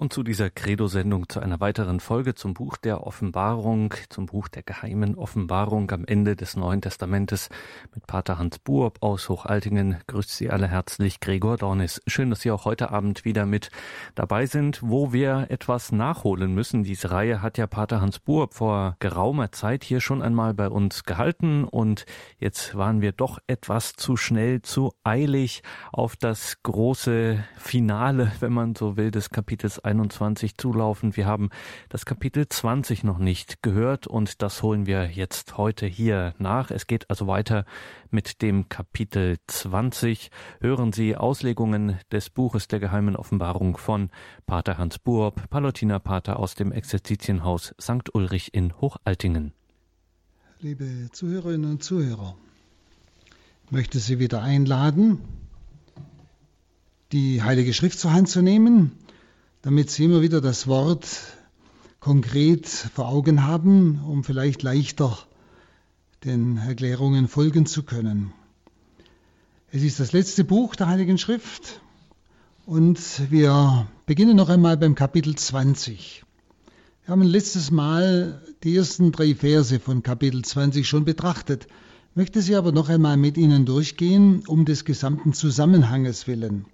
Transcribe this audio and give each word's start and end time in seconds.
Und 0.00 0.14
zu 0.14 0.22
dieser 0.22 0.48
Credo-Sendung, 0.48 1.28
zu 1.28 1.40
einer 1.40 1.60
weiteren 1.60 2.00
Folge 2.00 2.34
zum 2.34 2.54
Buch 2.54 2.78
der 2.78 3.06
Offenbarung, 3.06 3.92
zum 4.08 4.24
Buch 4.24 4.48
der 4.48 4.62
geheimen 4.62 5.14
Offenbarung 5.14 5.90
am 5.90 6.06
Ende 6.06 6.36
des 6.36 6.56
Neuen 6.56 6.80
Testamentes 6.80 7.50
mit 7.94 8.06
Pater 8.06 8.38
Hans 8.38 8.58
Buob 8.60 8.96
aus 9.02 9.28
Hochaltingen. 9.28 9.98
Grüßt 10.06 10.30
Sie 10.30 10.48
alle 10.48 10.68
herzlich, 10.68 11.20
Gregor 11.20 11.58
Dornis. 11.58 12.00
Schön, 12.06 12.30
dass 12.30 12.40
Sie 12.40 12.50
auch 12.50 12.64
heute 12.64 12.92
Abend 12.92 13.26
wieder 13.26 13.44
mit 13.44 13.70
dabei 14.14 14.46
sind, 14.46 14.80
wo 14.82 15.12
wir 15.12 15.48
etwas 15.50 15.92
nachholen 15.92 16.54
müssen. 16.54 16.82
Diese 16.82 17.10
Reihe 17.10 17.42
hat 17.42 17.58
ja 17.58 17.66
Pater 17.66 18.00
Hans 18.00 18.20
Buob 18.20 18.54
vor 18.54 18.96
geraumer 19.00 19.52
Zeit 19.52 19.84
hier 19.84 20.00
schon 20.00 20.22
einmal 20.22 20.54
bei 20.54 20.70
uns 20.70 21.04
gehalten 21.04 21.64
und 21.64 22.06
jetzt 22.38 22.74
waren 22.74 23.02
wir 23.02 23.12
doch 23.12 23.38
etwas 23.46 23.92
zu 23.92 24.16
schnell, 24.16 24.62
zu 24.62 24.94
eilig 25.04 25.62
auf 25.92 26.16
das 26.16 26.62
große 26.62 27.44
Finale, 27.58 28.32
wenn 28.40 28.54
man 28.54 28.74
so 28.74 28.96
will, 28.96 29.10
des 29.10 29.28
Kapitels 29.28 29.84
21 29.90 30.56
zulaufen. 30.56 31.16
Wir 31.16 31.26
haben 31.26 31.50
das 31.88 32.06
Kapitel 32.06 32.48
20 32.48 33.02
noch 33.02 33.18
nicht 33.18 33.62
gehört 33.62 34.06
und 34.06 34.40
das 34.40 34.62
holen 34.62 34.86
wir 34.86 35.10
jetzt 35.10 35.56
heute 35.56 35.86
hier 35.86 36.34
nach. 36.38 36.70
Es 36.70 36.86
geht 36.86 37.10
also 37.10 37.26
weiter 37.26 37.64
mit 38.10 38.40
dem 38.40 38.68
Kapitel 38.68 39.38
20. 39.48 40.30
Hören 40.60 40.92
Sie 40.92 41.16
Auslegungen 41.16 41.98
des 42.12 42.30
Buches 42.30 42.68
der 42.68 42.78
geheimen 42.78 43.16
Offenbarung 43.16 43.76
von 43.76 44.10
Pater 44.46 44.78
Hans 44.78 44.98
Buob, 44.98 45.50
Palutinerpater 45.50 46.38
aus 46.38 46.54
dem 46.54 46.70
Exerzitienhaus 46.70 47.74
St. 47.80 48.14
Ulrich 48.14 48.54
in 48.54 48.80
Hochaltingen. 48.80 49.52
Liebe 50.60 51.08
Zuhörerinnen 51.10 51.70
und 51.70 51.82
Zuhörer, 51.82 52.36
ich 53.64 53.72
möchte 53.72 53.98
Sie 53.98 54.18
wieder 54.20 54.42
einladen, 54.42 55.20
die 57.12 57.42
Heilige 57.42 57.74
Schrift 57.74 57.98
zur 57.98 58.12
Hand 58.12 58.28
zu 58.28 58.40
nehmen 58.40 58.92
damit 59.62 59.90
Sie 59.90 60.04
immer 60.04 60.22
wieder 60.22 60.40
das 60.40 60.66
Wort 60.66 61.06
konkret 61.98 62.66
vor 62.66 63.08
Augen 63.08 63.46
haben, 63.46 64.00
um 64.04 64.24
vielleicht 64.24 64.62
leichter 64.62 65.18
den 66.24 66.56
Erklärungen 66.56 67.28
folgen 67.28 67.66
zu 67.66 67.82
können. 67.82 68.32
Es 69.70 69.82
ist 69.82 70.00
das 70.00 70.12
letzte 70.12 70.44
Buch 70.44 70.76
der 70.76 70.86
Heiligen 70.86 71.18
Schrift 71.18 71.80
und 72.64 72.98
wir 73.30 73.86
beginnen 74.06 74.36
noch 74.36 74.48
einmal 74.48 74.78
beim 74.78 74.94
Kapitel 74.94 75.34
20. 75.34 76.24
Wir 77.04 77.12
haben 77.12 77.22
letztes 77.22 77.70
Mal 77.70 78.42
die 78.64 78.76
ersten 78.76 79.12
drei 79.12 79.34
Verse 79.34 79.78
von 79.78 80.02
Kapitel 80.02 80.42
20 80.42 80.88
schon 80.88 81.04
betrachtet, 81.04 81.66
möchte 82.14 82.40
sie 82.40 82.56
aber 82.56 82.72
noch 82.72 82.88
einmal 82.88 83.18
mit 83.18 83.36
Ihnen 83.36 83.66
durchgehen, 83.66 84.42
um 84.46 84.64
des 84.64 84.84
gesamten 84.84 85.32
Zusammenhanges 85.34 86.26
willen. 86.26 86.66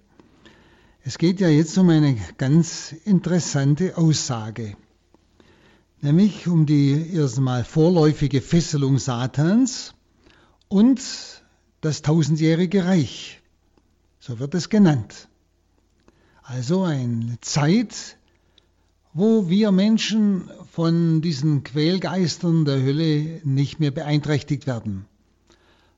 Es 1.07 1.17
geht 1.17 1.39
ja 1.39 1.47
jetzt 1.47 1.77
um 1.77 1.87
eine 1.87 2.17
ganz 2.37 2.91
interessante 3.05 3.95
Aussage, 3.95 4.75
nämlich 6.01 6.49
um 6.49 6.65
die 6.65 7.13
erstmal 7.13 7.63
vorläufige 7.63 8.41
Fesselung 8.41 8.99
Satans 8.99 9.93
und 10.67 10.99
das 11.79 12.01
tausendjährige 12.01 12.83
Reich. 12.83 13.41
So 14.19 14.39
wird 14.39 14.53
es 14.53 14.67
genannt. 14.67 15.29
Also 16.43 16.83
eine 16.83 17.39
Zeit, 17.39 18.17
wo 19.13 19.47
wir 19.47 19.71
Menschen 19.71 20.51
von 20.73 21.21
diesen 21.21 21.63
Quälgeistern 21.63 22.65
der 22.65 22.83
Hölle 22.83 23.39
nicht 23.45 23.79
mehr 23.79 23.91
beeinträchtigt 23.91 24.67
werden, 24.67 25.05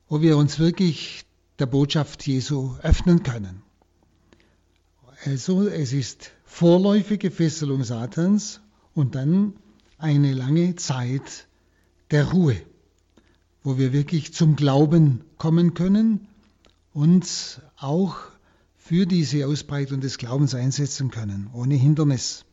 wo 0.08 0.22
wir 0.22 0.36
uns 0.36 0.60
wirklich 0.60 1.24
der 1.58 1.66
Botschaft 1.66 2.24
Jesu 2.28 2.76
öffnen 2.84 3.24
können. 3.24 3.64
Also 5.26 5.68
es 5.68 5.92
ist 5.92 6.30
vorläufige 6.44 7.30
Fesselung 7.30 7.84
Satans 7.84 8.62
und 8.94 9.14
dann 9.14 9.52
eine 9.98 10.32
lange 10.32 10.76
Zeit 10.76 11.46
der 12.10 12.30
Ruhe, 12.30 12.56
wo 13.62 13.76
wir 13.76 13.92
wirklich 13.92 14.32
zum 14.32 14.56
Glauben 14.56 15.20
kommen 15.36 15.74
können 15.74 16.26
und 16.94 17.60
auch 17.76 18.16
für 18.78 19.04
diese 19.04 19.46
Ausbreitung 19.46 20.00
des 20.00 20.16
Glaubens 20.16 20.54
einsetzen 20.54 21.10
können, 21.10 21.50
ohne 21.52 21.74
Hindernis. 21.74 22.46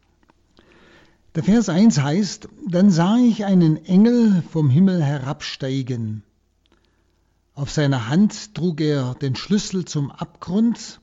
Der 1.35 1.45
Vers 1.45 1.69
1 1.69 2.01
heißt, 2.01 2.49
dann 2.67 2.91
sah 2.91 3.15
ich 3.17 3.45
einen 3.45 3.85
Engel 3.85 4.43
vom 4.51 4.69
Himmel 4.69 5.01
herabsteigen. 5.01 6.21
Auf 7.53 7.71
seiner 7.71 8.09
Hand 8.09 8.55
trug 8.55 8.81
er 8.81 9.15
den 9.15 9.37
Schlüssel 9.37 9.85
zum 9.85 10.11
Abgrund 10.11 10.99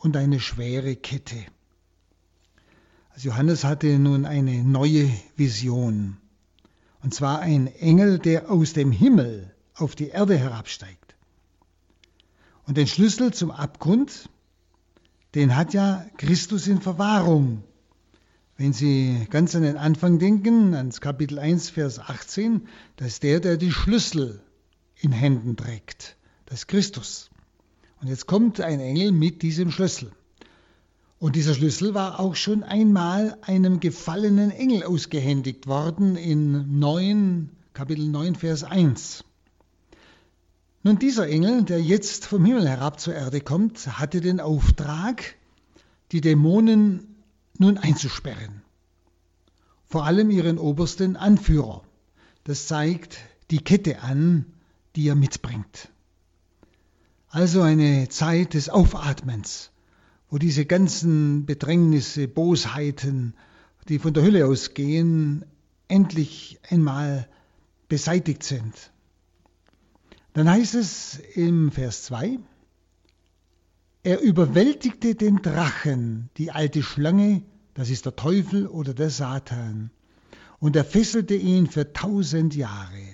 und 0.00 0.16
eine 0.16 0.40
schwere 0.40 0.96
Kette. 0.96 1.36
Also 3.10 3.28
Johannes 3.28 3.64
hatte 3.64 3.98
nun 3.98 4.24
eine 4.24 4.64
neue 4.64 5.10
Vision. 5.36 6.16
Und 7.02 7.14
zwar 7.14 7.40
ein 7.40 7.66
Engel, 7.66 8.18
der 8.18 8.50
aus 8.50 8.72
dem 8.72 8.92
Himmel 8.92 9.54
auf 9.74 9.94
die 9.94 10.08
Erde 10.08 10.38
herabsteigt. 10.38 11.14
Und 12.66 12.76
den 12.76 12.86
Schlüssel 12.86 13.32
zum 13.32 13.50
Abgrund, 13.50 14.28
den 15.34 15.54
hat 15.54 15.74
ja 15.74 16.06
Christus 16.16 16.66
in 16.66 16.80
Verwahrung. 16.80 17.62
Wenn 18.56 18.72
Sie 18.72 19.26
ganz 19.30 19.54
an 19.54 19.62
den 19.62 19.76
Anfang 19.76 20.18
denken, 20.18 20.74
ans 20.74 21.00
Kapitel 21.00 21.38
1, 21.38 21.70
Vers 21.70 21.98
18, 21.98 22.68
das 22.96 23.08
ist 23.08 23.22
der, 23.22 23.40
der 23.40 23.56
die 23.56 23.72
Schlüssel 23.72 24.42
in 24.96 25.12
Händen 25.12 25.56
trägt. 25.56 26.16
Das 26.46 26.60
ist 26.60 26.68
Christus. 26.68 27.30
Und 28.00 28.08
jetzt 28.08 28.26
kommt 28.26 28.60
ein 28.60 28.80
Engel 28.80 29.12
mit 29.12 29.42
diesem 29.42 29.70
Schlüssel. 29.70 30.10
Und 31.18 31.36
dieser 31.36 31.54
Schlüssel 31.54 31.92
war 31.92 32.18
auch 32.18 32.34
schon 32.34 32.62
einmal 32.62 33.36
einem 33.42 33.78
gefallenen 33.78 34.50
Engel 34.50 34.84
ausgehändigt 34.84 35.66
worden 35.66 36.16
in 36.16 36.78
9, 36.78 37.50
Kapitel 37.74 38.08
9, 38.08 38.36
Vers 38.36 38.64
1. 38.64 39.24
Nun, 40.82 40.98
dieser 40.98 41.28
Engel, 41.28 41.62
der 41.64 41.82
jetzt 41.82 42.24
vom 42.24 42.42
Himmel 42.46 42.66
herab 42.66 42.98
zur 42.98 43.14
Erde 43.14 43.42
kommt, 43.42 43.98
hatte 43.98 44.22
den 44.22 44.40
Auftrag, 44.40 45.36
die 46.12 46.22
Dämonen 46.22 47.22
nun 47.58 47.76
einzusperren. 47.76 48.62
Vor 49.88 50.06
allem 50.06 50.30
ihren 50.30 50.56
obersten 50.56 51.16
Anführer. 51.16 51.82
Das 52.44 52.66
zeigt 52.66 53.18
die 53.50 53.58
Kette 53.58 54.00
an, 54.00 54.46
die 54.96 55.06
er 55.06 55.16
mitbringt. 55.16 55.90
Also 57.32 57.62
eine 57.62 58.08
Zeit 58.08 58.54
des 58.54 58.68
Aufatmens, 58.68 59.70
wo 60.30 60.38
diese 60.38 60.66
ganzen 60.66 61.46
Bedrängnisse, 61.46 62.26
Bosheiten, 62.26 63.34
die 63.88 64.00
von 64.00 64.12
der 64.12 64.24
Hölle 64.24 64.46
ausgehen, 64.46 65.44
endlich 65.86 66.58
einmal 66.68 67.28
beseitigt 67.88 68.42
sind. 68.42 68.74
Dann 70.32 70.50
heißt 70.50 70.74
es 70.74 71.20
im 71.36 71.70
Vers 71.70 72.02
2, 72.02 72.40
er 74.02 74.20
überwältigte 74.20 75.14
den 75.14 75.36
Drachen, 75.36 76.30
die 76.36 76.50
alte 76.50 76.82
Schlange, 76.82 77.42
das 77.74 77.90
ist 77.90 78.06
der 78.06 78.16
Teufel 78.16 78.66
oder 78.66 78.92
der 78.92 79.10
Satan, 79.10 79.92
und 80.58 80.74
er 80.74 80.84
fesselte 80.84 81.34
ihn 81.34 81.68
für 81.68 81.92
tausend 81.92 82.56
Jahre. 82.56 83.09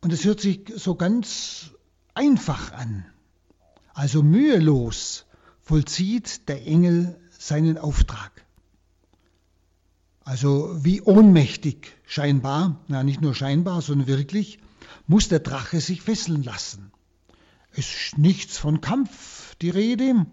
Und 0.00 0.12
es 0.12 0.24
hört 0.24 0.40
sich 0.40 0.72
so 0.76 0.94
ganz 0.94 1.70
einfach 2.14 2.72
an. 2.72 3.04
Also 3.94 4.22
mühelos 4.22 5.26
vollzieht 5.60 6.48
der 6.48 6.66
Engel 6.66 7.18
seinen 7.36 7.78
Auftrag. 7.78 8.30
Also 10.22 10.76
wie 10.84 11.00
ohnmächtig 11.00 11.96
scheinbar, 12.06 12.80
na 12.86 13.02
nicht 13.02 13.22
nur 13.22 13.34
scheinbar, 13.34 13.82
sondern 13.82 14.06
wirklich, 14.06 14.58
muss 15.06 15.28
der 15.28 15.40
Drache 15.40 15.80
sich 15.80 16.02
fesseln 16.02 16.42
lassen. 16.42 16.92
Es 17.72 17.92
ist 17.92 18.18
nichts 18.18 18.58
von 18.58 18.80
Kampf 18.80 19.56
die 19.56 19.70
Rede, 19.70 20.26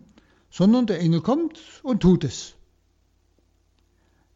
sondern 0.50 0.86
der 0.86 1.00
Engel 1.00 1.22
kommt 1.22 1.59
und 1.84 2.02
tut 2.02 2.23
es. 2.23 2.56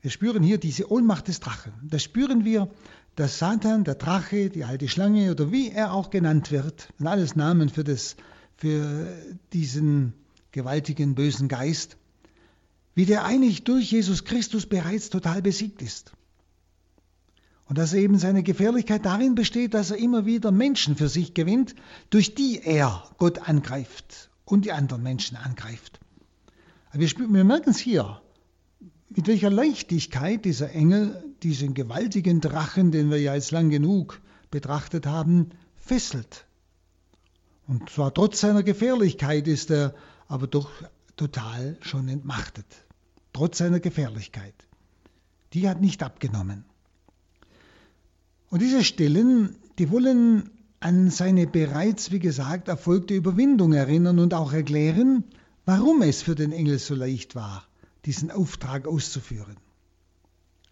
Wir 0.01 0.11
spüren 0.11 0.43
hier 0.43 0.57
diese 0.57 0.89
Ohnmacht 0.89 1.27
des 1.27 1.41
Drachen. 1.41 1.73
Das 1.83 2.03
spüren 2.03 2.45
wir 2.45 2.69
dass 3.19 3.37
Satan, 3.37 3.83
der 3.83 3.95
Drache, 3.95 4.49
die 4.49 4.63
alte 4.63 4.87
Schlange 4.87 5.31
oder 5.31 5.51
wie 5.51 5.71
er 5.71 5.93
auch 5.93 6.09
genannt 6.09 6.51
wird, 6.51 6.87
sind 6.97 7.07
alles 7.07 7.35
Namen 7.35 7.67
für, 7.67 7.83
das, 7.83 8.15
für 8.55 9.13
diesen 9.51 10.13
gewaltigen 10.51 11.15
bösen 11.15 11.49
Geist, 11.49 11.97
wie 12.95 13.05
der 13.05 13.25
eigentlich 13.25 13.65
durch 13.65 13.91
Jesus 13.91 14.23
Christus 14.23 14.67
bereits 14.67 15.09
total 15.09 15.41
besiegt 15.41 15.81
ist. 15.81 16.13
Und 17.65 17.77
dass 17.77 17.93
eben 17.93 18.17
seine 18.17 18.41
Gefährlichkeit 18.41 19.05
darin 19.05 19.35
besteht, 19.35 19.73
dass 19.73 19.91
er 19.91 19.97
immer 19.97 20.25
wieder 20.25 20.51
Menschen 20.51 20.95
für 20.95 21.09
sich 21.09 21.33
gewinnt, 21.33 21.75
durch 22.09 22.35
die 22.35 22.61
er 22.63 23.03
Gott 23.17 23.49
angreift 23.49 24.29
und 24.45 24.63
die 24.63 24.71
anderen 24.71 25.03
Menschen 25.03 25.35
angreift. 25.35 25.99
wir, 26.93 27.09
wir 27.09 27.43
merken 27.43 27.71
es 27.71 27.79
hier 27.79 28.21
mit 29.09 29.27
welcher 29.27 29.49
Leichtigkeit 29.49 30.45
dieser 30.45 30.71
Engel 30.71 31.28
diesen 31.43 31.73
gewaltigen 31.73 32.41
Drachen, 32.41 32.91
den 32.91 33.09
wir 33.09 33.19
ja 33.19 33.35
jetzt 33.35 33.51
lang 33.51 33.69
genug 33.69 34.21
betrachtet 34.51 35.05
haben, 35.05 35.49
fesselt. 35.77 36.45
Und 37.67 37.89
zwar 37.89 38.13
trotz 38.13 38.41
seiner 38.41 38.63
Gefährlichkeit 38.63 39.47
ist 39.47 39.69
er 39.69 39.93
aber 40.27 40.47
doch 40.47 40.69
total 41.15 41.77
schon 41.81 42.07
entmachtet, 42.07 42.65
trotz 43.33 43.57
seiner 43.57 43.79
Gefährlichkeit. 43.79 44.55
Die 45.53 45.67
hat 45.67 45.81
nicht 45.81 46.03
abgenommen. 46.03 46.65
Und 48.49 48.61
diese 48.61 48.83
Stellen, 48.83 49.55
die 49.77 49.91
wollen 49.91 50.49
an 50.79 51.09
seine 51.09 51.45
bereits, 51.45 52.11
wie 52.11 52.19
gesagt, 52.19 52.67
erfolgte 52.67 53.13
Überwindung 53.13 53.73
erinnern 53.73 54.19
und 54.19 54.33
auch 54.33 54.53
erklären, 54.53 55.23
warum 55.65 56.01
es 56.01 56.21
für 56.21 56.35
den 56.35 56.51
Engel 56.51 56.79
so 56.79 56.95
leicht 56.95 57.35
war, 57.35 57.67
diesen 58.05 58.31
Auftrag 58.31 58.87
auszuführen. 58.87 59.57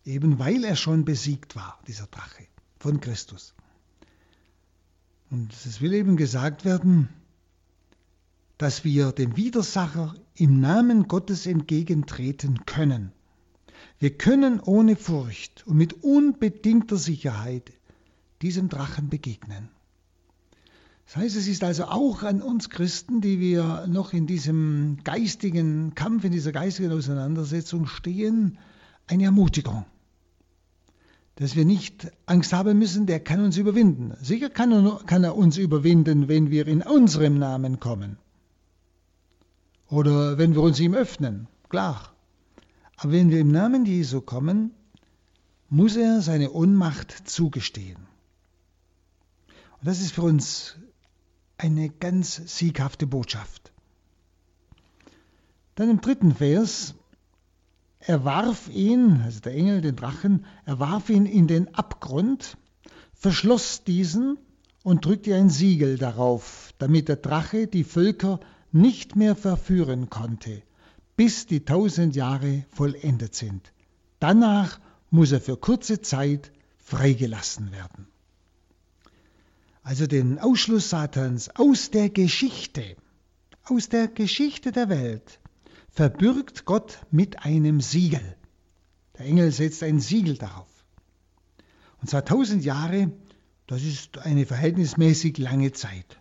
Eben 0.08 0.40
weil 0.40 0.64
er 0.64 0.78
schon 0.78 1.04
besiegt 1.04 1.58
war, 1.58 1.78
dieser 1.86 2.08
Drache 2.08 2.46
von 2.80 3.02
Christus. 3.02 3.54
Und 5.30 5.52
es 5.52 5.82
will 5.82 5.92
eben 5.92 6.16
gesagt 6.16 6.64
werden, 6.64 7.10
dass 8.58 8.86
wir 8.86 9.12
dem 9.12 9.36
Widersacher 9.36 10.16
im 10.36 10.62
Namen 10.62 11.10
Gottes 11.10 11.46
entgegentreten 11.46 12.66
können. 12.66 13.12
Wir 14.00 14.18
können 14.18 14.62
ohne 14.62 14.96
Furcht 14.96 15.68
und 15.68 15.76
mit 15.76 16.06
unbedingter 16.06 16.96
Sicherheit 16.96 17.74
diesem 18.42 18.70
Drachen 18.70 19.10
begegnen. 19.10 19.68
Das 21.08 21.18
heißt, 21.18 21.36
es 21.36 21.50
ist 21.50 21.66
also 21.66 21.84
auch 21.84 22.24
an 22.24 22.42
uns 22.42 22.70
Christen, 22.70 23.20
die 23.20 23.42
wir 23.42 23.88
noch 23.88 24.14
in 24.14 24.26
diesem 24.26 25.00
geistigen 25.04 25.96
Kampf, 25.96 26.24
in 26.24 26.32
dieser 26.32 26.54
geistigen 26.54 26.94
Auseinandersetzung 26.94 27.88
stehen, 27.88 28.58
eine 29.08 29.26
Ermutigung. 29.26 29.86
Dass 31.38 31.56
wir 31.56 31.66
nicht 31.66 32.12
Angst 32.26 32.52
haben 32.52 32.80
müssen, 32.80 33.06
der 33.06 33.20
kann 33.20 33.44
uns 33.44 33.58
überwinden. 33.58 34.16
Sicher 34.22 34.50
kann 34.50 34.72
er, 34.72 35.02
kann 35.06 35.24
er 35.24 35.36
uns 35.38 35.58
überwinden, 35.58 36.28
wenn 36.28 36.50
wir 36.50 36.68
in 36.68 36.82
unserem 36.82 37.38
Namen 37.38 37.80
kommen. 37.80 38.18
Oder 39.88 40.38
wenn 40.40 40.56
wir 40.56 40.62
uns 40.62 40.80
ihm 40.80 40.96
öffnen, 40.96 41.48
klar. 41.70 42.12
Aber 42.98 43.12
wenn 43.12 43.30
wir 43.30 43.40
im 43.40 43.52
Namen 43.52 43.86
Jesu 43.86 44.20
kommen, 44.20 44.72
muss 45.70 45.96
er 45.96 46.22
seine 46.22 46.52
Ohnmacht 46.52 47.30
zugestehen. 47.30 48.08
Und 49.80 49.88
das 49.88 50.02
ist 50.02 50.14
für 50.14 50.24
uns 50.24 50.76
eine 51.58 51.90
ganz 51.90 52.58
sieghafte 52.58 53.06
Botschaft. 53.06 53.72
Dann 55.76 55.92
im 55.92 56.02
dritten 56.02 56.34
Vers, 56.34 56.96
er 58.00 58.24
warf 58.24 58.70
ihn, 58.70 59.22
also 59.24 59.40
der 59.40 59.54
Engel, 59.54 59.82
den 59.82 59.96
Drachen, 59.96 60.46
er 60.66 60.80
warf 60.80 61.10
ihn 61.10 61.26
in 61.26 61.48
den 61.48 61.74
Abgrund, 61.76 62.58
verschloss 63.14 63.84
diesen 63.84 64.38
und 64.84 65.06
drückte 65.06 65.36
ein 65.36 65.50
Siegel 65.50 65.98
darauf, 65.98 66.74
damit 66.78 67.10
der 67.10 67.18
Drache 67.18 67.68
die 67.68 67.84
Völker 67.84 68.40
nicht 68.72 69.16
mehr 69.16 69.36
verführen 69.36 70.10
konnte, 70.10 70.62
bis 71.16 71.48
die 71.48 71.66
tausend 71.66 72.16
Jahre 72.16 72.66
vollendet 72.70 73.36
sind. 73.36 73.74
Danach 74.20 74.80
muss 75.10 75.32
er 75.32 75.42
für 75.42 75.58
kurze 75.58 76.02
Zeit 76.02 76.52
freigelassen 76.78 77.72
werden. 77.72 78.08
Also 79.84 80.06
den 80.06 80.38
Ausschluss 80.38 80.90
Satans 80.90 81.50
aus 81.56 81.92
der 81.92 82.10
Geschichte, 82.10 82.96
aus 83.64 83.90
der 83.90 84.08
Geschichte 84.08 84.72
der 84.72 84.90
Welt, 84.90 85.40
verbürgt 85.98 86.66
Gott 86.66 87.00
mit 87.10 87.44
einem 87.44 87.82
Siegel. 87.82 88.22
Der 89.18 89.26
Engel 89.26 89.52
setzt 89.52 89.82
ein 89.82 90.00
Siegel 90.00 90.38
darauf. 90.38 90.70
Und 92.00 92.08
zwar 92.08 92.24
tausend 92.24 92.64
Jahre, 92.64 93.12
das 93.66 93.82
ist 93.82 94.20
eine 94.20 94.46
verhältnismäßig 94.46 95.40
lange 95.40 95.72
Zeit. 95.72 96.20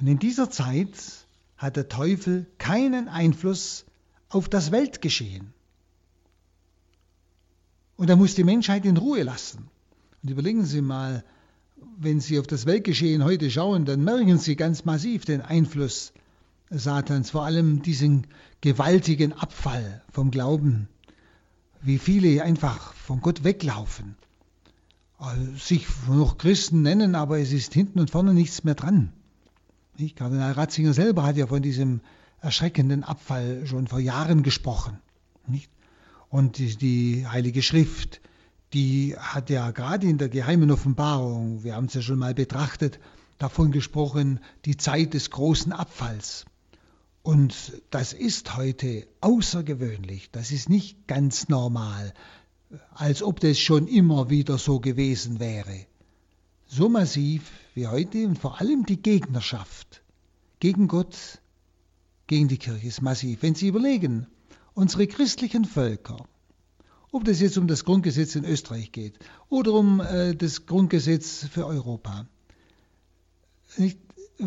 Und 0.00 0.06
in 0.06 0.18
dieser 0.18 0.48
Zeit 0.48 0.96
hat 1.58 1.76
der 1.76 1.90
Teufel 1.90 2.46
keinen 2.56 3.08
Einfluss 3.08 3.84
auf 4.30 4.48
das 4.48 4.72
Weltgeschehen. 4.72 5.52
Und 7.96 8.08
er 8.08 8.16
muss 8.16 8.34
die 8.34 8.44
Menschheit 8.44 8.86
in 8.86 8.96
Ruhe 8.96 9.24
lassen. 9.24 9.68
Und 10.22 10.30
überlegen 10.30 10.64
Sie 10.64 10.80
mal, 10.80 11.22
wenn 11.98 12.18
Sie 12.18 12.38
auf 12.38 12.46
das 12.46 12.64
Weltgeschehen 12.64 13.24
heute 13.24 13.50
schauen, 13.50 13.84
dann 13.84 14.02
merken 14.02 14.38
Sie 14.38 14.56
ganz 14.56 14.86
massiv 14.86 15.26
den 15.26 15.42
Einfluss 15.42 16.14
Satans, 16.72 17.30
vor 17.30 17.44
allem 17.44 17.82
diesen 17.82 18.26
gewaltigen 18.60 19.32
Abfall 19.32 20.02
vom 20.10 20.30
Glauben, 20.30 20.88
wie 21.82 21.98
viele 21.98 22.42
einfach 22.42 22.94
von 22.94 23.20
Gott 23.20 23.44
weglaufen, 23.44 24.16
äh, 25.20 25.58
sich 25.58 25.86
noch 26.08 26.38
Christen 26.38 26.82
nennen, 26.82 27.14
aber 27.14 27.38
es 27.38 27.52
ist 27.52 27.74
hinten 27.74 28.00
und 28.00 28.10
vorne 28.10 28.34
nichts 28.34 28.64
mehr 28.64 28.74
dran. 28.74 29.12
Nicht? 29.98 30.16
Kardinal 30.16 30.52
Ratzinger 30.52 30.94
selber 30.94 31.24
hat 31.24 31.36
ja 31.36 31.46
von 31.46 31.62
diesem 31.62 32.00
erschreckenden 32.40 33.04
Abfall 33.04 33.66
schon 33.66 33.86
vor 33.86 34.00
Jahren 34.00 34.42
gesprochen. 34.42 34.98
Nicht? 35.46 35.70
Und 36.28 36.58
die, 36.58 36.76
die 36.76 37.26
Heilige 37.26 37.62
Schrift, 37.62 38.20
die 38.72 39.16
hat 39.18 39.50
ja 39.50 39.70
gerade 39.70 40.06
in 40.06 40.18
der 40.18 40.28
geheimen 40.28 40.70
Offenbarung, 40.70 41.62
wir 41.62 41.74
haben 41.74 41.86
es 41.86 41.94
ja 41.94 42.02
schon 42.02 42.18
mal 42.18 42.34
betrachtet, 42.34 42.98
davon 43.38 43.72
gesprochen, 43.72 44.40
die 44.64 44.76
Zeit 44.76 45.14
des 45.14 45.30
großen 45.30 45.72
Abfalls. 45.72 46.46
Und 47.22 47.80
das 47.90 48.12
ist 48.12 48.56
heute 48.56 49.06
außergewöhnlich, 49.20 50.30
das 50.32 50.50
ist 50.50 50.68
nicht 50.68 51.06
ganz 51.06 51.48
normal, 51.48 52.14
als 52.94 53.22
ob 53.22 53.38
das 53.38 53.58
schon 53.58 53.86
immer 53.86 54.28
wieder 54.28 54.58
so 54.58 54.80
gewesen 54.80 55.38
wäre. 55.38 55.86
So 56.66 56.88
massiv 56.88 57.52
wie 57.74 57.86
heute 57.86 58.26
und 58.26 58.38
vor 58.38 58.60
allem 58.60 58.86
die 58.86 59.00
Gegnerschaft 59.00 60.02
gegen 60.58 60.88
Gott, 60.88 61.40
gegen 62.26 62.48
die 62.48 62.58
Kirche 62.58 62.86
ist 62.86 63.02
massiv. 63.02 63.42
Wenn 63.42 63.54
Sie 63.54 63.68
überlegen, 63.68 64.26
unsere 64.74 65.06
christlichen 65.06 65.64
Völker, 65.64 66.26
ob 67.12 67.24
das 67.24 67.40
jetzt 67.40 67.58
um 67.58 67.68
das 67.68 67.84
Grundgesetz 67.84 68.34
in 68.34 68.44
Österreich 68.44 68.90
geht 68.90 69.18
oder 69.48 69.74
um 69.74 70.00
äh, 70.00 70.34
das 70.34 70.66
Grundgesetz 70.66 71.46
für 71.46 71.66
Europa, 71.66 72.26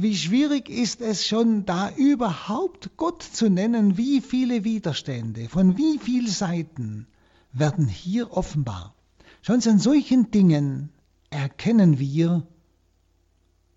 wie 0.01 0.15
schwierig 0.15 0.69
ist 0.69 1.01
es 1.01 1.25
schon, 1.25 1.65
da 1.65 1.89
überhaupt 1.91 2.97
Gott 2.97 3.23
zu 3.23 3.49
nennen, 3.49 3.97
wie 3.97 4.21
viele 4.21 4.63
Widerstände, 4.63 5.49
von 5.49 5.77
wie 5.77 5.99
vielen 5.99 6.27
Seiten 6.27 7.07
werden 7.51 7.87
hier 7.87 8.31
offenbar. 8.31 8.93
Schon 9.41 9.61
an 9.67 9.79
solchen 9.79 10.31
Dingen 10.31 10.89
erkennen 11.29 11.99
wir, 11.99 12.45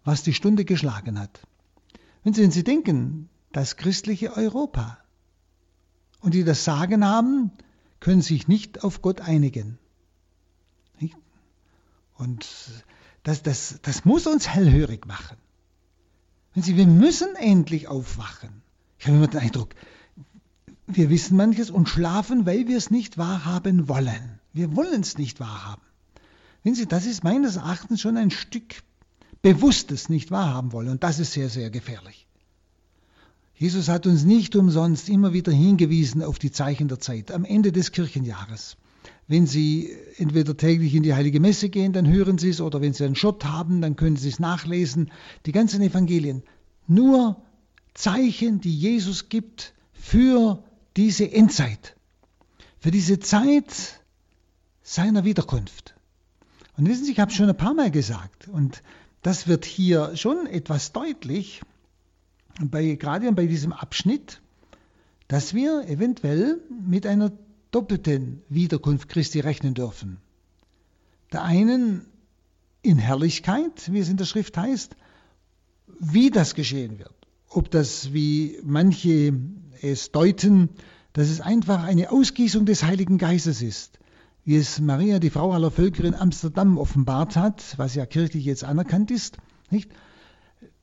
was 0.05 0.23
die 0.23 0.35
Stunde 0.35 0.65
geschlagen 0.65 1.19
hat. 1.19 1.41
Wenn 2.25 2.35
Sie, 2.35 2.43
wenn 2.43 2.50
Sie 2.50 2.64
denken, 2.64 3.29
das 3.53 3.76
christliche 3.76 4.37
Europa 4.37 4.99
und 6.21 6.35
die 6.35 6.44
das 6.44 6.64
Sagen 6.64 7.04
haben, 7.04 7.52
können 8.00 8.23
sich 8.23 8.49
nicht 8.49 8.85
auf 8.85 9.02
Gott 9.02 9.21
einigen. 9.21 9.78
Und 12.19 12.47
das, 13.23 13.42
das, 13.42 13.78
das 13.83 14.04
muss 14.04 14.26
uns 14.26 14.49
hellhörig 14.49 15.07
machen. 15.07 15.37
Wenn 16.59 16.65
Sie, 16.65 16.77
wir 16.77 16.88
müssen 16.88 17.37
endlich 17.37 17.87
aufwachen. 17.87 18.50
Ich 18.99 19.07
habe 19.07 19.19
immer 19.19 19.29
den 19.29 19.38
Eindruck, 19.38 19.77
wir 20.88 21.09
wissen 21.09 21.37
manches 21.37 21.71
und 21.71 21.88
schlafen, 21.88 22.47
weil 22.47 22.67
wir 22.67 22.77
es 22.77 22.91
nicht 22.91 23.17
wahrhaben 23.17 23.88
wollen. 23.88 24.41
Wir 24.53 24.75
wollen 24.75 25.03
es 25.03 25.19
nicht 25.19 25.38
wahrhaben. 25.38 25.83
Sehen 26.65 26.75
Sie, 26.75 26.87
das 26.87 27.07
ist 27.07 27.23
meines 27.23 27.55
Erachtens 27.55 28.00
schon 28.00 28.17
ein 28.17 28.33
Stück 28.33 28.83
Bewusstes 29.41 30.09
nicht 30.09 30.33
wahrhaben 30.33 30.73
wollen. 30.73 30.88
Und 30.88 31.05
das 31.05 31.21
ist 31.21 31.31
sehr, 31.31 31.49
sehr 31.49 31.71
gefährlich. 31.71 32.27
Jesus 33.55 33.88
hat 33.88 34.09
uns 34.09 34.25
nicht 34.25 34.57
umsonst 34.57 35.09
immer 35.09 35.33
wieder 35.33 35.53
hingewiesen 35.53 36.25
auf 36.25 36.41
die 36.41 36.50
Zeichen 36.50 36.88
der 36.88 36.99
Zeit 36.99 37.31
am 37.31 37.45
Ende 37.45 37.71
des 37.71 37.93
Kirchenjahres. 37.93 38.77
Wenn 39.28 39.47
Sie 39.47 39.94
entweder 40.16 40.56
täglich 40.56 40.94
in 40.94 41.02
die 41.02 41.14
Heilige 41.14 41.38
Messe 41.38 41.68
gehen, 41.68 41.92
dann 41.92 42.08
hören 42.08 42.38
Sie 42.38 42.49
es, 42.49 42.62
oder 42.62 42.80
wenn 42.80 42.94
Sie 42.94 43.04
einen 43.04 43.14
Schott 43.14 43.44
haben, 43.44 43.82
dann 43.82 43.94
können 43.94 44.16
Sie 44.16 44.30
es 44.30 44.38
nachlesen. 44.38 45.12
Die 45.44 45.52
ganzen 45.52 45.82
Evangelien. 45.82 46.42
Nur 46.87 47.40
Zeichen, 47.92 48.62
die 48.62 48.75
Jesus 48.75 49.28
gibt 49.28 49.75
für 49.92 50.64
diese 50.97 51.30
Endzeit. 51.30 51.94
Für 52.80 52.90
diese 52.90 53.18
Zeit 53.20 54.00
seiner 54.82 55.25
Wiederkunft. 55.25 55.94
Und 56.78 56.88
wissen 56.88 57.04
Sie, 57.04 57.12
ich 57.12 57.20
habe 57.20 57.30
es 57.30 57.37
schon 57.37 57.50
ein 57.50 57.56
paar 57.56 57.75
Mal 57.75 57.90
gesagt, 57.90 58.49
und 58.49 58.82
das 59.20 59.47
wird 59.47 59.66
hier 59.66 60.16
schon 60.16 60.47
etwas 60.47 60.92
deutlich, 60.92 61.61
bei, 62.61 62.94
gerade 62.94 63.30
bei 63.32 63.47
diesem 63.47 63.73
Abschnitt, 63.73 64.40
dass 65.26 65.52
wir 65.52 65.87
eventuell 65.88 66.62
mit 66.70 67.06
einer 67.06 67.32
doppelten 67.70 68.42
Wiederkunft 68.48 69.08
Christi 69.08 69.40
rechnen 69.40 69.75
dürfen. 69.75 70.18
Der 71.32 71.42
einen 71.44 72.06
in 72.82 72.98
Herrlichkeit, 72.98 73.92
wie 73.92 73.98
es 73.98 74.08
in 74.08 74.16
der 74.16 74.25
Schrift 74.25 74.56
heißt, 74.56 74.96
wie 76.00 76.30
das 76.30 76.54
geschehen 76.54 76.98
wird. 76.98 77.14
Ob 77.48 77.70
das, 77.70 78.12
wie 78.12 78.58
manche 78.62 79.34
es 79.82 80.12
deuten, 80.12 80.70
dass 81.12 81.28
es 81.28 81.40
einfach 81.40 81.82
eine 81.82 82.10
Ausgießung 82.10 82.66
des 82.66 82.82
Heiligen 82.82 83.18
Geistes 83.18 83.62
ist 83.62 83.98
wie 84.48 84.56
es 84.56 84.80
Maria, 84.80 85.18
die 85.18 85.28
Frau 85.28 85.52
aller 85.52 85.70
Völker 85.70 86.04
in 86.04 86.14
Amsterdam 86.14 86.78
offenbart 86.78 87.37
hat, 87.37 87.75
was 87.76 87.94
ja 87.94 88.06
kirchlich 88.06 88.46
jetzt 88.46 88.64
anerkannt 88.64 89.10
ist, 89.10 89.37
nicht? 89.68 89.90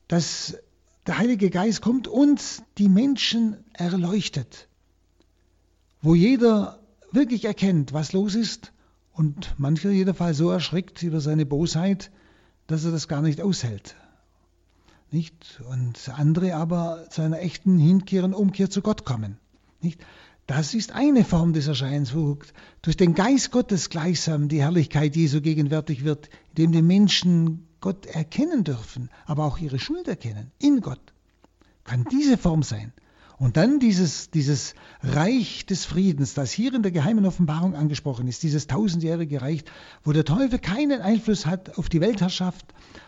dass 0.06 0.56
der 1.04 1.18
Heilige 1.18 1.50
Geist 1.50 1.82
kommt 1.82 2.06
und 2.06 2.40
die 2.78 2.88
Menschen 2.88 3.56
erleuchtet, 3.72 4.68
wo 6.06 6.14
jeder 6.14 6.78
wirklich 7.10 7.46
erkennt, 7.46 7.92
was 7.92 8.12
los 8.12 8.36
ist 8.36 8.72
und 9.12 9.58
mancher 9.58 9.90
jedenfalls 9.90 10.36
so 10.36 10.50
erschreckt 10.50 11.02
über 11.02 11.20
seine 11.20 11.44
Bosheit, 11.44 12.12
dass 12.68 12.84
er 12.84 12.92
das 12.92 13.08
gar 13.08 13.22
nicht 13.22 13.40
aushält. 13.40 13.96
Nicht? 15.10 15.60
Und 15.68 16.08
andere 16.14 16.54
aber 16.54 17.06
zu 17.10 17.22
einer 17.22 17.40
echten 17.40 17.76
Hinkehr 17.76 18.22
und 18.22 18.34
Umkehr 18.34 18.70
zu 18.70 18.82
Gott 18.82 19.04
kommen. 19.04 19.38
Nicht? 19.80 20.00
Das 20.46 20.74
ist 20.74 20.92
eine 20.92 21.24
Form 21.24 21.52
des 21.54 21.66
Erscheinens, 21.66 22.14
wo 22.14 22.38
durch 22.82 22.96
den 22.96 23.16
Geist 23.16 23.50
Gottes 23.50 23.90
gleichsam 23.90 24.46
die 24.46 24.60
Herrlichkeit 24.60 25.16
Jesu 25.16 25.40
gegenwärtig 25.40 26.04
wird, 26.04 26.30
indem 26.50 26.70
die 26.70 26.82
Menschen 26.82 27.66
Gott 27.80 28.06
erkennen 28.06 28.62
dürfen, 28.62 29.10
aber 29.24 29.44
auch 29.44 29.58
ihre 29.58 29.80
Schuld 29.80 30.06
erkennen, 30.06 30.52
in 30.60 30.82
Gott. 30.82 31.00
Kann 31.82 32.04
diese 32.12 32.38
Form 32.38 32.62
sein. 32.62 32.92
Und 33.38 33.58
dann 33.58 33.80
dieses, 33.80 34.30
dieses 34.30 34.74
Reich 35.02 35.66
des 35.66 35.84
Friedens, 35.84 36.32
das 36.32 36.52
hier 36.52 36.72
in 36.72 36.82
der 36.82 36.90
geheimen 36.90 37.26
Offenbarung 37.26 37.74
angesprochen 37.74 38.28
ist, 38.28 38.42
dieses 38.42 38.66
tausendjährige 38.66 39.42
Reich, 39.42 39.64
wo 40.04 40.12
der 40.12 40.24
Teufel 40.24 40.58
keinen 40.58 41.02
Einfluss 41.02 41.44
hat 41.44 41.76
auf 41.78 41.90
die 41.90 42.00
Weltherrschaft, 42.00 42.64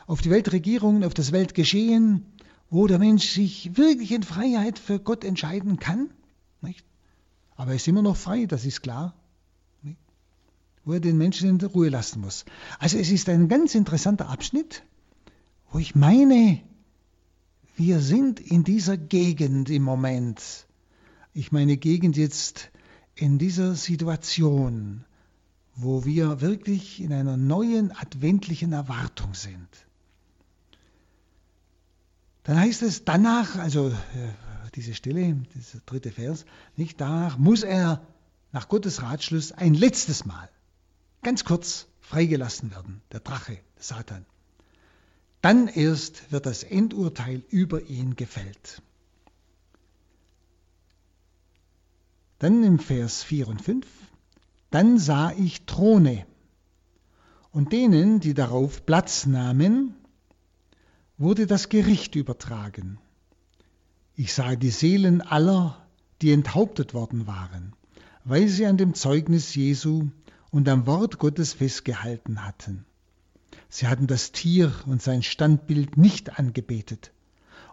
auf 0.07 0.21
die 0.21 0.31
Weltregierungen, 0.31 1.03
auf 1.03 1.15
das 1.15 1.33
Weltgeschehen, 1.33 2.27
wo 2.69 2.87
der 2.87 2.99
Mensch 2.99 3.27
sich 3.31 3.79
wirklich 3.79 4.13
in 4.13 4.23
Freiheit 4.23 4.79
für 4.79 5.01
Gott 5.01 5.25
entscheiden 5.25 5.79
kann. 5.79 6.11
Nicht? 6.61 6.85
Aber 7.57 7.71
er 7.71 7.77
ist 7.77 7.89
immer 7.89 8.03
noch 8.03 8.17
frei, 8.17 8.45
das 8.45 8.67
ist 8.67 8.83
klar. 8.83 9.15
Nicht? 9.81 9.99
Wo 10.85 10.93
er 10.93 11.01
den 11.01 11.17
Menschen 11.17 11.49
in 11.49 11.67
Ruhe 11.67 11.89
lassen 11.89 12.21
muss. 12.21 12.45
Also 12.79 12.99
es 12.99 13.11
ist 13.11 13.31
ein 13.31 13.49
ganz 13.49 13.75
interessanter 13.75 14.29
Abschnitt, 14.29 14.83
wo 15.71 15.79
ich 15.79 15.95
meine, 15.95 16.61
wir 17.79 18.01
sind 18.01 18.41
in 18.41 18.65
dieser 18.65 18.97
Gegend 18.97 19.71
im 19.71 19.85
Moment. 19.85 20.67
Ich 21.33 21.53
meine 21.53 21.77
Gegend 21.77 22.17
jetzt 22.17 22.71
in 23.15 23.39
dieser 23.39 23.77
Situation, 23.77 25.05
wo 25.77 26.05
wir 26.05 26.41
wirklich 26.41 27.01
in 27.01 27.13
einer 27.13 27.37
neuen 27.37 27.93
adventlichen 27.93 28.73
Erwartung 28.73 29.35
sind. 29.35 29.69
Dann 32.43 32.59
heißt 32.59 32.83
es 32.83 33.05
danach, 33.05 33.57
also 33.57 33.91
äh, 33.91 33.95
diese 34.75 34.95
Stelle, 34.95 35.35
dieser 35.55 35.79
dritte 35.87 36.11
Vers, 36.11 36.47
nicht 36.75 37.01
danach 37.01 37.39
muss 37.39 37.63
er 37.63 38.05
nach 38.51 38.69
Gottes 38.69 39.03
Ratschluss 39.03 39.53
ein 39.53 39.75
letztes 39.75 40.25
Mal, 40.25 40.51
ganz 41.23 41.45
kurz, 41.45 41.87
freigelassen 42.01 42.73
werden, 42.73 43.03
der 43.13 43.21
Drache, 43.21 43.59
der 43.77 43.83
Satan. 43.83 44.27
Dann 45.49 45.67
erst 45.67 46.31
wird 46.31 46.45
das 46.45 46.63
Endurteil 46.63 47.43
über 47.49 47.81
ihn 47.81 48.17
gefällt. 48.17 48.83
Dann 52.39 52.63
im 52.63 52.79
Vers 52.79 53.23
4 53.23 53.49
und 53.49 53.63
5, 53.63 53.87
dann 54.71 54.99
sah 54.99 55.33
ich 55.33 55.65
Throne 55.65 56.27
und 57.51 57.73
denen, 57.73 58.21
die 58.21 58.35
darauf 58.35 58.85
Platz 58.85 59.25
nahmen, 59.25 59.95
wurde 61.17 61.47
das 61.47 61.71
Gericht 61.71 62.15
übertragen. 62.15 62.99
Ich 64.17 64.35
sah 64.35 64.55
die 64.55 64.69
Seelen 64.69 65.23
aller, 65.23 65.83
die 66.21 66.31
enthauptet 66.31 66.93
worden 66.93 67.27
waren, 67.27 67.73
weil 68.23 68.49
sie 68.49 68.67
an 68.67 68.77
dem 68.77 68.93
Zeugnis 68.93 69.55
Jesu 69.55 70.11
und 70.51 70.69
am 70.69 70.87
Wort 70.87 71.19
Gottes 71.19 71.55
festgehalten 71.55 72.45
hatten. 72.45 72.85
Sie 73.69 73.87
hatten 73.87 74.07
das 74.07 74.33
Tier 74.33 74.73
und 74.87 75.03
sein 75.03 75.23
Standbild 75.23 75.97
nicht 75.97 76.39
angebetet. 76.39 77.13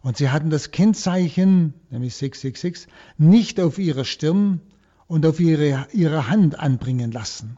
Und 0.02 0.18
sie 0.18 0.30
hatten 0.30 0.50
das 0.50 0.72
Kennzeichen, 0.72 1.74
nämlich 1.90 2.16
666, 2.16 2.88
nicht 3.18 3.60
auf 3.60 3.80
ihrer 3.80 4.06
Stirn 4.06 4.62
und 5.08 5.26
auf 5.26 5.40
ihre, 5.40 5.88
ihre 5.94 6.28
Hand 6.28 6.60
anbringen 6.60 7.12
lassen. 7.12 7.58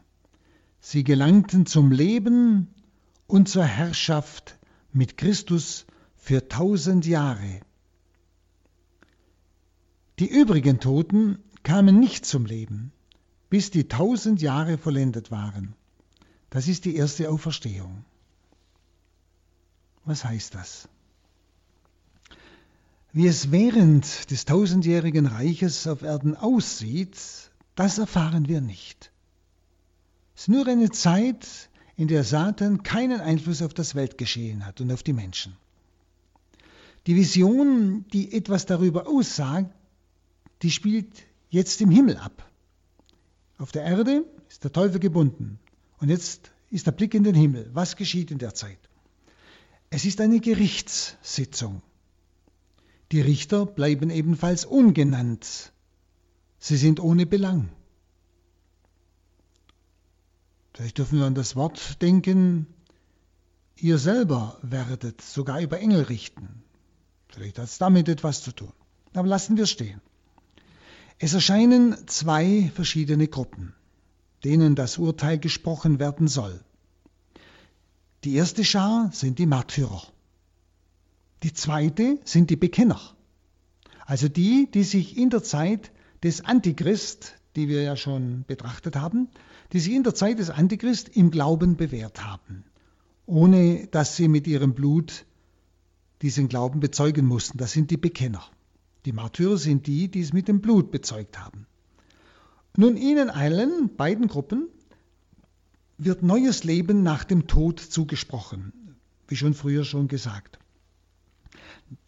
Sie 0.80 1.04
gelangten 1.04 1.66
zum 1.66 1.90
Leben 1.90 2.68
und 3.26 3.48
zur 3.48 3.64
Herrschaft 3.64 4.58
mit 4.92 5.16
Christus 5.16 5.84
für 6.16 6.48
tausend 6.48 7.06
Jahre. 7.06 7.60
Die 10.18 10.28
übrigen 10.28 10.80
Toten 10.80 11.38
kamen 11.62 11.98
nicht 12.00 12.24
zum 12.24 12.46
Leben, 12.46 12.92
bis 13.50 13.70
die 13.70 13.88
tausend 13.88 14.40
Jahre 14.40 14.78
vollendet 14.78 15.30
waren. 15.30 15.74
Das 16.50 16.66
ist 16.68 16.84
die 16.84 16.96
erste 16.96 17.30
Auferstehung. 17.30 18.04
Was 20.08 20.24
heißt 20.24 20.54
das? 20.54 20.88
Wie 23.12 23.26
es 23.26 23.50
während 23.50 24.30
des 24.30 24.46
tausendjährigen 24.46 25.26
Reiches 25.26 25.86
auf 25.86 26.00
Erden 26.00 26.34
aussieht, 26.34 27.18
das 27.74 27.98
erfahren 27.98 28.48
wir 28.48 28.62
nicht. 28.62 29.12
Es 30.34 30.42
ist 30.42 30.48
nur 30.48 30.66
eine 30.66 30.88
Zeit, 30.88 31.46
in 31.96 32.08
der 32.08 32.24
Satan 32.24 32.82
keinen 32.82 33.20
Einfluss 33.20 33.60
auf 33.60 33.74
das 33.74 33.94
Weltgeschehen 33.94 34.64
hat 34.64 34.80
und 34.80 34.90
auf 34.92 35.02
die 35.02 35.12
Menschen. 35.12 35.54
Die 37.06 37.14
Vision, 37.14 38.06
die 38.10 38.32
etwas 38.32 38.64
darüber 38.64 39.06
aussagt, 39.08 39.74
die 40.62 40.70
spielt 40.70 41.12
jetzt 41.50 41.82
im 41.82 41.90
Himmel 41.90 42.16
ab. 42.16 42.50
Auf 43.58 43.72
der 43.72 43.82
Erde 43.82 44.24
ist 44.48 44.64
der 44.64 44.72
Teufel 44.72 45.00
gebunden. 45.00 45.58
Und 45.98 46.08
jetzt 46.08 46.50
ist 46.70 46.86
der 46.86 46.92
Blick 46.92 47.12
in 47.12 47.24
den 47.24 47.34
Himmel. 47.34 47.68
Was 47.74 47.94
geschieht 47.94 48.30
in 48.30 48.38
der 48.38 48.54
Zeit? 48.54 48.87
Es 49.90 50.04
ist 50.04 50.20
eine 50.20 50.40
Gerichtssitzung. 50.40 51.82
Die 53.10 53.20
Richter 53.22 53.64
bleiben 53.64 54.10
ebenfalls 54.10 54.64
ungenannt. 54.64 55.72
Sie 56.58 56.76
sind 56.76 57.00
ohne 57.00 57.24
Belang. 57.24 57.70
Vielleicht 60.74 60.98
dürfen 60.98 61.18
wir 61.18 61.26
an 61.26 61.34
das 61.34 61.56
Wort 61.56 62.02
denken, 62.02 62.66
ihr 63.76 63.98
selber 63.98 64.58
werdet 64.62 65.22
sogar 65.22 65.60
über 65.60 65.80
Engel 65.80 66.02
richten. 66.02 66.62
Vielleicht 67.28 67.58
hat 67.58 67.64
es 67.64 67.78
damit 67.78 68.08
etwas 68.08 68.42
zu 68.42 68.52
tun. 68.52 68.72
Aber 69.14 69.26
lassen 69.26 69.56
wir 69.56 69.66
stehen. 69.66 70.00
Es 71.18 71.34
erscheinen 71.34 71.96
zwei 72.06 72.70
verschiedene 72.74 73.26
Gruppen, 73.26 73.74
denen 74.44 74.74
das 74.76 74.98
Urteil 74.98 75.38
gesprochen 75.38 75.98
werden 75.98 76.28
soll. 76.28 76.62
Die 78.24 78.34
erste 78.34 78.64
Schar 78.64 79.10
sind 79.12 79.38
die 79.38 79.46
Märtyrer. 79.46 80.02
Die 81.44 81.52
zweite 81.52 82.18
sind 82.24 82.50
die 82.50 82.56
Bekenner. 82.56 83.00
Also 84.06 84.28
die, 84.28 84.68
die 84.72 84.82
sich 84.82 85.16
in 85.16 85.30
der 85.30 85.44
Zeit 85.44 85.92
des 86.24 86.44
Antichrist, 86.44 87.34
die 87.54 87.68
wir 87.68 87.82
ja 87.82 87.94
schon 87.94 88.44
betrachtet 88.48 88.96
haben, 88.96 89.28
die 89.72 89.78
sich 89.78 89.92
in 89.92 90.02
der 90.02 90.16
Zeit 90.16 90.40
des 90.40 90.50
Antichrist 90.50 91.08
im 91.10 91.30
Glauben 91.30 91.76
bewährt 91.76 92.24
haben, 92.24 92.64
ohne 93.26 93.86
dass 93.88 94.16
sie 94.16 94.26
mit 94.26 94.48
ihrem 94.48 94.74
Blut 94.74 95.24
diesen 96.22 96.48
Glauben 96.48 96.80
bezeugen 96.80 97.24
mussten. 97.24 97.58
Das 97.58 97.70
sind 97.70 97.92
die 97.92 97.96
Bekenner. 97.96 98.44
Die 99.04 99.12
Märtyrer 99.12 99.58
sind 99.58 99.86
die, 99.86 100.08
die 100.08 100.22
es 100.22 100.32
mit 100.32 100.48
dem 100.48 100.60
Blut 100.60 100.90
bezeugt 100.90 101.38
haben. 101.38 101.66
Nun 102.76 102.96
ihnen 102.96 103.30
allen, 103.30 103.94
beiden 103.96 104.26
Gruppen, 104.26 104.68
wird 105.98 106.22
neues 106.22 106.64
Leben 106.64 107.02
nach 107.02 107.24
dem 107.24 107.46
Tod 107.46 107.80
zugesprochen, 107.80 108.72
wie 109.26 109.36
schon 109.36 109.54
früher 109.54 109.84
schon 109.84 110.08
gesagt. 110.08 110.58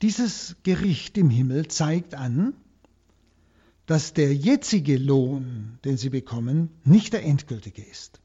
Dieses 0.01 0.57
Gericht 0.63 1.19
im 1.19 1.31
Himmel 1.31 1.69
zeigt 1.69 2.15
an, 2.15 2.55
dass 3.87 4.13
der 4.15 4.35
jetzige 4.35 4.97
Lohn, 4.97 5.79
den 5.85 5.97
sie 5.97 6.11
bekommen, 6.11 6.71
nicht 6.85 7.13
der 7.13 7.25
endgültige 7.25 7.83
ist, 7.83 8.21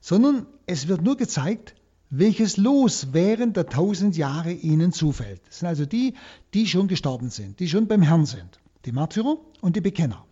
sondern 0.00 0.46
es 0.66 0.88
wird 0.88 1.02
nur 1.02 1.16
gezeigt, 1.16 1.74
welches 2.08 2.56
Los 2.56 3.08
während 3.12 3.56
der 3.56 3.66
tausend 3.66 4.16
Jahre 4.16 4.52
ihnen 4.52 4.92
zufällt. 4.92 5.42
Das 5.46 5.58
sind 5.58 5.68
also 5.68 5.84
die, 5.84 6.14
die 6.54 6.66
schon 6.66 6.88
gestorben 6.88 7.30
sind, 7.30 7.60
die 7.60 7.68
schon 7.68 7.88
beim 7.88 8.02
Herrn 8.02 8.24
sind, 8.24 8.60
die 8.84 8.92
Märtyrer 8.92 9.36
und 9.60 9.76
die 9.76 9.80
Bekenner. 9.80 10.24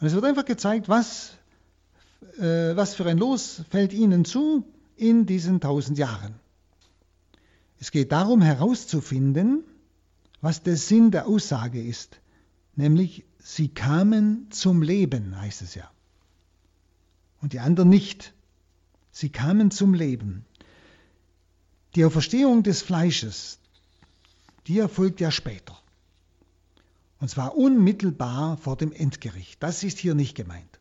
Und 0.00 0.06
es 0.06 0.14
wird 0.14 0.24
einfach 0.24 0.44
gezeigt, 0.44 0.88
was 0.88 1.32
äh, 2.38 2.76
was 2.76 2.94
für 2.94 3.06
ein 3.06 3.18
Los 3.18 3.62
fällt 3.70 3.92
ihnen 3.92 4.24
zu 4.24 4.64
in 4.96 5.26
diesen 5.26 5.60
tausend 5.60 5.98
Jahren. 5.98 6.34
Es 7.78 7.90
geht 7.90 8.12
darum 8.12 8.42
herauszufinden, 8.42 9.64
was 10.40 10.62
der 10.62 10.76
Sinn 10.76 11.10
der 11.10 11.26
Aussage 11.26 11.82
ist, 11.82 12.20
nämlich 12.76 13.24
sie 13.38 13.68
kamen 13.68 14.46
zum 14.50 14.82
Leben, 14.82 15.40
heißt 15.40 15.62
es 15.62 15.74
ja. 15.74 15.90
Und 17.40 17.52
die 17.52 17.60
anderen 17.60 17.88
nicht. 17.88 18.32
Sie 19.10 19.28
kamen 19.28 19.70
zum 19.70 19.94
Leben. 19.94 20.44
Die 21.96 22.04
Auferstehung 22.04 22.62
des 22.62 22.82
Fleisches, 22.82 23.58
die 24.66 24.78
erfolgt 24.78 25.20
ja 25.20 25.30
später. 25.30 25.76
Und 27.20 27.28
zwar 27.28 27.56
unmittelbar 27.56 28.56
vor 28.56 28.76
dem 28.76 28.92
Endgericht. 28.92 29.62
Das 29.62 29.82
ist 29.82 29.98
hier 29.98 30.14
nicht 30.14 30.34
gemeint. 30.34 30.71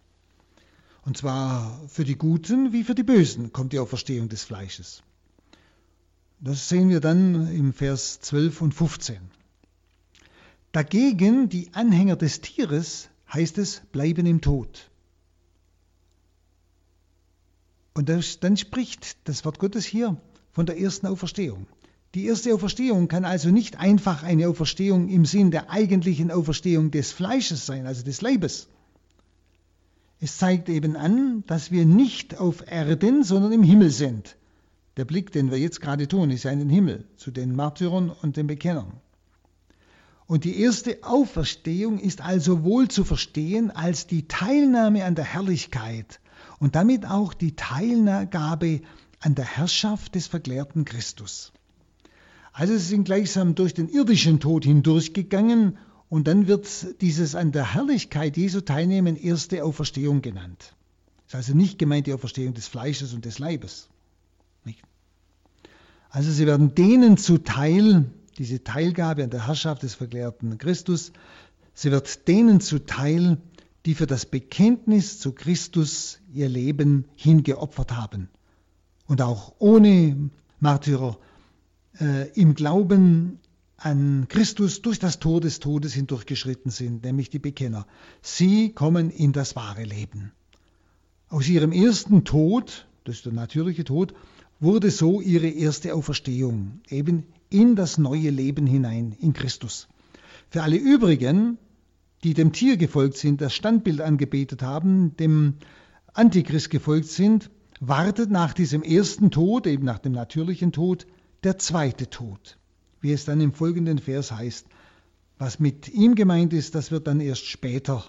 Und 1.03 1.17
zwar 1.17 1.79
für 1.87 2.03
die 2.03 2.17
Guten 2.17 2.73
wie 2.73 2.83
für 2.83 2.95
die 2.95 3.03
Bösen 3.03 3.51
kommt 3.51 3.73
die 3.73 3.79
Auferstehung 3.79 4.29
des 4.29 4.43
Fleisches. 4.43 5.01
Das 6.39 6.69
sehen 6.69 6.89
wir 6.89 6.99
dann 6.99 7.51
im 7.55 7.73
Vers 7.73 8.19
12 8.21 8.61
und 8.61 8.73
15. 8.73 9.19
Dagegen 10.71 11.49
die 11.49 11.69
Anhänger 11.73 12.15
des 12.15 12.41
Tieres 12.41 13.09
heißt 13.31 13.57
es, 13.57 13.81
bleiben 13.91 14.25
im 14.25 14.41
Tod. 14.41 14.89
Und 17.93 18.07
das, 18.09 18.39
dann 18.39 18.55
spricht 18.57 19.17
das 19.27 19.43
Wort 19.43 19.59
Gottes 19.59 19.85
hier 19.85 20.17
von 20.51 20.65
der 20.65 20.79
ersten 20.79 21.07
Auferstehung. 21.07 21.67
Die 22.13 22.25
erste 22.25 22.53
Auferstehung 22.53 23.07
kann 23.07 23.25
also 23.25 23.49
nicht 23.49 23.77
einfach 23.77 24.23
eine 24.23 24.47
Auferstehung 24.47 25.09
im 25.09 25.25
Sinn 25.25 25.51
der 25.51 25.69
eigentlichen 25.69 26.31
Auferstehung 26.31 26.91
des 26.91 27.11
Fleisches 27.11 27.65
sein, 27.65 27.85
also 27.85 28.03
des 28.03 28.21
Leibes. 28.21 28.67
Es 30.23 30.37
zeigt 30.37 30.69
eben 30.69 30.95
an, 30.95 31.43
dass 31.47 31.71
wir 31.71 31.83
nicht 31.83 32.39
auf 32.39 32.71
Erden, 32.71 33.23
sondern 33.23 33.51
im 33.53 33.63
Himmel 33.63 33.89
sind. 33.89 34.37
Der 34.95 35.03
Blick, 35.03 35.31
den 35.31 35.49
wir 35.49 35.57
jetzt 35.57 35.81
gerade 35.81 36.07
tun, 36.07 36.29
ist 36.29 36.43
ja 36.43 36.51
in 36.51 36.59
den 36.59 36.69
Himmel, 36.69 37.05
zu 37.17 37.31
den 37.31 37.55
Märtyrern 37.55 38.11
und 38.11 38.37
den 38.37 38.45
Bekennern. 38.45 38.93
Und 40.27 40.43
die 40.43 40.61
erste 40.61 40.99
Auferstehung 41.01 41.97
ist 41.97 42.21
also 42.21 42.63
wohl 42.63 42.87
zu 42.87 43.03
verstehen 43.03 43.71
als 43.71 44.05
die 44.05 44.27
Teilnahme 44.27 45.05
an 45.05 45.15
der 45.15 45.25
Herrlichkeit 45.25 46.19
und 46.59 46.75
damit 46.75 47.07
auch 47.07 47.33
die 47.33 47.55
Teilgabe 47.55 48.81
an 49.21 49.33
der 49.33 49.45
Herrschaft 49.45 50.13
des 50.13 50.27
verklärten 50.27 50.85
Christus. 50.85 51.51
Also 52.53 52.73
sie 52.73 52.85
sind 52.85 53.05
gleichsam 53.05 53.55
durch 53.55 53.73
den 53.73 53.89
irdischen 53.89 54.39
Tod 54.39 54.65
hindurchgegangen 54.65 55.79
und 56.11 56.27
dann 56.27 56.45
wird 56.45 56.67
dieses 56.99 57.35
an 57.35 57.53
der 57.53 57.73
Herrlichkeit 57.73 58.35
Jesu 58.35 58.59
teilnehmen 58.59 59.15
erste 59.15 59.63
Auferstehung 59.63 60.21
genannt. 60.21 60.75
Das 61.23 61.27
ist 61.27 61.35
also 61.35 61.57
nicht 61.57 61.79
gemeint 61.79 62.05
die 62.05 62.13
Auferstehung 62.13 62.53
des 62.53 62.67
Fleisches 62.67 63.13
und 63.13 63.23
des 63.23 63.39
Leibes. 63.39 63.87
Nicht? 64.65 64.83
Also 66.09 66.29
sie 66.29 66.45
werden 66.45 66.75
denen 66.75 67.15
zuteil, 67.15 68.11
diese 68.37 68.61
Teilgabe 68.61 69.23
an 69.23 69.29
der 69.29 69.47
Herrschaft 69.47 69.83
des 69.83 69.95
verklärten 69.95 70.57
Christus, 70.57 71.13
sie 71.73 71.91
wird 71.91 72.27
denen 72.27 72.59
zuteil, 72.59 73.37
die 73.85 73.95
für 73.95 74.05
das 74.05 74.25
Bekenntnis 74.25 75.17
zu 75.17 75.31
Christus 75.31 76.19
ihr 76.33 76.49
Leben 76.49 77.05
hingeopfert 77.15 77.95
haben 77.95 78.27
und 79.07 79.21
auch 79.21 79.53
ohne 79.59 80.29
Märtyrer 80.59 81.17
äh, 82.01 82.29
im 82.31 82.53
Glauben 82.53 83.39
an 83.83 84.27
Christus 84.27 84.81
durch 84.81 84.99
das 84.99 85.19
Tor 85.19 85.41
des 85.41 85.59
Todes 85.59 85.93
hindurchgeschritten 85.93 86.69
sind, 86.69 87.03
nämlich 87.03 87.29
die 87.29 87.39
Bekenner. 87.39 87.87
Sie 88.21 88.73
kommen 88.73 89.09
in 89.09 89.33
das 89.33 89.55
wahre 89.55 89.83
Leben. 89.83 90.31
Aus 91.29 91.47
ihrem 91.47 91.71
ersten 91.71 92.23
Tod, 92.23 92.87
das 93.05 93.15
ist 93.17 93.25
der 93.25 93.33
natürliche 93.33 93.83
Tod, 93.83 94.13
wurde 94.59 94.91
so 94.91 95.19
ihre 95.19 95.47
erste 95.47 95.95
Auferstehung, 95.95 96.81
eben 96.89 97.23
in 97.49 97.75
das 97.75 97.97
neue 97.97 98.29
Leben 98.29 98.67
hinein, 98.67 99.15
in 99.19 99.33
Christus. 99.33 99.87
Für 100.49 100.61
alle 100.61 100.77
übrigen, 100.77 101.57
die 102.23 102.35
dem 102.35 102.51
Tier 102.51 102.77
gefolgt 102.77 103.17
sind, 103.17 103.41
das 103.41 103.55
Standbild 103.55 104.01
angebetet 104.01 104.61
haben, 104.61 105.17
dem 105.17 105.55
Antichrist 106.13 106.69
gefolgt 106.69 107.07
sind, 107.07 107.49
wartet 107.79 108.29
nach 108.29 108.53
diesem 108.53 108.83
ersten 108.83 109.31
Tod, 109.31 109.65
eben 109.65 109.85
nach 109.85 109.97
dem 109.97 110.11
natürlichen 110.11 110.71
Tod, 110.71 111.07
der 111.43 111.57
zweite 111.57 112.11
Tod. 112.11 112.59
Wie 113.01 113.11
es 113.11 113.25
dann 113.25 113.41
im 113.41 113.53
folgenden 113.53 113.99
Vers 113.99 114.31
heißt. 114.31 114.67
Was 115.37 115.59
mit 115.59 115.89
ihm 115.89 116.15
gemeint 116.15 116.53
ist, 116.53 116.75
das 116.75 116.91
wird 116.91 117.07
dann 117.07 117.19
erst 117.19 117.45
später 117.45 118.05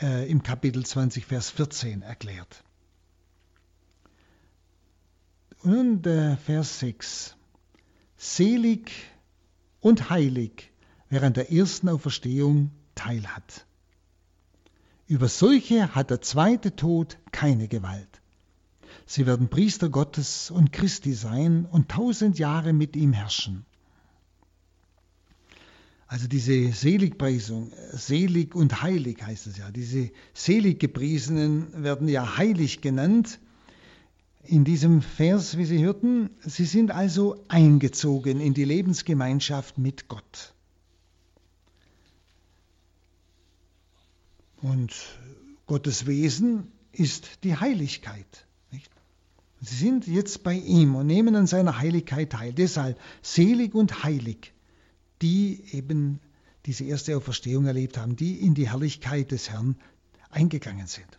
äh, 0.00 0.28
im 0.30 0.42
Kapitel 0.42 0.84
20, 0.84 1.26
Vers 1.26 1.50
14 1.50 2.02
erklärt. 2.02 2.64
Und 5.62 6.02
der 6.02 6.36
Vers 6.38 6.80
6. 6.80 7.36
Selig 8.16 8.90
und 9.80 10.10
heilig, 10.10 10.72
wer 11.10 11.22
an 11.22 11.34
der 11.34 11.52
ersten 11.52 11.88
Auferstehung 11.88 12.70
teilhat. 12.94 13.66
Über 15.06 15.28
solche 15.28 15.94
hat 15.94 16.10
der 16.10 16.22
zweite 16.22 16.76
Tod 16.76 17.18
keine 17.30 17.68
Gewalt. 17.68 18.22
Sie 19.06 19.26
werden 19.26 19.48
Priester 19.48 19.90
Gottes 19.90 20.50
und 20.50 20.72
Christi 20.72 21.12
sein 21.12 21.66
und 21.66 21.90
tausend 21.90 22.38
Jahre 22.38 22.72
mit 22.72 22.96
ihm 22.96 23.12
herrschen. 23.12 23.66
Also 26.14 26.28
diese 26.28 26.70
Seligpreisung, 26.70 27.72
selig 27.92 28.54
und 28.54 28.82
heilig 28.82 29.20
heißt 29.20 29.48
es 29.48 29.58
ja. 29.58 29.72
Diese 29.72 30.12
selig 30.32 30.78
gepriesenen 30.78 31.82
werden 31.82 32.06
ja 32.06 32.36
heilig 32.36 32.80
genannt. 32.80 33.40
In 34.44 34.64
diesem 34.64 35.02
Vers, 35.02 35.58
wie 35.58 35.64
Sie 35.64 35.84
hörten, 35.84 36.30
sie 36.46 36.66
sind 36.66 36.92
also 36.92 37.44
eingezogen 37.48 38.40
in 38.40 38.54
die 38.54 38.62
Lebensgemeinschaft 38.64 39.76
mit 39.76 40.06
Gott. 40.06 40.54
Und 44.62 44.94
Gottes 45.66 46.06
Wesen 46.06 46.70
ist 46.92 47.42
die 47.42 47.56
Heiligkeit. 47.56 48.46
Nicht? 48.70 48.92
Sie 49.60 49.74
sind 49.74 50.06
jetzt 50.06 50.44
bei 50.44 50.54
ihm 50.54 50.94
und 50.94 51.08
nehmen 51.08 51.34
an 51.34 51.48
seiner 51.48 51.78
Heiligkeit 51.78 52.30
teil. 52.30 52.52
Deshalb 52.52 53.00
selig 53.20 53.74
und 53.74 54.04
heilig, 54.04 54.53
die 55.24 55.64
eben 55.72 56.20
diese 56.66 56.84
erste 56.84 57.16
Auferstehung 57.16 57.64
erlebt 57.64 57.96
haben, 57.96 58.14
die 58.14 58.40
in 58.40 58.52
die 58.52 58.68
Herrlichkeit 58.68 59.30
des 59.30 59.48
Herrn 59.48 59.76
eingegangen 60.28 60.86
sind. 60.86 61.18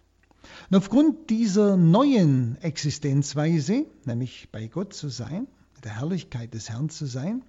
Und 0.70 0.78
aufgrund 0.78 1.32
dieser 1.32 1.76
neuen 1.76 2.56
Existenzweise, 2.62 3.88
nämlich 4.06 4.50
bei 4.52 4.68
Gott 4.68 4.94
zu 4.94 5.10
sein, 5.10 5.48
der 5.84 6.00
Herrlichkeit 6.00 6.54
des 6.54 6.70
Herrn 6.70 6.90
zu 6.90 7.08
sein, 7.08 7.42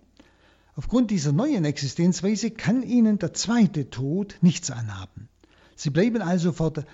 aufgrund 0.77 1.11
dieser 1.11 1.33
neuen 1.33 1.67
Existenzweise 1.67 2.51
kann 2.51 2.83
ihnen 2.83 3.19
der 3.19 3.35
zweite 3.35 3.91
Tod 3.91 4.39
nichts 4.41 4.71
anhaben. 4.71 5.29
Sie 5.75 5.91
bleiben 5.91 6.23
also 6.23 6.53
vor 6.53 6.73
der, 6.73 6.87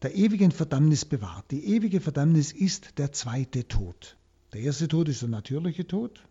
der 0.00 0.14
ewigen 0.14 0.50
Verdammnis 0.50 1.04
bewahrt. 1.04 1.50
Die 1.50 1.66
ewige 1.66 2.00
Verdammnis 2.00 2.52
ist 2.52 2.96
der 2.96 3.12
zweite 3.12 3.68
Tod. 3.68 4.16
Der 4.54 4.62
erste 4.62 4.88
Tod 4.88 5.10
ist 5.10 5.20
der 5.20 5.28
natürliche 5.28 5.86
Tod, 5.86 6.22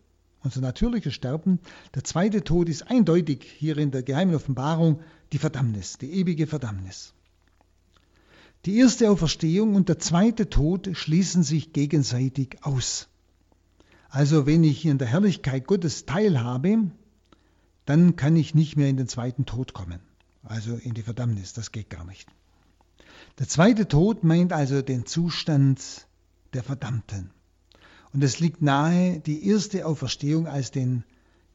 unser 0.42 0.60
natürliches 0.60 1.14
Sterben. 1.14 1.60
Der 1.94 2.04
zweite 2.04 2.44
Tod 2.44 2.68
ist 2.68 2.90
eindeutig 2.90 3.44
hier 3.44 3.78
in 3.78 3.90
der 3.90 4.02
geheimen 4.02 4.34
Offenbarung 4.34 5.00
die 5.32 5.38
Verdammnis, 5.38 5.98
die 5.98 6.12
ewige 6.12 6.46
Verdammnis. 6.46 7.12
Die 8.66 8.76
erste 8.76 9.10
Auferstehung 9.10 9.74
und 9.74 9.88
der 9.88 9.98
zweite 9.98 10.50
Tod 10.50 10.90
schließen 10.92 11.42
sich 11.42 11.72
gegenseitig 11.72 12.58
aus. 12.62 13.08
Also 14.08 14.46
wenn 14.46 14.64
ich 14.64 14.84
in 14.84 14.98
der 14.98 15.08
Herrlichkeit 15.08 15.66
Gottes 15.66 16.04
teilhabe, 16.04 16.90
dann 17.86 18.16
kann 18.16 18.36
ich 18.36 18.54
nicht 18.54 18.76
mehr 18.76 18.88
in 18.88 18.96
den 18.96 19.08
zweiten 19.08 19.46
Tod 19.46 19.72
kommen 19.72 20.00
also 20.42 20.76
in 20.76 20.94
die 20.94 21.02
Verdammnis. 21.02 21.52
Das 21.52 21.72
geht 21.72 21.90
gar 21.90 22.04
nicht. 22.04 22.28
Der 23.38 23.48
zweite 23.48 23.88
Tod 23.88 24.24
meint 24.24 24.52
also 24.52 24.82
den 24.82 25.06
Zustand 25.06 26.06
der 26.52 26.62
Verdammten. 26.62 27.30
Und 28.12 28.24
es 28.24 28.40
liegt 28.40 28.62
nahe, 28.62 29.20
die 29.20 29.46
erste 29.46 29.86
Auferstehung 29.86 30.46
als 30.46 30.70
den 30.70 31.04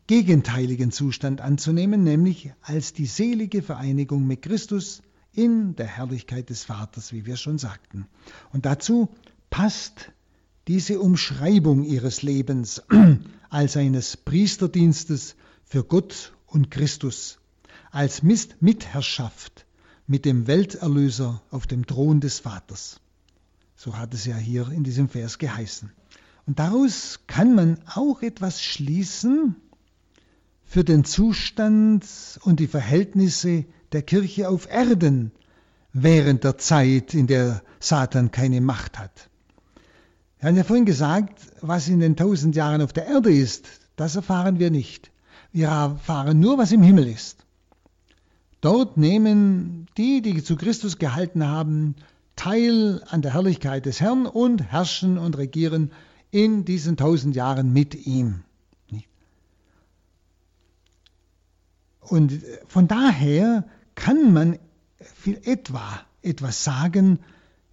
gegenteiligen 0.08 0.92
Zustand 0.92 1.42
anzunehmen, 1.42 2.04
nämlich 2.04 2.54
als 2.62 2.94
die 2.94 3.08
selige 3.08 3.62
Vereinigung 3.62 4.26
mit 4.26 4.44
Christus 4.44 5.02
in 5.34 5.76
der 5.76 5.88
Herrlichkeit 5.88 6.50
des 6.50 6.64
Vaters, 6.64 7.12
wie 7.12 7.26
wir 7.26 7.36
schon 7.36 7.58
sagten. 7.58 8.08
Und 8.54 8.66
dazu 8.66 9.10
passt 9.50 10.12
diese 10.68 11.00
Umschreibung 11.00 11.84
ihres 11.84 12.22
Lebens 12.22 12.84
als 13.50 13.78
eines 13.78 14.18
Priesterdienstes 14.18 15.36
für 15.64 15.84
Gott 15.84 16.34
und 16.48 16.72
Christus 16.72 17.40
als 17.92 18.24
Mitherrschaft 18.24 19.66
mit 20.08 20.26
dem 20.26 20.48
Welterlöser 20.48 21.42
auf 21.50 21.68
dem 21.68 21.86
Thron 21.86 22.20
des 22.20 22.40
Vaters. 22.40 23.00
So 23.76 23.98
hat 23.98 24.14
es 24.14 24.26
ja 24.26 24.38
hier 24.38 24.70
in 24.70 24.84
diesem 24.84 25.10
Vers 25.10 25.38
geheißen. 25.38 25.92
Und 26.48 26.60
daraus 26.60 27.22
kann 27.28 27.56
man 27.56 27.80
auch 27.94 28.22
etwas 28.22 28.62
schließen 28.62 29.56
für 30.64 30.84
den 30.84 31.04
Zustand 31.04 32.06
und 32.44 32.60
die 32.60 32.68
Verhältnisse 32.68 33.66
der 33.92 34.02
Kirche 34.02 34.50
auf 34.50 34.70
Erden 34.70 35.32
während 35.94 36.44
der 36.44 36.58
Zeit, 36.58 37.14
in 37.14 37.28
der 37.28 37.62
Satan 37.80 38.32
keine 38.32 38.62
Macht 38.62 39.00
hat. 39.00 39.30
Wir 40.40 40.50
haben 40.50 40.58
ja 40.58 40.64
vorhin 40.64 40.86
gesagt, 40.86 41.40
was 41.62 41.88
in 41.88 42.00
den 42.00 42.16
tausend 42.16 42.56
Jahren 42.56 42.82
auf 42.82 42.94
der 42.94 43.08
Erde 43.08 43.34
ist, 43.34 43.68
das 43.96 44.16
erfahren 44.16 44.60
wir 44.60 44.70
nicht. 44.70 45.12
Wir 45.52 45.70
erfahren 45.70 46.40
nur, 46.40 46.58
was 46.58 46.74
im 46.74 46.84
Himmel 46.84 47.08
ist. 47.08 47.46
Dort 48.60 48.98
nehmen 48.98 49.88
die, 49.98 50.22
die 50.22 50.44
zu 50.44 50.58
Christus 50.58 50.98
gehalten 50.98 51.48
haben, 51.48 51.96
teil 52.36 53.02
an 53.08 53.22
der 53.22 53.34
Herrlichkeit 53.34 53.86
des 53.86 54.02
Herrn 54.02 54.26
und 54.26 54.62
herrschen 54.72 55.18
und 55.18 55.38
regieren 55.38 55.92
in 56.36 56.66
diesen 56.66 56.98
tausend 56.98 57.34
Jahren 57.34 57.72
mit 57.72 57.96
ihm. 58.06 58.42
Und 62.02 62.34
von 62.68 62.90
daher 62.90 63.66
kann 63.96 64.34
man 64.34 64.60
etwa 65.46 66.02
etwas 66.22 66.66
sagen 66.66 67.20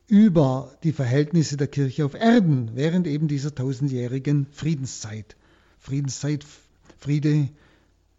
über 0.07 0.71
die 0.85 0.93
Verhältnisse 0.93 1.57
der 1.57 1.67
Kirche 1.67 2.05
auf 2.05 2.15
Erden 2.15 2.71
während 2.77 3.09
eben 3.09 3.27
dieser 3.27 3.53
tausendjährigen 3.53 4.47
Friedenszeit 4.53 5.37
Friedenszeit, 5.81 6.47
Friede 7.01 7.49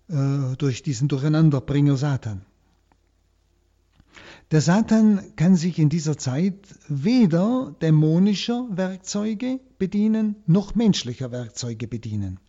äh, 0.10 0.56
durch 0.58 0.84
diesen 0.84 1.08
Durcheinanderbringer 1.08 1.96
Satan. 1.96 2.42
Der 4.54 4.62
Satan 4.62 5.36
kann 5.36 5.56
sich 5.56 5.80
in 5.80 5.90
dieser 5.90 6.16
Zeit 6.16 6.54
weder 6.88 7.76
dämonischer 7.82 8.68
Werkzeuge 8.70 9.60
bedienen, 9.80 10.36
noch 10.46 10.76
menschlicher 10.76 11.32
Werkzeuge 11.32 11.88
bedienen. 11.88 12.40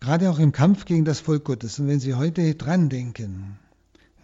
Gerade 0.00 0.28
auch 0.28 0.40
im 0.40 0.50
Kampf 0.50 0.86
gegen 0.86 1.04
das 1.04 1.20
Volk 1.20 1.44
Gottes. 1.44 1.78
Und 1.78 1.86
wenn 1.86 2.00
Sie 2.00 2.14
heute 2.14 2.56
dran 2.56 2.88
denken, 2.88 3.60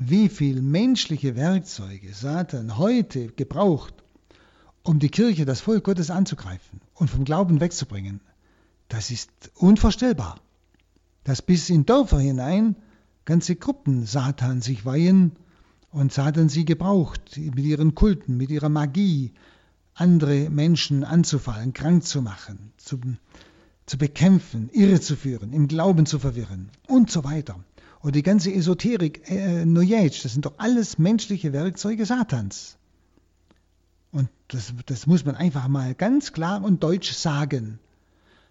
wie 0.00 0.28
viel 0.28 0.60
menschliche 0.62 1.36
Werkzeuge 1.36 2.12
Satan 2.12 2.76
heute 2.76 3.28
gebraucht, 3.28 3.94
um 4.82 4.98
die 4.98 5.10
Kirche, 5.10 5.44
das 5.44 5.60
Volk 5.60 5.84
Gottes 5.84 6.10
anzugreifen 6.10 6.80
und 6.94 7.08
vom 7.08 7.22
Glauben 7.24 7.60
wegzubringen, 7.60 8.20
das 8.88 9.12
ist 9.12 9.30
unvorstellbar. 9.54 10.40
Dass 11.22 11.40
bis 11.40 11.70
in 11.70 11.86
Dörfer 11.86 12.18
hinein 12.18 12.74
ganze 13.24 13.54
Gruppen 13.54 14.06
Satan 14.06 14.60
sich 14.60 14.84
weihen 14.84 15.36
und 15.92 16.12
Satan 16.12 16.48
sie 16.48 16.64
gebraucht, 16.64 17.36
mit 17.36 17.64
ihren 17.64 17.94
Kulten, 17.94 18.36
mit 18.36 18.50
ihrer 18.50 18.70
Magie, 18.70 19.32
andere 19.94 20.48
Menschen 20.48 21.04
anzufallen, 21.04 21.74
krank 21.74 22.04
zu 22.04 22.22
machen, 22.22 22.72
zu, 22.78 22.98
zu 23.86 23.98
bekämpfen, 23.98 24.70
irre 24.72 25.00
zu 25.00 25.16
führen, 25.16 25.52
im 25.52 25.68
Glauben 25.68 26.06
zu 26.06 26.18
verwirren 26.18 26.70
und 26.88 27.10
so 27.10 27.24
weiter. 27.24 27.62
Und 28.00 28.16
die 28.16 28.22
ganze 28.22 28.52
Esoterik, 28.52 29.30
äh, 29.30 29.64
New 29.64 29.82
Age, 29.82 30.22
das 30.22 30.32
sind 30.32 30.46
doch 30.46 30.54
alles 30.58 30.98
menschliche 30.98 31.52
Werkzeuge 31.52 32.06
Satans. 32.06 32.78
Und 34.10 34.28
das, 34.48 34.72
das 34.86 35.06
muss 35.06 35.24
man 35.24 35.36
einfach 35.36 35.68
mal 35.68 35.94
ganz 35.94 36.32
klar 36.32 36.64
und 36.64 36.82
deutsch 36.82 37.12
sagen. 37.12 37.78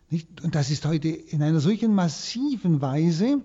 Nicht? 0.09 0.41
Und 0.41 0.55
das 0.55 0.69
ist 0.69 0.85
heute 0.85 1.09
in 1.09 1.41
einer 1.41 1.59
solchen 1.59 1.93
massiven 1.93 2.81
Weise, 2.81 3.41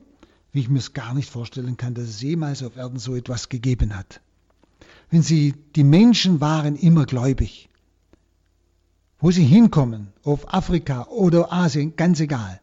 wie 0.56 0.60
ich 0.60 0.70
mir 0.70 0.78
es 0.78 0.94
gar 0.94 1.12
nicht 1.12 1.28
vorstellen 1.28 1.76
kann, 1.76 1.92
dass 1.92 2.08
es 2.08 2.22
jemals 2.22 2.62
auf 2.62 2.76
Erden 2.76 2.98
so 2.98 3.14
etwas 3.14 3.50
gegeben 3.50 3.94
hat. 3.94 4.22
Wenn 5.10 5.20
Sie, 5.22 5.52
die 5.76 5.84
Menschen 5.84 6.40
waren 6.40 6.76
immer 6.76 7.04
gläubig. 7.04 7.68
Wo 9.18 9.30
sie 9.30 9.44
hinkommen, 9.44 10.08
auf 10.24 10.54
Afrika 10.54 11.08
oder 11.08 11.52
Asien, 11.52 11.96
ganz 11.96 12.20
egal. 12.20 12.60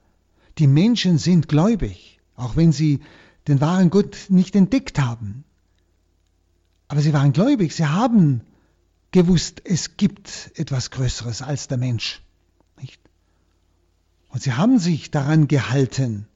Die 0.58 0.66
Menschen 0.66 1.20
sind 1.20 1.48
gläubig, 1.48 2.20
auch 2.36 2.56
wenn 2.56 2.72
sie 2.72 3.00
den 3.48 3.62
wahren 3.62 3.92
Gott 3.92 4.26
nicht 4.30 4.56
entdeckt 4.56 5.00
haben. 5.00 5.44
Aber 6.88 7.02
sie 7.02 7.14
waren 7.14 7.32
gläubig, 7.32 7.76
sie 7.76 7.86
haben 7.86 8.42
gewusst, 9.12 9.62
es 9.66 9.98
gibt 9.98 10.52
etwas 10.56 10.90
Größeres 10.90 11.44
als 11.44 11.68
der 11.68 11.78
Mensch. 11.78 12.24
Nicht? 12.82 13.00
Und 14.30 14.42
sie 14.42 14.54
haben 14.54 14.80
sich 14.80 15.12
daran 15.12 15.48
gehalten. 15.48 16.28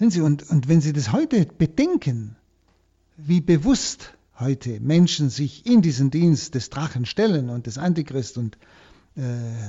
Nicht? 0.00 0.12
Sie, 0.12 0.20
und, 0.20 0.48
und 0.50 0.68
wenn 0.68 0.80
Sie 0.80 0.92
das 0.92 1.12
heute 1.12 1.46
bedenken, 1.46 2.36
wie 3.16 3.40
bewusst 3.40 4.14
heute 4.38 4.80
Menschen 4.80 5.30
sich 5.30 5.66
in 5.66 5.82
diesen 5.82 6.10
Dienst 6.10 6.54
des 6.54 6.70
Drachen 6.70 7.04
stellen 7.04 7.50
und 7.50 7.66
des 7.66 7.78
Antichrist 7.78 8.38
und 8.38 8.56
äh, 9.16 9.22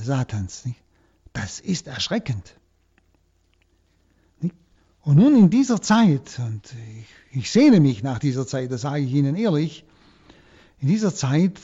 Satans, 0.04 0.66
nicht? 0.66 0.80
das 1.34 1.60
ist 1.60 1.88
erschreckend. 1.88 2.56
Und 5.04 5.16
nun 5.16 5.36
in 5.36 5.50
dieser 5.50 5.82
Zeit, 5.82 6.40
und 6.40 6.74
ich, 7.00 7.40
ich 7.40 7.52
sehne 7.52 7.80
mich 7.80 8.04
nach 8.04 8.20
dieser 8.20 8.46
Zeit, 8.46 8.72
das 8.72 8.82
sage 8.82 9.04
ich 9.04 9.12
Ihnen 9.12 9.36
ehrlich, 9.36 9.84
in 10.80 10.88
dieser 10.88 11.14
Zeit 11.14 11.60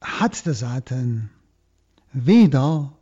hat 0.00 0.46
der 0.46 0.54
Satan 0.54 1.30
weder 2.12 2.96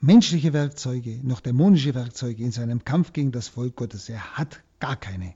menschliche 0.00 0.52
Werkzeuge 0.52 1.20
noch 1.22 1.40
dämonische 1.40 1.94
Werkzeuge 1.94 2.42
in 2.42 2.52
seinem 2.52 2.84
Kampf 2.84 3.12
gegen 3.12 3.32
das 3.32 3.48
Volk 3.48 3.76
Gottes. 3.76 4.08
Er 4.08 4.36
hat 4.36 4.60
gar 4.80 4.96
keine. 4.96 5.34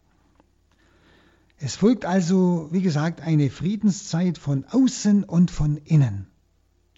Es 1.59 1.77
folgt 1.77 2.05
also, 2.05 2.69
wie 2.73 2.83
gesagt, 2.83 3.21
eine 3.21 3.51
Friedenszeit 3.51 4.39
von 4.39 4.65
außen 4.65 5.25
und 5.25 5.51
von 5.51 5.77
innen. 5.77 6.27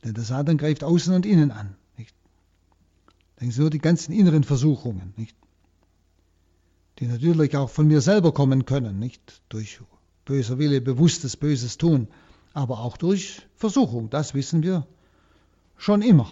Denn 0.02 0.14
der 0.14 0.24
Satan 0.24 0.56
greift 0.56 0.84
außen 0.84 1.14
und 1.14 1.26
innen 1.26 1.50
an. 1.50 1.76
Nicht? 1.96 2.14
Denken 3.40 3.52
Sie 3.52 3.60
nur 3.60 3.70
die 3.70 3.78
ganzen 3.78 4.12
inneren 4.12 4.44
Versuchungen. 4.44 5.12
Nicht? 5.16 5.36
die 6.98 7.06
natürlich 7.06 7.56
auch 7.56 7.70
von 7.70 7.86
mir 7.86 8.00
selber 8.00 8.32
kommen 8.32 8.64
können, 8.64 8.98
nicht 8.98 9.42
durch 9.48 9.80
böser 10.24 10.58
Wille, 10.58 10.80
bewusstes 10.80 11.36
Böses 11.36 11.76
tun, 11.76 12.08
aber 12.52 12.80
auch 12.80 12.96
durch 12.96 13.46
Versuchung, 13.56 14.10
das 14.10 14.34
wissen 14.34 14.62
wir 14.62 14.86
schon 15.76 16.02
immer. 16.02 16.30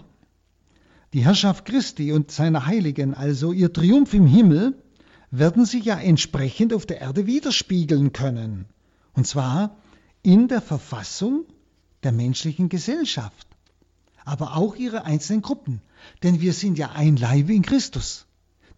Die 1.12 1.24
Herrschaft 1.24 1.66
Christi 1.66 2.12
und 2.12 2.30
seiner 2.30 2.64
Heiligen, 2.64 3.12
also 3.12 3.52
ihr 3.52 3.72
Triumph 3.72 4.14
im 4.14 4.26
Himmel, 4.26 4.82
werden 5.30 5.66
sich 5.66 5.84
ja 5.84 5.98
entsprechend 5.98 6.72
auf 6.72 6.86
der 6.86 7.00
Erde 7.02 7.26
widerspiegeln 7.26 8.12
können, 8.12 8.64
und 9.14 9.26
zwar 9.26 9.76
in 10.22 10.48
der 10.48 10.62
Verfassung 10.62 11.44
der 12.02 12.12
menschlichen 12.12 12.70
Gesellschaft, 12.70 13.46
aber 14.24 14.56
auch 14.56 14.76
ihre 14.76 15.04
einzelnen 15.04 15.42
Gruppen, 15.42 15.82
denn 16.22 16.40
wir 16.40 16.54
sind 16.54 16.78
ja 16.78 16.92
ein 16.92 17.16
Leib 17.16 17.50
in 17.50 17.62
Christus. 17.62 18.26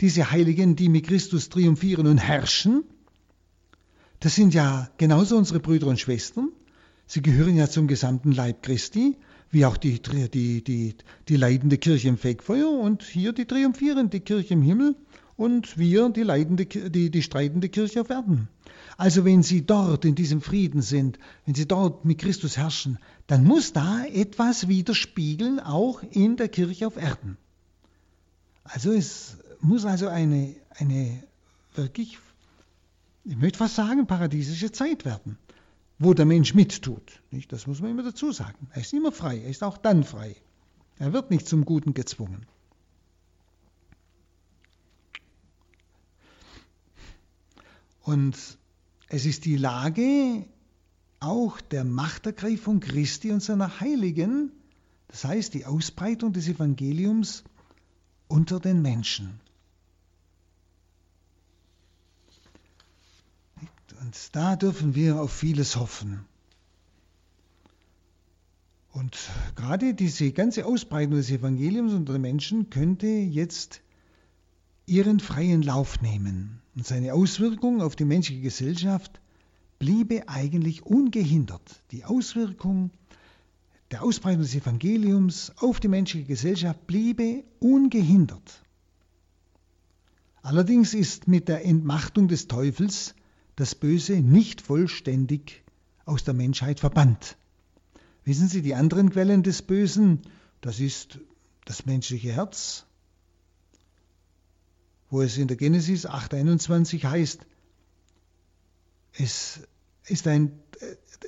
Diese 0.01 0.33
Heiligen, 0.33 0.75
die 0.75 0.89
mit 0.89 1.07
Christus 1.07 1.51
triumphieren 1.51 2.09
und 2.09 2.19
herrschen, 2.19 2.83
das 4.19 4.35
sind 4.35 4.55
ja 4.55 4.91
genauso 4.97 5.37
unsere 5.37 5.61
Brüder 5.61 5.87
und 5.87 6.01
Schwestern. 6.01 6.51
Sie 7.07 7.23
gehören 7.23 7.57
ja 7.57 7.69
zum 7.69 7.87
gesamten 7.87 8.33
Leib 8.33 8.63
Christi, 8.63 9.17
wie 9.55 9.65
auch 9.65 9.77
die, 9.77 10.01
die, 10.03 10.63
die, 10.63 10.95
die 11.29 11.37
leidende 11.37 11.79
Kirche 11.79 12.09
im 12.09 12.19
Fegfeuer 12.19 12.71
und 12.71 13.03
hier 13.03 13.33
die 13.33 13.47
triumphierende 13.47 14.21
Kirche 14.21 14.55
im 14.55 14.63
Himmel 14.63 14.97
und 15.37 15.79
wir 15.79 16.11
die, 16.11 16.23
leidende, 16.23 16.67
die, 16.67 17.11
die 17.11 17.23
streitende 17.23 17.69
Kirche 17.69 18.01
auf 18.01 18.11
Erden. 18.11 18.49
Also 18.97 19.25
wenn 19.25 19.43
Sie 19.43 19.65
dort 19.65 20.05
in 20.05 20.15
diesem 20.15 20.41
Frieden 20.41 20.83
sind, 20.83 21.19
wenn 21.47 21.55
Sie 21.55 21.67
dort 21.67 22.05
mit 22.05 22.19
Christus 22.19 22.57
herrschen, 22.57 22.99
dann 23.27 23.45
muss 23.45 23.73
da 23.73 24.05
etwas 24.05 24.69
widerspiegeln, 24.69 25.59
auch 25.59 26.03
in 26.03 26.37
der 26.37 26.49
Kirche 26.49 26.87
auf 26.87 26.97
Erden. 26.97 27.37
Also 28.65 28.93
es 28.93 29.37
muss 29.61 29.85
also 29.85 30.09
eine, 30.09 30.55
eine 30.71 31.23
wirklich, 31.75 32.19
ich 33.25 33.37
möchte 33.37 33.59
fast 33.59 33.77
sagen, 33.77 34.07
paradiesische 34.07 34.71
Zeit 34.71 35.05
werden, 35.05 35.39
wo 35.99 36.15
der 36.15 36.27
Mensch 36.27 36.55
mittut. 36.55 37.23
Nicht? 37.31 37.53
Das 37.53 37.67
muss 37.67 37.81
man 37.81 37.91
immer 37.91 38.03
dazu 38.03 38.33
sagen. 38.33 38.69
Er 38.73 38.81
ist 38.81 38.93
immer 38.93 39.13
frei, 39.13 39.39
er 39.39 39.51
ist 39.51 39.63
auch 39.63 39.79
dann 39.79 40.05
frei. 40.05 40.37
Er 40.99 41.13
wird 41.13 41.31
nicht 41.31 41.47
zum 41.47 41.65
Guten 41.65 41.95
gezwungen. 41.95 42.47
Und 48.03 48.37
es 49.09 49.25
ist 49.25 49.45
die 49.45 49.57
Lage 49.57 50.47
auch 51.21 51.61
der 51.61 51.85
Machtergreifung 51.85 52.81
Christi 52.81 53.33
und 53.33 53.43
seiner 53.43 53.81
Heiligen, 53.81 54.53
das 55.09 55.25
heißt 55.25 55.55
die 55.55 55.65
Ausbreitung 55.65 56.33
des 56.33 56.49
Evangeliums 56.49 57.45
unter 58.29 58.61
den 58.61 58.83
Menschen. 58.83 59.41
Und 64.05 64.37
da 64.37 64.55
dürfen 64.55 64.95
wir 64.95 65.19
auf 65.19 65.33
vieles 65.33 65.77
hoffen. 65.77 66.27
Und 68.93 69.17
gerade 69.57 69.95
diese 69.95 70.31
ganze 70.33 70.67
Ausbreitung 70.67 71.15
des 71.15 71.31
Evangeliums 71.31 71.95
unter 71.95 72.13
den 72.13 72.21
Menschen 72.21 72.69
könnte 72.69 73.07
jetzt 73.07 73.81
ihren 74.85 75.21
freien 75.21 75.63
Lauf 75.63 76.03
nehmen. 76.03 76.61
Und 76.77 76.87
seine 76.87 77.15
Auswirkung 77.15 77.81
auf 77.81 77.97
die 77.97 78.05
menschliche 78.05 78.43
Gesellschaft 78.43 79.23
bliebe 79.79 80.29
eigentlich 80.29 80.85
ungehindert. 80.85 81.83
Die 81.91 82.05
Auswirkung 82.05 82.91
der 83.91 84.03
Ausbreitung 84.03 84.43
des 84.43 84.55
Evangeliums 84.55 85.51
auf 85.57 85.81
die 85.81 85.89
menschliche 85.89 86.27
Gesellschaft 86.27 86.87
bliebe 86.87 87.43
ungehindert. 87.59 88.63
Allerdings 90.43 90.93
ist 90.93 91.27
mit 91.27 91.49
der 91.49 91.65
Entmachtung 91.65 92.29
des 92.29 92.49
Teufels 92.49 93.15
das 93.57 93.75
Böse 93.75 94.15
nicht 94.15 94.61
vollständig 94.61 95.63
aus 96.05 96.25
der 96.25 96.35
Menschheit 96.35 96.81
verbannt. 96.81 97.37
Wissen 98.25 98.49
Sie, 98.49 98.63
die 98.63 98.75
anderen 98.75 99.11
Quellen 99.11 99.43
des 99.43 99.63
Bösen, 99.63 100.23
das 100.61 100.81
ist 100.81 101.19
das 101.65 101.87
menschliche 101.87 102.33
Herz, 102.33 102.87
wo 105.11 105.23
es 105.23 105.37
in 105.37 105.49
der 105.49 105.57
Genesis 105.57 106.07
8.21 106.07 107.05
heißt, 107.05 107.47
es, 109.13 109.61
ist 110.07 110.27
ein, 110.27 110.53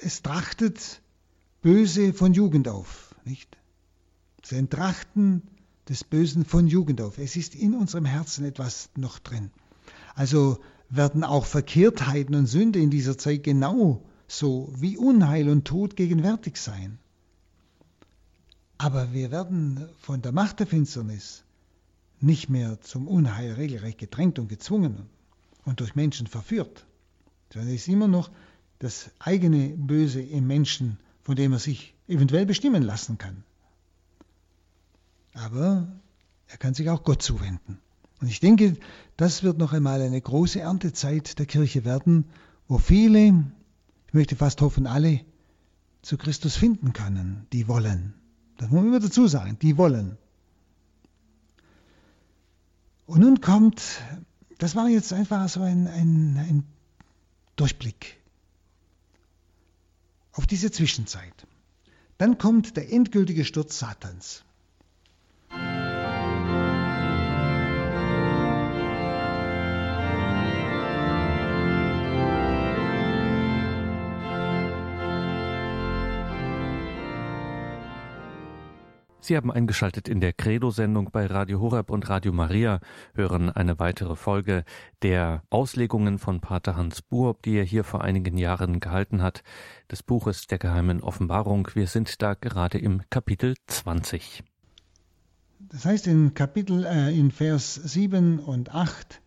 es 0.03 0.23
trachtet 0.23 1.01
Böse 1.63 2.13
von 2.13 2.35
Jugend 2.35 2.69
auf, 2.69 3.15
nicht? 3.25 3.57
Sein 4.43 4.71
Trachten 4.71 5.43
des 5.89 6.05
Bösen 6.05 6.45
von 6.45 6.67
Jugend 6.67 7.01
auf. 7.01 7.19
Es 7.19 7.37
ist 7.37 7.55
in 7.55 7.75
unserem 7.75 8.05
Herzen 8.05 8.45
etwas 8.45 8.91
noch 8.97 9.19
drin. 9.19 9.51
Also 10.15 10.59
werden 10.89 11.25
auch 11.25 11.47
Verkehrtheiten 11.47 12.35
und 12.35 12.47
Sünde 12.47 12.79
in 12.79 12.91
dieser 12.91 13.19
Zeit 13.19 13.43
genau 13.43 14.03
so 14.29 14.73
wie 14.77 14.97
Unheil 14.97 15.49
und 15.49 15.65
Tod 15.65 15.97
gegenwärtig 15.97 16.57
sein. 16.57 16.99
Aber 18.79 19.13
wir 19.13 19.31
werden 19.31 19.89
von 19.99 20.23
der 20.23 20.33
Macht 20.33 20.61
der 20.61 20.67
Finsternis 20.67 21.45
nicht 22.21 22.49
mehr 22.49 22.81
zum 22.81 23.09
Unheil 23.09 23.53
regelrecht 23.53 23.99
gedrängt 23.99 24.39
und 24.39 24.49
gezwungen 24.49 25.07
und 25.65 25.81
durch 25.81 25.95
Menschen 25.95 26.27
verführt, 26.27 26.87
sondern 27.53 27.75
es 27.75 27.83
ist 27.83 27.89
immer 27.89 28.09
noch 28.09 28.31
das 28.79 29.11
eigene 29.19 29.69
Böse 29.71 30.21
im 30.21 30.47
Menschen, 30.47 30.99
von 31.23 31.37
dem 31.37 31.53
er 31.53 31.59
sich 31.59 31.95
eventuell 32.09 32.47
bestimmen 32.47 32.83
lassen 32.83 33.19
kann. 33.19 33.45
Aber 35.35 35.89
er 36.49 36.57
kann 36.59 36.75
sich 36.75 36.89
auch 36.91 37.03
Gott 37.03 37.23
zuwenden. 37.23 37.79
Und 38.21 38.29
ich 38.29 38.41
denke, 38.41 38.77
das 39.17 39.43
wird 39.43 39.59
noch 39.59 39.73
einmal 39.73 40.01
eine 40.01 40.21
große 40.21 40.61
Erntezeit 40.61 41.39
der 41.39 41.47
Kirche 41.47 41.85
werden, 41.85 42.27
wo 42.69 42.79
viele, 42.79 43.45
ich 44.09 44.15
möchte 44.15 44.37
fast 44.37 44.61
hoffen 44.61 44.87
alle, 44.87 45.21
zu 46.03 46.17
Christus 46.17 46.57
finden 46.57 46.93
können, 46.93 47.47
die 47.53 47.69
wollen. 47.69 48.15
Das 48.57 48.71
muss 48.71 48.81
man 48.81 48.89
immer 48.89 49.01
dazu 49.01 49.27
sagen, 49.27 49.59
die 49.61 49.77
wollen. 49.77 50.17
Und 53.07 53.21
nun 53.21 53.41
kommt, 53.41 53.83
das 54.59 54.75
war 54.75 54.89
jetzt 54.89 55.13
einfach 55.13 55.49
so 55.49 55.61
ein, 55.61 55.87
ein, 55.87 56.37
ein 56.39 56.65
Durchblick 57.57 58.17
auf 60.33 60.47
diese 60.47 60.71
Zwischenzeit. 60.71 61.47
Dann 62.19 62.39
kommt 62.39 62.77
der 62.77 62.93
endgültige 62.93 63.45
Sturz 63.45 63.79
Satans. 63.79 64.45
Sie 79.27 79.37
haben 79.37 79.51
eingeschaltet 79.51 80.07
in 80.07 80.21
der 80.21 80.33
Credo-Sendung 80.33 81.11
bei 81.11 81.27
Radio 81.27 81.59
Horeb 81.59 81.91
und 81.91 82.09
Radio 82.09 82.33
Maria, 82.33 82.79
hören 83.13 83.51
eine 83.51 83.81
weitere 83.81 84.15
Folge 84.15 84.63
der 85.03 85.43
Auslegungen 85.51 86.21
von 86.21 86.41
Pater 86.41 86.77
Hans 86.77 87.03
Buob, 87.03 87.43
die 87.43 87.57
er 87.57 87.65
hier 87.65 87.83
vor 87.83 88.05
einigen 88.05 88.39
Jahren 88.39 88.79
gehalten 88.79 89.23
hat, 89.23 89.43
des 89.91 90.05
Buches 90.05 90.47
der 90.47 90.59
geheimen 90.59 91.01
Offenbarung. 91.01 91.69
Wir 91.75 91.89
sind 91.89 92.23
da 92.23 92.35
gerade 92.35 92.79
im 92.79 93.03
Kapitel 93.11 93.57
20. 93.67 94.45
Das 95.59 95.85
heißt 95.85 96.07
in 96.07 96.35
Kapitel, 96.35 96.85
äh, 96.85 97.11
in 97.11 97.33
Vers 97.33 97.75
7 97.75 98.39
und 98.39 98.77
8, 98.77 99.21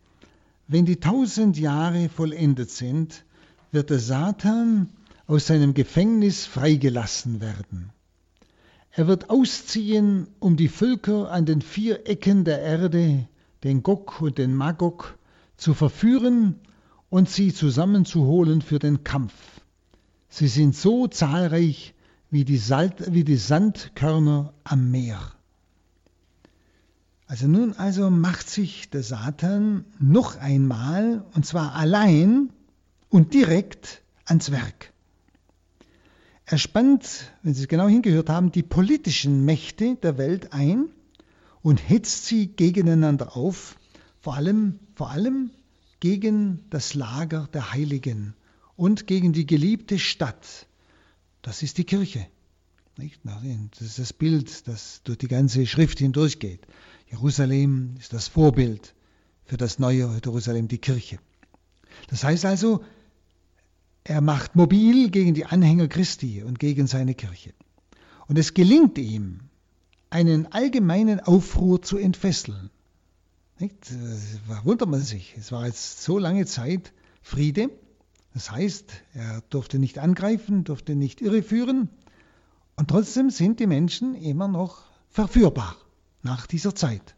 wenn 0.69 0.85
die 0.85 1.01
tausend 1.01 1.59
Jahre 1.59 2.07
vollendet 2.07 2.71
sind, 2.71 3.25
wird 3.73 3.89
der 3.89 3.99
Satan 3.99 4.91
aus 5.27 5.47
seinem 5.47 5.73
Gefängnis 5.73 6.45
freigelassen 6.45 7.41
werden. 7.41 7.91
Er 8.91 9.07
wird 9.07 9.29
ausziehen, 9.29 10.27
um 10.39 10.57
die 10.57 10.67
Völker 10.67 11.31
an 11.31 11.45
den 11.45 11.61
vier 11.61 12.07
Ecken 12.07 12.43
der 12.43 12.61
Erde, 12.61 13.27
den 13.63 13.83
Gog 13.83 14.21
und 14.21 14.37
den 14.37 14.55
Magog, 14.55 15.17
zu 15.57 15.73
verführen 15.73 16.55
und 17.09 17.29
sie 17.29 17.53
zusammenzuholen 17.53 18.61
für 18.61 18.79
den 18.79 19.03
Kampf. 19.03 19.33
Sie 20.29 20.47
sind 20.47 20.75
so 20.75 21.07
zahlreich 21.07 21.93
wie 22.31 22.45
die, 22.45 22.57
Salt, 22.57 23.13
wie 23.13 23.23
die 23.23 23.37
Sandkörner 23.37 24.53
am 24.63 24.91
Meer. 24.91 25.19
Also 27.27 27.47
nun 27.47 27.73
also 27.73 28.09
macht 28.09 28.49
sich 28.49 28.89
der 28.89 29.03
Satan 29.03 29.85
noch 29.99 30.37
einmal, 30.37 31.25
und 31.35 31.45
zwar 31.45 31.75
allein 31.75 32.49
und 33.09 33.33
direkt 33.33 34.01
ans 34.25 34.51
Werk. 34.51 34.93
Er 36.51 36.57
spannt, 36.57 37.31
wenn 37.43 37.53
Sie 37.53 37.61
es 37.61 37.67
genau 37.67 37.87
hingehört 37.87 38.27
haben, 38.27 38.51
die 38.51 38.63
politischen 38.63 39.45
Mächte 39.45 39.97
der 39.97 40.17
Welt 40.17 40.51
ein 40.51 40.89
und 41.61 41.77
hetzt 41.77 42.25
sie 42.25 42.47
gegeneinander 42.47 43.37
auf, 43.37 43.77
vor 44.19 44.33
allem, 44.33 44.79
vor 44.95 45.11
allem 45.11 45.51
gegen 45.99 46.65
das 46.71 46.95
Lager 46.95 47.47
der 47.53 47.71
Heiligen 47.71 48.33
und 48.75 49.05
gegen 49.05 49.31
die 49.31 49.45
geliebte 49.45 49.99
Stadt. 49.99 50.65
Das 51.43 51.61
ist 51.61 51.77
die 51.77 51.83
Kirche. 51.83 52.25
Das 52.97 53.81
ist 53.81 53.99
das 53.99 54.11
Bild, 54.11 54.67
das 54.67 55.01
durch 55.03 55.19
die 55.19 55.27
ganze 55.27 55.67
Schrift 55.67 55.99
hindurchgeht. 55.99 56.65
Jerusalem 57.11 57.95
ist 57.99 58.11
das 58.11 58.27
Vorbild 58.27 58.95
für 59.45 59.57
das 59.57 59.77
neue 59.77 60.19
Jerusalem, 60.25 60.67
die 60.67 60.79
Kirche. 60.79 61.19
Das 62.07 62.23
heißt 62.23 62.45
also, 62.45 62.83
er 64.03 64.21
macht 64.21 64.55
mobil 64.55 65.09
gegen 65.09 65.33
die 65.33 65.45
Anhänger 65.45 65.87
Christi 65.87 66.43
und 66.43 66.59
gegen 66.59 66.87
seine 66.87 67.13
Kirche. 67.13 67.53
Und 68.27 68.37
es 68.37 68.53
gelingt 68.53 68.97
ihm, 68.97 69.41
einen 70.09 70.51
allgemeinen 70.51 71.19
Aufruhr 71.19 71.81
zu 71.81 71.97
entfesseln. 71.97 72.69
Nicht? 73.59 73.75
Da 74.47 74.65
wundert 74.65 74.89
man 74.89 75.01
sich. 75.01 75.35
Es 75.37 75.51
war 75.51 75.65
jetzt 75.65 76.01
so 76.01 76.17
lange 76.17 76.45
Zeit 76.45 76.93
Friede. 77.21 77.69
Das 78.33 78.51
heißt, 78.51 78.91
er 79.13 79.41
durfte 79.49 79.79
nicht 79.79 79.99
angreifen, 79.99 80.63
durfte 80.63 80.95
nicht 80.95 81.21
irreführen. 81.21 81.89
Und 82.75 82.89
trotzdem 82.89 83.29
sind 83.29 83.59
die 83.59 83.67
Menschen 83.67 84.15
immer 84.15 84.47
noch 84.47 84.83
verführbar 85.09 85.75
nach 86.23 86.47
dieser 86.47 86.73
Zeit. 86.73 87.15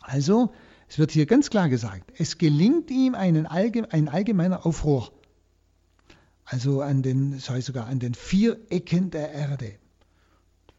Also, 0.00 0.52
es 0.88 0.98
wird 0.98 1.12
hier 1.12 1.26
ganz 1.26 1.50
klar 1.50 1.68
gesagt, 1.68 2.12
es 2.18 2.36
gelingt 2.38 2.90
ihm 2.90 3.14
einen 3.14 3.46
allgemein, 3.46 3.90
ein 3.92 4.08
allgemeiner 4.08 4.66
Aufruhr 4.66 5.12
also 6.50 6.82
an 6.82 7.02
den, 7.02 7.30
das 7.30 7.48
heißt 7.48 7.68
sogar 7.68 7.86
an 7.86 8.00
den 8.00 8.12
vier 8.12 8.58
Ecken 8.70 9.12
der 9.12 9.30
Erde. 9.30 9.76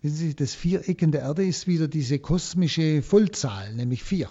Wissen 0.01 0.17
Sie, 0.17 0.36
das 0.36 0.53
vier 0.53 0.89
Ecken 0.89 1.13
der 1.13 1.21
Erde 1.21 1.45
ist 1.45 1.65
wieder 1.65 1.88
diese 1.88 2.19
kosmische 2.19 3.01
Vollzahl, 3.01 3.73
nämlich 3.73 4.03
vier. 4.03 4.29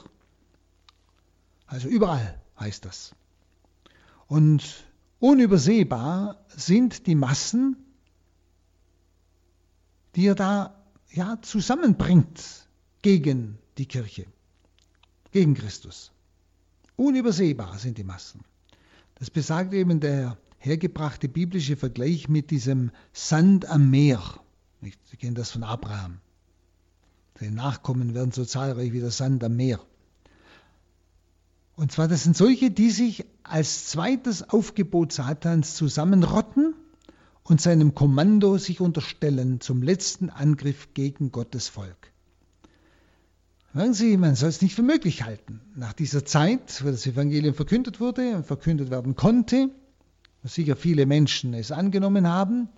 Also 1.67 1.89
überall 1.89 2.39
heißt 2.59 2.85
das. 2.85 3.15
Und 4.27 4.85
unübersehbar 5.19 6.45
sind 6.49 7.07
die 7.07 7.15
Massen, 7.15 7.77
die 10.17 10.27
er 10.27 10.35
da 10.35 10.79
ja, 11.11 11.41
zusammenbringt 11.41 12.69
gegen 13.01 13.57
die 13.79 13.87
Kirche, 13.87 14.27
gegen 15.33 15.55
Christus. 15.55 16.13
Unübersehbar 16.97 17.79
sind 17.79 17.97
die 17.97 18.05
Massen. 18.05 18.45
Das 19.15 19.31
besagt 19.31 19.73
eben 19.73 20.01
der 20.01 20.37
hergebrachte 20.61 21.29
biblische 21.29 21.77
Vergleich 21.77 22.29
mit 22.29 22.51
diesem 22.51 22.91
Sand 23.13 23.67
am 23.67 23.91
Meer. 23.91 24.23
Sie 24.83 25.17
kennen 25.17 25.35
das 25.35 25.51
von 25.51 25.65
Abraham. 25.65 26.19
Seine 27.39 27.57
Nachkommen 27.57 28.15
werden 28.15 28.33
so 28.33 28.45
zahlreich 28.45 28.93
wie 28.93 29.01
der 29.01 29.11
Sand 29.11 29.43
am 29.43 29.57
Meer. 29.57 29.81
Und 31.77 31.93
zwar, 31.93 32.09
das 32.09 32.25
sind 32.25 32.37
solche, 32.37 32.71
die 32.71 32.91
sich 32.91 33.25
als 33.43 33.87
zweites 33.87 34.51
Aufgebot 34.51 35.13
Satans 35.13 35.77
zusammenrotten 35.77 36.75
und 37.43 37.63
seinem 37.63 37.95
Kommando 37.95 38.59
sich 38.59 38.83
unterstellen 38.83 39.63
zum 39.63 39.83
letzten 39.83 40.29
Angriff 40.29 40.93
gegen 40.93 41.33
Gottes 41.33 41.69
Volk. 41.69 42.13
Hören 43.73 43.95
Sie, 43.95 44.19
man 44.19 44.35
soll 44.35 44.51
es 44.51 44.61
nicht 44.61 44.75
für 44.75 44.83
möglich 44.83 45.23
halten. 45.23 45.61
Nach 45.75 45.95
dieser 45.95 46.27
Zeit, 46.27 46.85
wo 46.85 46.91
das 46.91 47.07
Evangelium 47.07 47.55
verkündet 47.55 47.99
wurde 47.99 48.37
und 48.37 48.45
verkündet 48.45 48.91
werden 48.91 49.17
konnte, 49.17 49.71
sicher 50.45 50.77
viele 50.77 51.07
Menschen 51.07 51.55
es 51.55 51.73
angenommen 51.73 52.27
haben, 52.27 52.69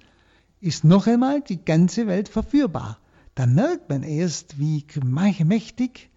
ist 0.60 0.84
noch 0.84 1.06
einmal 1.06 1.40
die 1.40 1.64
ganze 1.64 2.06
Welt 2.06 2.28
verführbar. 2.28 2.98
Da 3.34 3.46
merkt 3.46 3.88
man 3.88 4.02
erst, 4.02 4.58
wie 4.58 4.84
mächtig 5.44 6.10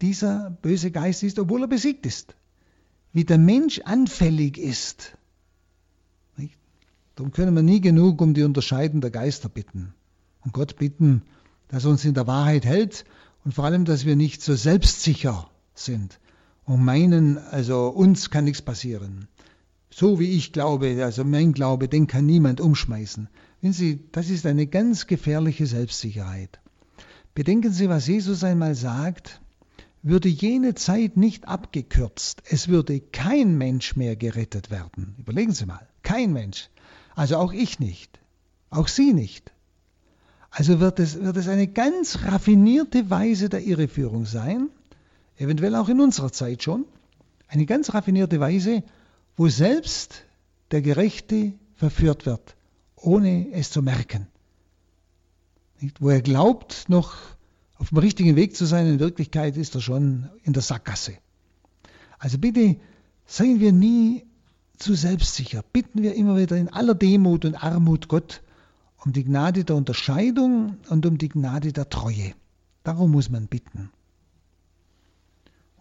dieser 0.00 0.50
böse 0.62 0.90
Geist 0.90 1.22
ist, 1.22 1.38
obwohl 1.38 1.62
er 1.62 1.68
besiegt 1.68 2.06
ist. 2.06 2.36
Wie 3.12 3.24
der 3.24 3.38
Mensch 3.38 3.80
anfällig 3.80 4.58
ist. 4.58 5.16
Darum 7.14 7.32
können 7.32 7.54
wir 7.54 7.62
nie 7.62 7.80
genug 7.80 8.20
um 8.20 8.34
die 8.34 8.42
Unterscheiden 8.42 9.00
der 9.00 9.10
Geister 9.10 9.48
bitten. 9.48 9.94
Und 10.44 10.52
Gott 10.52 10.76
bitten, 10.76 11.22
dass 11.68 11.84
er 11.84 11.90
uns 11.90 12.04
in 12.04 12.12
der 12.12 12.26
Wahrheit 12.26 12.66
hält 12.66 13.06
und 13.44 13.52
vor 13.52 13.64
allem, 13.64 13.86
dass 13.86 14.04
wir 14.04 14.16
nicht 14.16 14.42
so 14.42 14.54
selbstsicher 14.54 15.48
sind 15.74 16.20
und 16.64 16.84
meinen, 16.84 17.38
also 17.38 17.88
uns 17.88 18.28
kann 18.28 18.44
nichts 18.44 18.60
passieren 18.60 19.28
so 19.90 20.18
wie 20.18 20.32
ich 20.32 20.52
glaube, 20.52 21.02
also 21.02 21.24
mein 21.24 21.52
Glaube, 21.52 21.88
den 21.88 22.06
kann 22.06 22.26
niemand 22.26 22.60
umschmeißen. 22.60 23.28
Wenn 23.60 23.72
Sie, 23.72 24.00
das 24.12 24.30
ist 24.30 24.46
eine 24.46 24.66
ganz 24.66 25.06
gefährliche 25.06 25.66
Selbstsicherheit. 25.66 26.60
Bedenken 27.34 27.72
Sie, 27.72 27.88
was 27.88 28.06
Jesus 28.06 28.44
einmal 28.44 28.74
sagt, 28.74 29.40
würde 30.02 30.28
jene 30.28 30.74
Zeit 30.74 31.16
nicht 31.16 31.48
abgekürzt, 31.48 32.42
es 32.48 32.68
würde 32.68 33.00
kein 33.00 33.58
Mensch 33.58 33.96
mehr 33.96 34.16
gerettet 34.16 34.70
werden. 34.70 35.16
Überlegen 35.18 35.52
Sie 35.52 35.66
mal, 35.66 35.86
kein 36.02 36.32
Mensch. 36.32 36.70
Also 37.14 37.36
auch 37.36 37.52
ich 37.52 37.80
nicht, 37.80 38.20
auch 38.70 38.88
Sie 38.88 39.12
nicht. 39.12 39.52
Also 40.50 40.80
wird 40.80 41.00
es, 41.00 41.20
wird 41.20 41.36
es 41.36 41.48
eine 41.48 41.66
ganz 41.66 42.22
raffinierte 42.22 43.10
Weise 43.10 43.48
der 43.48 43.62
Irreführung 43.64 44.24
sein, 44.26 44.68
eventuell 45.36 45.74
auch 45.74 45.88
in 45.88 46.00
unserer 46.00 46.32
Zeit 46.32 46.62
schon, 46.62 46.84
eine 47.48 47.66
ganz 47.66 47.92
raffinierte 47.92 48.40
Weise, 48.40 48.82
wo 49.36 49.48
selbst 49.48 50.24
der 50.70 50.82
Gerechte 50.82 51.52
verführt 51.74 52.26
wird, 52.26 52.56
ohne 52.96 53.52
es 53.52 53.70
zu 53.70 53.82
merken. 53.82 54.26
Nicht? 55.80 56.00
Wo 56.00 56.08
er 56.08 56.22
glaubt, 56.22 56.88
noch 56.88 57.16
auf 57.78 57.90
dem 57.90 57.98
richtigen 57.98 58.36
Weg 58.36 58.56
zu 58.56 58.64
sein, 58.64 58.86
in 58.86 59.00
Wirklichkeit 59.00 59.56
ist 59.56 59.74
er 59.74 59.80
schon 59.80 60.30
in 60.42 60.52
der 60.52 60.62
Sackgasse. 60.62 61.18
Also 62.18 62.38
bitte 62.38 62.76
seien 63.26 63.60
wir 63.60 63.72
nie 63.72 64.24
zu 64.78 64.94
selbstsicher. 64.94 65.62
Bitten 65.72 66.02
wir 66.02 66.14
immer 66.14 66.36
wieder 66.38 66.56
in 66.56 66.68
aller 66.68 66.94
Demut 66.94 67.44
und 67.44 67.62
Armut 67.62 68.08
Gott 68.08 68.42
um 69.04 69.12
die 69.12 69.24
Gnade 69.24 69.64
der 69.64 69.76
Unterscheidung 69.76 70.78
und 70.88 71.06
um 71.06 71.18
die 71.18 71.28
Gnade 71.28 71.72
der 71.72 71.88
Treue. 71.90 72.34
Darum 72.82 73.12
muss 73.12 73.30
man 73.30 73.46
bitten. 73.46 73.90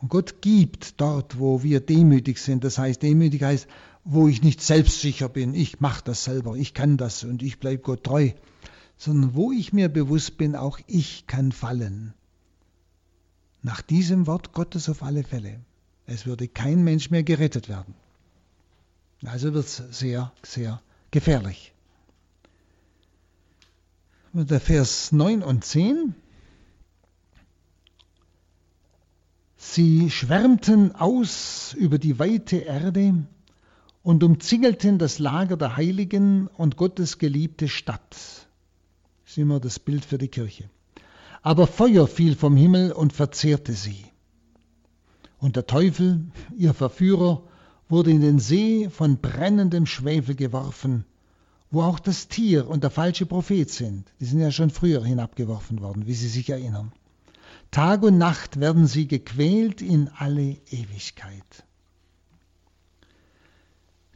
Und 0.06 0.10
Gott 0.10 0.44
gibt 0.44 1.02
dort, 1.02 1.40
wo 1.40 1.64
wir 1.64 1.80
demütig 1.80 2.38
sind. 2.38 2.64
Das 2.64 2.78
heißt, 2.78 3.02
demütig 3.02 3.42
heißt, 3.42 3.68
wo 4.04 4.28
ich 4.28 4.44
nicht 4.44 4.62
selbstsicher 4.62 5.30
bin, 5.30 5.56
ich 5.56 5.80
mache 5.80 6.04
das 6.04 6.26
selber, 6.26 6.56
ich 6.56 6.76
kann 6.76 6.98
das 6.98 7.24
und 7.24 7.42
ich 7.42 7.60
bleibe 7.60 7.82
Gott 7.82 8.04
treu, 8.04 8.30
sondern 8.98 9.34
wo 9.34 9.52
ich 9.52 9.74
mir 9.74 9.90
bewusst 9.90 10.38
bin, 10.38 10.56
auch 10.56 10.78
ich 10.86 11.26
kann 11.26 11.52
fallen. 11.52 12.14
Nach 13.64 13.82
diesem 13.82 14.28
Wort 14.28 14.54
Gottes 14.54 14.90
auf 14.90 15.02
alle 15.02 15.24
Fälle. 15.24 15.60
Es 16.06 16.28
würde 16.28 16.48
kein 16.48 16.84
Mensch 16.84 17.10
mehr 17.10 17.24
gerettet 17.24 17.68
werden. 17.68 17.96
Also 19.26 19.56
wird 19.56 19.66
es 19.66 19.78
sehr, 19.90 20.32
sehr 20.44 20.84
gefährlich. 21.10 21.74
Der 24.34 24.62
Vers 24.62 25.12
9 25.12 25.42
und 25.42 25.66
10. 25.66 26.14
Sie 29.68 30.10
schwärmten 30.10 30.96
aus 30.96 31.74
über 31.78 31.98
die 31.98 32.18
weite 32.18 32.58
Erde 32.58 33.26
und 34.04 34.24
umzingelten 34.24 35.00
das 35.00 35.20
Lager 35.20 35.58
der 35.58 35.76
Heiligen 35.76 36.48
und 36.48 36.78
Gottes 36.78 37.18
geliebte 37.18 37.68
Stadt. 37.68 38.12
Das 38.12 38.48
ist 39.26 39.38
immer 39.38 39.60
das 39.60 39.80
Bild 39.80 40.06
für 40.06 40.18
die 40.18 40.30
Kirche. 40.30 40.70
Aber 41.42 41.68
Feuer 41.68 42.08
fiel 42.08 42.36
vom 42.36 42.56
Himmel 42.56 42.94
und 42.94 43.12
verzehrte 43.12 43.74
sie. 43.74 44.06
Und 45.40 45.58
der 45.58 45.68
Teufel, 45.68 46.24
ihr 46.56 46.74
Verführer, 46.74 47.44
wurde 47.90 48.12
in 48.12 48.22
den 48.22 48.40
See 48.40 48.90
von 48.90 49.18
brennendem 49.18 49.88
Schwefel 49.88 50.36
geworfen, 50.36 51.06
wo 51.70 51.82
auch 51.82 52.00
das 52.00 52.30
Tier 52.30 52.70
und 52.70 52.84
der 52.84 52.92
falsche 52.92 53.26
Prophet 53.26 53.70
sind. 53.70 54.06
Die 54.22 54.26
sind 54.26 54.40
ja 54.40 54.52
schon 54.52 54.70
früher 54.70 55.04
hinabgeworfen 55.04 55.82
worden, 55.82 56.08
wie 56.08 56.14
Sie 56.14 56.30
sich 56.30 56.50
erinnern. 56.50 56.94
Tag 57.76 58.04
und 58.04 58.18
Nacht 58.18 58.62
werden 58.62 58.88
sie 58.88 59.06
gequält 59.06 59.82
in 59.82 60.08
alle 60.08 60.56
Ewigkeit. 60.72 61.66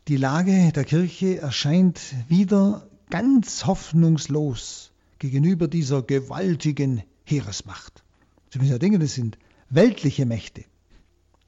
Die 0.08 0.16
Lage 0.16 0.72
der 0.72 0.86
Kirche 0.86 1.40
erscheint 1.42 2.00
wieder 2.30 2.88
ganz 3.10 3.66
hoffnungslos 3.66 4.94
gegenüber 5.18 5.68
dieser 5.68 6.04
gewaltigen 6.04 7.04
Heeresmacht. 7.26 8.02
Sie 8.50 8.60
müssen 8.60 8.72
ja 8.72 8.78
denken, 8.78 9.02
das 9.02 9.16
sind 9.16 9.38
weltliche 9.70 10.26
Mächte, 10.26 10.64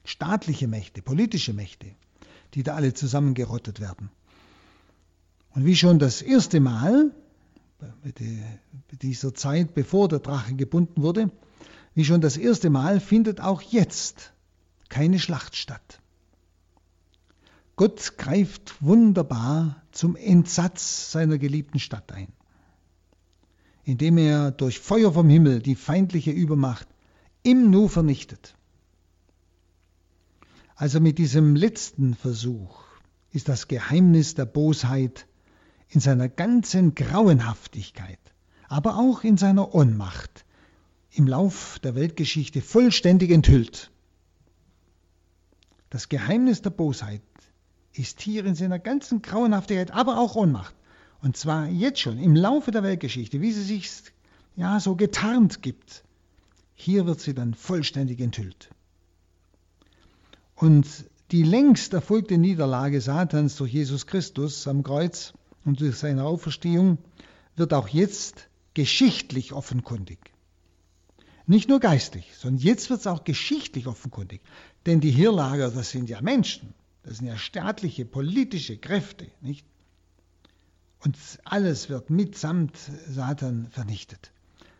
staatliche 0.04 0.68
Mächte, 0.68 1.02
politische 1.02 1.54
Mächte, 1.54 1.96
die 2.56 2.64
da 2.64 2.76
alle 2.76 2.94
zusammengerottet 2.94 3.80
werden. 3.80 4.10
Und 5.52 5.64
wie 5.64 5.78
schon 5.78 5.98
das 5.98 6.22
erste 6.22 6.60
Mal, 6.60 7.12
bei 7.80 8.14
dieser 9.02 9.34
Zeit, 9.34 9.74
bevor 9.74 10.10
der 10.10 10.20
Drache 10.20 10.56
gebunden 10.56 11.04
wurde, 11.04 11.32
wie 11.94 12.06
schon 12.06 12.22
das 12.22 12.38
erste 12.38 12.70
Mal 12.70 13.00
findet 13.00 13.42
auch 13.42 13.62
jetzt 13.62 14.34
keine 14.90 15.20
Schlacht 15.20 15.56
statt. 15.56 16.00
Gott 17.76 18.18
greift 18.18 18.82
wunderbar 18.82 19.82
zum 19.92 20.16
Entsatz 20.16 21.12
seiner 21.12 21.38
geliebten 21.38 21.80
Stadt 21.80 22.12
ein, 22.12 22.28
indem 23.84 24.18
er 24.18 24.52
durch 24.52 24.80
Feuer 24.80 25.14
vom 25.14 25.30
Himmel 25.30 25.62
die 25.62 25.76
feindliche 25.76 26.32
Übermacht 26.32 26.88
im 27.44 27.70
Nu 27.72 27.88
vernichtet. 27.88 28.56
Also 30.76 31.00
mit 31.00 31.18
diesem 31.18 31.56
letzten 31.56 32.14
Versuch 32.14 32.84
ist 33.32 33.50
das 33.50 33.68
Geheimnis 33.68 34.36
der 34.36 34.46
Bosheit 34.46 35.28
in 35.90 36.00
seiner 36.00 36.30
ganzen 36.30 36.96
Grauenhaftigkeit, 36.96 38.20
aber 38.68 38.98
auch 38.98 39.24
in 39.24 39.38
seiner 39.38 39.74
Ohnmacht 39.74 40.46
im 41.14 41.28
Lauf 41.28 41.80
der 41.80 41.96
Weltgeschichte 41.96 42.62
vollständig 42.62 43.32
enthüllt. 43.32 43.92
Das 45.90 46.08
Geheimnis 46.10 46.62
der 46.62 46.70
Bosheit 46.70 47.22
ist 47.94 48.22
hier 48.22 48.46
in 48.46 48.56
seiner 48.56 48.80
ganzen 48.80 49.22
Grauenhaftigkeit, 49.22 49.92
aber 49.92 50.20
auch 50.20 50.36
Ohnmacht. 50.36 50.74
Und 51.22 51.36
zwar 51.36 51.68
jetzt 51.68 52.00
schon, 52.00 52.18
im 52.18 52.36
Laufe 52.36 52.72
der 52.72 52.84
Weltgeschichte, 52.84 53.42
wie 53.42 53.52
sie 53.52 53.64
sich 53.64 53.92
ja 54.56 54.80
so 54.80 54.96
getarnt 54.96 55.62
gibt. 55.62 56.04
Hier 56.74 57.06
wird 57.06 57.20
sie 57.20 57.34
dann 57.34 57.54
vollständig 57.54 58.20
enthüllt. 58.22 58.70
Und 60.56 60.88
die 61.32 61.44
längst 61.44 61.94
erfolgte 61.94 62.38
Niederlage 62.38 63.02
Satans 63.02 63.58
durch 63.58 63.74
Jesus 63.74 64.08
Christus 64.08 64.68
am 64.68 64.84
Kreuz 64.84 65.34
und 65.66 65.80
durch 65.82 65.98
seine 65.98 66.24
Auferstehung 66.24 66.98
wird 67.56 67.74
auch 67.74 67.88
jetzt 67.90 68.48
geschichtlich 68.74 69.54
offenkundig. 69.54 70.32
Nicht 71.48 71.70
nur 71.70 71.80
geistig, 71.80 72.32
sondern 72.38 72.62
jetzt 72.62 72.90
wird 72.90 73.02
es 73.02 73.08
auch 73.08 73.24
geschichtlich 73.24 73.88
offenkundig. 73.88 74.42
Denn 74.86 75.00
die 75.02 75.12
Hirlager, 75.12 75.72
das 75.72 75.92
sind 75.92 76.10
ja 76.10 76.22
Menschen, 76.22 76.74
das 77.04 77.18
sind 77.18 77.28
ja 77.28 77.38
staatliche, 77.38 78.06
politische 78.06 78.78
Kräfte, 78.78 79.28
nicht? 79.42 79.66
Und 81.00 81.18
alles 81.44 81.90
wird 81.90 82.12
mitsamt 82.12 82.78
Satan 83.08 83.68
vernichtet. 83.72 84.32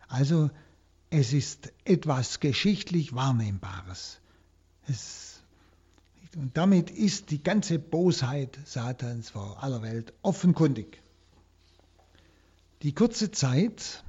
Also 0.08 0.52
es 1.10 1.34
ist 1.34 1.74
etwas 1.84 2.40
geschichtlich 2.40 3.14
Wahrnehmbares. 3.14 4.20
Es, 4.88 5.42
und 6.36 6.56
damit 6.56 6.92
ist 6.92 7.32
die 7.32 7.42
ganze 7.42 7.80
Bosheit 7.80 8.58
Satans 8.66 9.32
vor 9.32 9.64
aller 9.64 9.82
Welt 9.82 10.14
offenkundig. 10.22 11.02
Die 12.84 12.94
kurze 12.94 13.32
Zeit, 13.32 14.04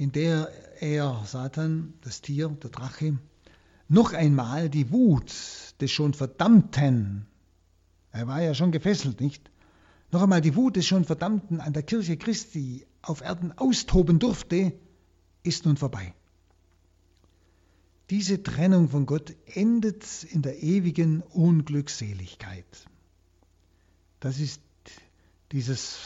in 0.00 0.12
der 0.12 0.50
er, 0.80 1.24
Satan, 1.26 1.92
das 2.00 2.22
Tier, 2.22 2.48
der 2.48 2.70
Drache, 2.70 3.18
noch 3.86 4.14
einmal 4.14 4.70
die 4.70 4.90
Wut 4.90 5.30
des 5.78 5.90
schon 5.90 6.14
Verdammten, 6.14 7.26
er 8.10 8.26
war 8.26 8.40
ja 8.40 8.54
schon 8.54 8.72
gefesselt, 8.72 9.20
nicht? 9.20 9.50
Noch 10.10 10.22
einmal 10.22 10.40
die 10.40 10.56
Wut 10.56 10.76
des 10.76 10.86
schon 10.86 11.04
Verdammten 11.04 11.60
an 11.60 11.74
der 11.74 11.82
Kirche 11.82 12.16
Christi 12.16 12.86
auf 13.02 13.20
Erden 13.20 13.52
austoben 13.58 14.18
durfte, 14.18 14.72
ist 15.42 15.66
nun 15.66 15.76
vorbei. 15.76 16.14
Diese 18.08 18.42
Trennung 18.42 18.88
von 18.88 19.04
Gott 19.04 19.36
endet 19.54 20.24
in 20.24 20.40
der 20.40 20.62
ewigen 20.62 21.20
Unglückseligkeit. 21.20 22.88
Das 24.18 24.40
ist 24.40 24.62
dieses 25.52 25.98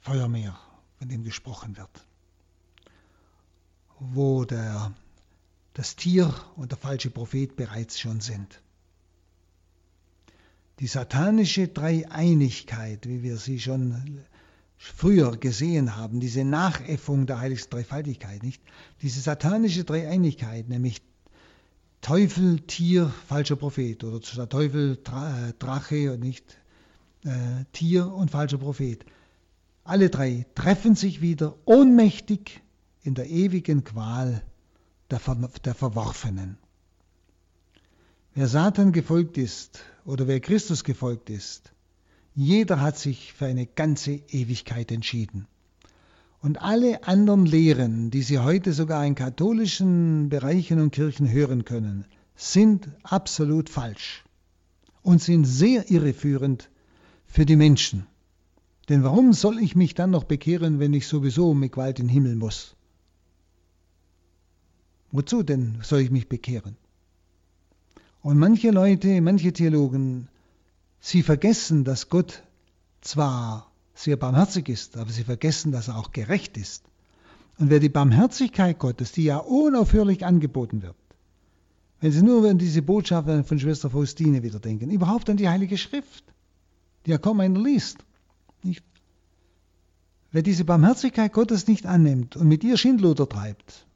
Feuermeer, 0.00 0.60
von 0.98 1.08
dem 1.08 1.24
gesprochen 1.24 1.78
wird 1.78 2.06
wo 4.00 4.44
der, 4.44 4.92
das 5.74 5.94
Tier 5.94 6.34
und 6.56 6.72
der 6.72 6.78
falsche 6.78 7.10
Prophet 7.10 7.54
bereits 7.54 8.00
schon 8.00 8.20
sind. 8.20 8.60
Die 10.80 10.86
satanische 10.86 11.68
Dreieinigkeit, 11.68 13.06
wie 13.06 13.22
wir 13.22 13.36
sie 13.36 13.60
schon 13.60 14.22
früher 14.78 15.36
gesehen 15.36 15.94
haben, 15.94 16.20
diese 16.20 16.42
Nachäffung 16.42 17.26
der 17.26 17.38
heiligsten 17.38 17.70
Dreifaltigkeit, 17.70 18.42
nicht? 18.42 18.62
Diese 19.02 19.20
satanische 19.20 19.84
Dreieinigkeit, 19.84 20.70
nämlich 20.70 21.02
Teufel, 22.00 22.60
Tier, 22.60 23.12
falscher 23.28 23.56
Prophet 23.56 24.02
oder 24.04 24.20
der 24.20 24.48
Teufel, 24.48 24.98
äh, 25.04 25.52
Drache 25.58 26.14
und 26.14 26.20
nicht 26.20 26.56
äh, 27.24 27.64
Tier 27.72 28.10
und 28.10 28.30
falscher 28.30 28.56
Prophet. 28.56 29.04
Alle 29.84 30.08
drei 30.08 30.46
treffen 30.54 30.94
sich 30.94 31.20
wieder 31.20 31.56
ohnmächtig 31.66 32.62
in 33.02 33.14
der 33.14 33.28
ewigen 33.28 33.84
Qual 33.84 34.42
der, 35.10 35.20
Ver 35.20 35.36
der 35.64 35.74
Verworfenen. 35.74 36.58
Wer 38.34 38.46
Satan 38.46 38.92
gefolgt 38.92 39.38
ist 39.38 39.82
oder 40.04 40.26
wer 40.26 40.40
Christus 40.40 40.84
gefolgt 40.84 41.30
ist, 41.30 41.72
jeder 42.34 42.80
hat 42.80 42.96
sich 42.96 43.32
für 43.32 43.46
eine 43.46 43.66
ganze 43.66 44.12
Ewigkeit 44.12 44.92
entschieden. 44.92 45.46
Und 46.40 46.62
alle 46.62 47.04
anderen 47.04 47.44
Lehren, 47.44 48.10
die 48.10 48.22
Sie 48.22 48.38
heute 48.38 48.72
sogar 48.72 49.04
in 49.04 49.14
katholischen 49.14 50.28
Bereichen 50.28 50.80
und 50.80 50.92
Kirchen 50.92 51.30
hören 51.30 51.64
können, 51.64 52.06
sind 52.34 52.88
absolut 53.02 53.68
falsch 53.68 54.24
und 55.02 55.20
sind 55.20 55.44
sehr 55.44 55.90
irreführend 55.90 56.70
für 57.26 57.44
die 57.44 57.56
Menschen. 57.56 58.06
Denn 58.88 59.02
warum 59.02 59.32
soll 59.32 59.58
ich 59.58 59.76
mich 59.76 59.94
dann 59.94 60.10
noch 60.10 60.24
bekehren, 60.24 60.78
wenn 60.78 60.94
ich 60.94 61.06
sowieso 61.06 61.52
mit 61.52 61.72
Gewalt 61.72 61.98
in 61.98 62.06
den 62.06 62.12
Himmel 62.12 62.36
muss? 62.36 62.74
Wozu 65.12 65.42
denn 65.42 65.78
soll 65.82 66.00
ich 66.00 66.10
mich 66.10 66.28
bekehren? 66.28 66.76
Und 68.22 68.38
manche 68.38 68.70
Leute, 68.70 69.20
manche 69.20 69.52
Theologen, 69.52 70.28
sie 71.00 71.22
vergessen, 71.22 71.84
dass 71.84 72.08
Gott 72.08 72.42
zwar 73.00 73.70
sehr 73.94 74.16
barmherzig 74.16 74.68
ist, 74.68 74.96
aber 74.96 75.10
sie 75.10 75.24
vergessen, 75.24 75.72
dass 75.72 75.88
er 75.88 75.98
auch 75.98 76.12
gerecht 76.12 76.56
ist. 76.56 76.84
Und 77.58 77.70
wer 77.70 77.80
die 77.80 77.88
Barmherzigkeit 77.88 78.78
Gottes, 78.78 79.12
die 79.12 79.24
ja 79.24 79.38
unaufhörlich 79.38 80.24
angeboten 80.24 80.82
wird, 80.82 80.96
wenn 82.00 82.12
Sie 82.12 82.22
nur 82.22 82.48
an 82.48 82.56
diese 82.56 82.80
Botschaft 82.80 83.28
von 83.46 83.58
Schwester 83.58 83.90
Faustine 83.90 84.42
wieder 84.42 84.58
denken, 84.58 84.90
überhaupt 84.90 85.28
an 85.28 85.36
die 85.36 85.48
Heilige 85.48 85.76
Schrift, 85.76 86.24
die 87.04 87.10
ja 87.10 87.18
kaum 87.18 87.40
einer 87.40 87.60
liest. 87.60 87.98
Nicht? 88.62 88.82
Wer 90.32 90.42
diese 90.42 90.64
Barmherzigkeit 90.64 91.32
Gottes 91.32 91.66
nicht 91.66 91.84
annimmt 91.84 92.36
und 92.36 92.48
mit 92.48 92.64
ihr 92.64 92.78
Schindluder 92.78 93.28
treibt, 93.28 93.86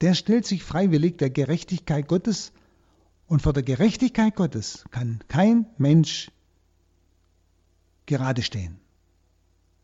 der 0.00 0.14
stellt 0.14 0.46
sich 0.46 0.62
freiwillig 0.62 1.18
der 1.18 1.30
Gerechtigkeit 1.30 2.08
Gottes 2.08 2.52
und 3.26 3.42
vor 3.42 3.52
der 3.52 3.62
Gerechtigkeit 3.62 4.34
Gottes 4.36 4.84
kann 4.90 5.20
kein 5.28 5.66
Mensch 5.76 6.30
gerade 8.06 8.42
stehen 8.42 8.78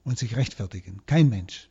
und 0.05 0.19
sich 0.19 0.37
rechtfertigen. 0.37 1.03
Kein 1.07 1.29
Mensch. 1.29 1.69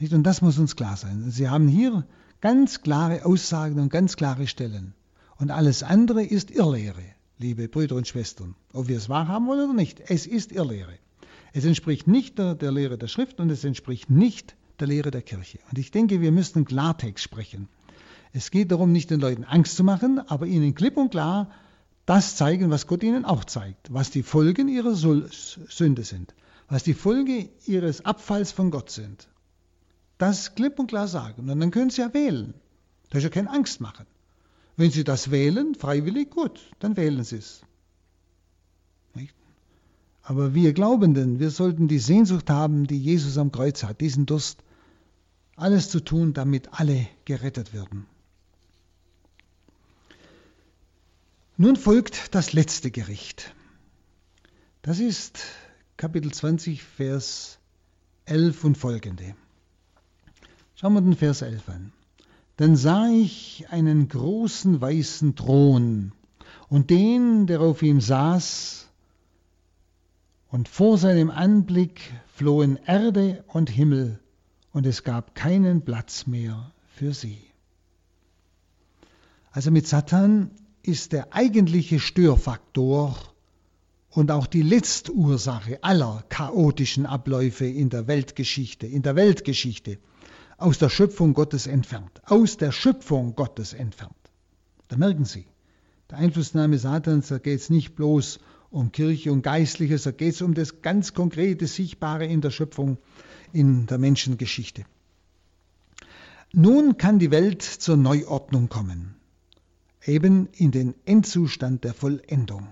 Und 0.00 0.24
das 0.24 0.42
muss 0.42 0.58
uns 0.58 0.76
klar 0.76 0.96
sein. 0.96 1.30
Sie 1.30 1.48
haben 1.48 1.68
hier 1.68 2.06
ganz 2.40 2.82
klare 2.82 3.24
Aussagen 3.24 3.80
und 3.80 3.88
ganz 3.90 4.16
klare 4.16 4.46
Stellen. 4.46 4.94
Und 5.38 5.50
alles 5.50 5.82
andere 5.82 6.22
ist 6.22 6.50
Irrlehre, 6.50 7.02
liebe 7.38 7.68
Brüder 7.68 7.96
und 7.96 8.06
Schwestern. 8.06 8.54
Ob 8.72 8.88
wir 8.88 8.96
es 8.96 9.08
wahrhaben 9.08 9.46
wollen 9.46 9.70
oder 9.70 9.74
nicht, 9.74 10.00
es 10.08 10.26
ist 10.26 10.52
Irrlehre. 10.52 10.98
Es 11.52 11.64
entspricht 11.64 12.06
nicht 12.06 12.38
der, 12.38 12.54
der 12.54 12.72
Lehre 12.72 12.98
der 12.98 13.08
Schrift 13.08 13.40
und 13.40 13.50
es 13.50 13.64
entspricht 13.64 14.10
nicht 14.10 14.56
der 14.80 14.88
Lehre 14.88 15.10
der 15.10 15.22
Kirche. 15.22 15.58
Und 15.70 15.78
ich 15.78 15.90
denke, 15.90 16.20
wir 16.20 16.32
müssen 16.32 16.64
Klartext 16.64 17.24
sprechen. 17.24 17.68
Es 18.32 18.50
geht 18.50 18.70
darum, 18.70 18.92
nicht 18.92 19.10
den 19.10 19.20
Leuten 19.20 19.44
Angst 19.44 19.76
zu 19.76 19.84
machen, 19.84 20.18
aber 20.18 20.46
ihnen 20.46 20.74
klipp 20.74 20.96
und 20.96 21.10
klar 21.10 21.50
das 22.04 22.36
zeigen, 22.36 22.70
was 22.70 22.86
Gott 22.86 23.02
ihnen 23.02 23.24
auch 23.24 23.44
zeigt, 23.44 23.92
was 23.92 24.10
die 24.10 24.22
Folgen 24.22 24.68
ihrer 24.68 24.94
Sünde 24.94 26.04
sind, 26.04 26.34
was 26.68 26.84
die 26.84 26.94
Folge 26.94 27.48
ihres 27.66 28.04
Abfalls 28.04 28.52
von 28.52 28.70
Gott 28.70 28.90
sind. 28.90 29.28
Das 30.18 30.54
klipp 30.54 30.78
und 30.78 30.86
klar 30.86 31.08
sagen. 31.08 31.50
Und 31.50 31.60
dann 31.60 31.70
können 31.70 31.90
sie 31.90 32.02
ja 32.02 32.14
wählen. 32.14 32.54
Da 33.10 33.18
ist 33.18 33.24
ja 33.24 33.30
keine 33.30 33.50
Angst 33.50 33.80
machen. 33.80 34.06
Wenn 34.76 34.90
sie 34.90 35.04
das 35.04 35.30
wählen, 35.30 35.74
freiwillig, 35.74 36.30
gut, 36.30 36.60
dann 36.78 36.96
wählen 36.96 37.24
sie 37.24 37.36
es. 37.36 37.62
Aber 40.26 40.54
wir 40.54 40.72
Glaubenden, 40.72 41.38
wir 41.38 41.50
sollten 41.50 41.86
die 41.86 42.00
Sehnsucht 42.00 42.50
haben, 42.50 42.88
die 42.88 42.98
Jesus 42.98 43.38
am 43.38 43.52
Kreuz 43.52 43.84
hat, 43.84 44.00
diesen 44.00 44.26
Durst, 44.26 44.58
alles 45.56 45.90
zu 45.90 46.00
tun, 46.00 46.34
damit 46.34 46.68
alle 46.72 47.06
gerettet 47.24 47.72
werden. 47.72 48.06
Nun 51.56 51.76
folgt 51.76 52.34
das 52.34 52.52
letzte 52.52 52.90
Gericht. 52.90 53.54
Das 54.82 54.98
ist 54.98 55.40
Kapitel 55.96 56.30
20, 56.30 56.82
Vers 56.82 57.58
11 58.26 58.64
und 58.64 58.76
folgende. 58.76 59.34
Schauen 60.74 60.92
wir 60.92 61.00
den 61.00 61.16
Vers 61.16 61.40
11 61.40 61.68
an. 61.70 61.92
Dann 62.58 62.76
sah 62.76 63.08
ich 63.08 63.66
einen 63.70 64.08
großen 64.08 64.80
weißen 64.80 65.34
Thron 65.34 66.12
und 66.68 66.90
den, 66.90 67.46
der 67.46 67.60
auf 67.60 67.82
ihm 67.82 68.00
saß, 68.00 68.88
und 70.48 70.68
vor 70.68 70.96
seinem 70.98 71.30
Anblick 71.30 72.12
flohen 72.34 72.78
Erde 72.86 73.44
und 73.48 73.68
Himmel, 73.68 74.20
und 74.76 74.84
es 74.84 75.04
gab 75.04 75.34
keinen 75.34 75.86
Platz 75.86 76.26
mehr 76.26 76.70
für 76.86 77.14
sie. 77.14 77.38
Also 79.50 79.70
mit 79.70 79.86
Satan 79.86 80.50
ist 80.82 81.12
der 81.12 81.32
eigentliche 81.32 81.98
Störfaktor 81.98 83.16
und 84.10 84.30
auch 84.30 84.46
die 84.46 84.60
Letztursache 84.60 85.82
aller 85.82 86.24
chaotischen 86.28 87.06
Abläufe 87.06 87.64
in 87.64 87.88
der 87.88 88.06
Weltgeschichte, 88.06 88.86
in 88.86 89.00
der 89.00 89.16
Weltgeschichte, 89.16 89.96
aus 90.58 90.76
der 90.76 90.90
Schöpfung 90.90 91.32
Gottes 91.32 91.66
entfernt, 91.66 92.20
aus 92.26 92.58
der 92.58 92.70
Schöpfung 92.70 93.34
Gottes 93.34 93.72
entfernt. 93.72 94.12
Da 94.88 94.98
merken 94.98 95.24
Sie, 95.24 95.46
der 96.10 96.18
Einflussnahme 96.18 96.76
Satans, 96.76 97.28
da 97.28 97.38
geht 97.38 97.60
es 97.60 97.70
nicht 97.70 97.96
bloß 97.96 98.40
um 98.68 98.92
Kirche 98.92 99.32
und 99.32 99.40
Geistliches, 99.40 100.02
da 100.02 100.10
geht 100.10 100.34
es 100.34 100.42
um 100.42 100.52
das 100.52 100.82
ganz 100.82 101.14
konkrete, 101.14 101.66
Sichtbare 101.66 102.26
in 102.26 102.42
der 102.42 102.50
Schöpfung, 102.50 102.98
in 103.52 103.86
der 103.86 103.98
Menschengeschichte. 103.98 104.84
Nun 106.52 106.96
kann 106.96 107.18
die 107.18 107.30
Welt 107.30 107.62
zur 107.62 107.96
Neuordnung 107.96 108.68
kommen, 108.68 109.14
eben 110.04 110.48
in 110.52 110.70
den 110.70 110.94
Endzustand 111.04 111.84
der 111.84 111.94
Vollendung. 111.94 112.68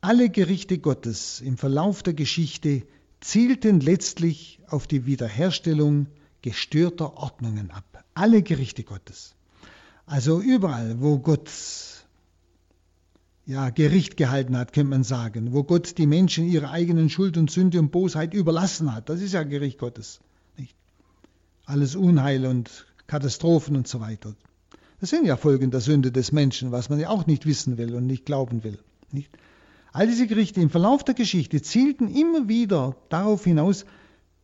Alle 0.00 0.28
Gerichte 0.28 0.78
Gottes 0.78 1.40
im 1.40 1.56
Verlauf 1.56 2.02
der 2.02 2.12
Geschichte 2.12 2.82
zielten 3.20 3.80
letztlich 3.80 4.60
auf 4.68 4.86
die 4.86 5.06
Wiederherstellung 5.06 6.08
gestörter 6.42 7.16
Ordnungen 7.16 7.70
ab. 7.70 8.04
Alle 8.12 8.42
Gerichte 8.42 8.84
Gottes. 8.84 9.34
Also 10.04 10.42
überall, 10.42 11.00
wo 11.00 11.18
Gott 11.18 11.50
ja, 13.46 13.70
Gericht 13.70 14.16
gehalten 14.16 14.56
hat, 14.56 14.72
könnte 14.72 14.90
man 14.90 15.04
sagen, 15.04 15.52
wo 15.52 15.64
Gott 15.64 15.98
die 15.98 16.06
Menschen 16.06 16.46
ihre 16.46 16.70
eigenen 16.70 17.10
Schuld 17.10 17.36
und 17.36 17.50
Sünde 17.50 17.78
und 17.78 17.90
Bosheit 17.90 18.32
überlassen 18.32 18.94
hat. 18.94 19.08
Das 19.08 19.20
ist 19.20 19.34
ja 19.34 19.42
Gericht 19.42 19.78
Gottes. 19.78 20.20
Nicht? 20.56 20.74
Alles 21.66 21.94
Unheil 21.94 22.46
und 22.46 22.86
Katastrophen 23.06 23.76
und 23.76 23.86
so 23.86 24.00
weiter. 24.00 24.34
Das 25.00 25.10
sind 25.10 25.26
ja 25.26 25.36
Folgen 25.36 25.70
der 25.70 25.80
Sünde 25.80 26.10
des 26.10 26.32
Menschen, 26.32 26.72
was 26.72 26.88
man 26.88 26.98
ja 26.98 27.10
auch 27.10 27.26
nicht 27.26 27.44
wissen 27.44 27.76
will 27.76 27.94
und 27.94 28.06
nicht 28.06 28.24
glauben 28.24 28.64
will. 28.64 28.78
Nicht? 29.12 29.30
All 29.92 30.06
diese 30.06 30.26
Gerichte 30.26 30.60
im 30.60 30.70
Verlauf 30.70 31.04
der 31.04 31.14
Geschichte 31.14 31.60
zielten 31.60 32.08
immer 32.08 32.48
wieder 32.48 32.96
darauf 33.10 33.44
hinaus, 33.44 33.84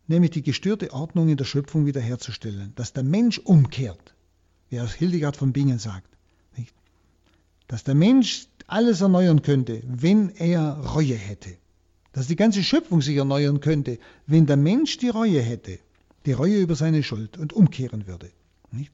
nämlich 0.06 0.32
die 0.32 0.42
gestörte 0.42 0.92
Ordnung 0.92 1.28
in 1.28 1.38
der 1.38 1.44
Schöpfung 1.44 1.86
wiederherzustellen, 1.86 2.72
dass 2.76 2.92
der 2.92 3.02
Mensch 3.02 3.38
umkehrt, 3.38 4.14
wie 4.68 4.80
auch 4.80 4.92
Hildegard 4.92 5.36
von 5.36 5.52
Bingen 5.52 5.78
sagt. 5.78 6.08
Nicht? 6.56 6.74
Dass 7.66 7.82
der 7.82 7.94
Mensch 7.94 8.49
alles 8.70 9.00
erneuern 9.00 9.42
könnte, 9.42 9.82
wenn 9.86 10.30
er 10.30 10.78
Reue 10.94 11.14
hätte. 11.14 11.50
Dass 12.12 12.26
die 12.26 12.36
ganze 12.36 12.62
Schöpfung 12.62 13.02
sich 13.02 13.16
erneuern 13.16 13.60
könnte, 13.60 13.98
wenn 14.26 14.46
der 14.46 14.56
Mensch 14.56 14.98
die 14.98 15.08
Reue 15.08 15.40
hätte, 15.40 15.78
die 16.26 16.32
Reue 16.32 16.58
über 16.58 16.74
seine 16.74 17.02
Schuld 17.02 17.38
und 17.38 17.52
umkehren 17.52 18.06
würde. 18.06 18.30
Nicht? 18.72 18.92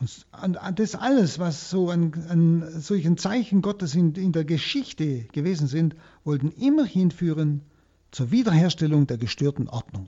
Und 0.00 0.58
das 0.76 0.94
alles, 0.94 1.38
was 1.38 1.70
so 1.70 1.90
an, 1.90 2.12
an 2.28 2.80
solchen 2.80 3.16
Zeichen 3.16 3.62
Gottes 3.62 3.94
in, 3.94 4.14
in 4.14 4.32
der 4.32 4.44
Geschichte 4.44 5.24
gewesen 5.32 5.66
sind, 5.66 5.94
wollten 6.24 6.50
immer 6.52 6.84
hinführen 6.84 7.62
zur 8.10 8.30
Wiederherstellung 8.30 9.06
der 9.06 9.18
gestörten 9.18 9.68
Ordnung. 9.68 10.06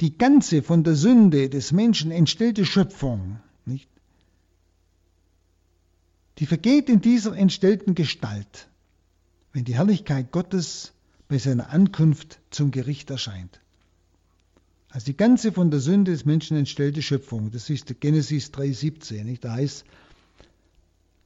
Die 0.00 0.16
ganze 0.16 0.62
von 0.62 0.84
der 0.84 0.94
Sünde 0.94 1.48
des 1.48 1.72
Menschen 1.72 2.10
entstellte 2.10 2.64
Schöpfung, 2.64 3.40
die 6.38 6.46
vergeht 6.46 6.88
in 6.88 7.00
dieser 7.00 7.36
entstellten 7.36 7.94
Gestalt, 7.94 8.68
wenn 9.52 9.64
die 9.64 9.74
Herrlichkeit 9.74 10.30
Gottes 10.30 10.92
bei 11.26 11.38
seiner 11.38 11.70
Ankunft 11.70 12.38
zum 12.50 12.70
Gericht 12.70 13.10
erscheint. 13.10 13.60
Also 14.90 15.06
die 15.06 15.16
ganze 15.16 15.52
von 15.52 15.70
der 15.70 15.80
Sünde 15.80 16.12
des 16.12 16.24
Menschen 16.24 16.56
entstellte 16.56 17.02
Schöpfung, 17.02 17.50
das 17.50 17.68
ist 17.68 18.00
Genesis 18.00 18.50
3,17, 18.50 19.24
nicht? 19.24 19.44
Da 19.44 19.52
heißt, 19.52 19.84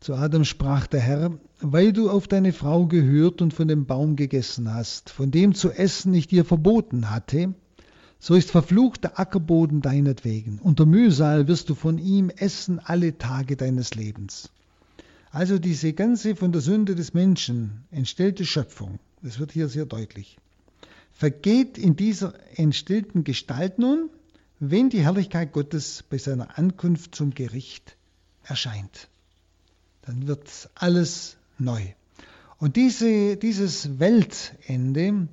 zu 0.00 0.14
Adam 0.14 0.44
sprach 0.44 0.88
der 0.88 1.00
Herr, 1.00 1.38
weil 1.60 1.92
du 1.92 2.10
auf 2.10 2.26
deine 2.26 2.52
Frau 2.52 2.86
gehört 2.86 3.40
und 3.40 3.54
von 3.54 3.68
dem 3.68 3.86
Baum 3.86 4.16
gegessen 4.16 4.72
hast, 4.72 5.10
von 5.10 5.30
dem 5.30 5.54
zu 5.54 5.70
essen 5.70 6.12
ich 6.12 6.26
dir 6.26 6.44
verboten 6.44 7.10
hatte, 7.10 7.54
so 8.18 8.34
ist 8.34 8.50
verflucht 8.50 9.04
der 9.04 9.20
Ackerboden 9.20 9.80
deinetwegen. 9.80 10.58
Unter 10.58 10.86
Mühsal 10.86 11.46
wirst 11.46 11.68
du 11.70 11.76
von 11.76 11.98
ihm 11.98 12.30
essen 12.30 12.80
alle 12.80 13.18
Tage 13.18 13.56
deines 13.56 13.94
Lebens. 13.94 14.50
Also 15.32 15.58
diese 15.58 15.94
ganze 15.94 16.36
von 16.36 16.52
der 16.52 16.60
Sünde 16.60 16.94
des 16.94 17.14
Menschen 17.14 17.84
entstellte 17.90 18.44
Schöpfung, 18.44 18.98
das 19.22 19.38
wird 19.38 19.50
hier 19.50 19.70
sehr 19.70 19.86
deutlich, 19.86 20.36
vergeht 21.10 21.78
in 21.78 21.96
dieser 21.96 22.34
entstellten 22.58 23.24
Gestalt 23.24 23.78
nun, 23.78 24.10
wenn 24.60 24.90
die 24.90 25.00
Herrlichkeit 25.00 25.52
Gottes 25.52 26.04
bei 26.10 26.18
seiner 26.18 26.58
Ankunft 26.58 27.14
zum 27.14 27.32
Gericht 27.32 27.96
erscheint. 28.44 29.08
Dann 30.02 30.26
wird 30.26 30.68
alles 30.74 31.38
neu. 31.56 31.80
Und 32.58 32.76
diese, 32.76 33.38
dieses 33.38 33.98
Weltende, 33.98 35.28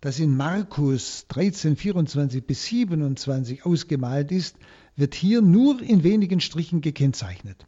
das 0.00 0.20
in 0.20 0.36
Markus 0.36 1.26
13, 1.26 1.74
24 1.74 2.46
bis 2.46 2.66
27 2.66 3.66
ausgemalt 3.66 4.30
ist, 4.30 4.54
wird 4.94 5.16
hier 5.16 5.42
nur 5.42 5.82
in 5.82 6.04
wenigen 6.04 6.40
Strichen 6.40 6.82
gekennzeichnet. 6.82 7.66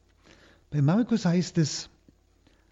Bei 0.73 0.81
Markus 0.81 1.27
heißt 1.27 1.59
es, 1.59 1.91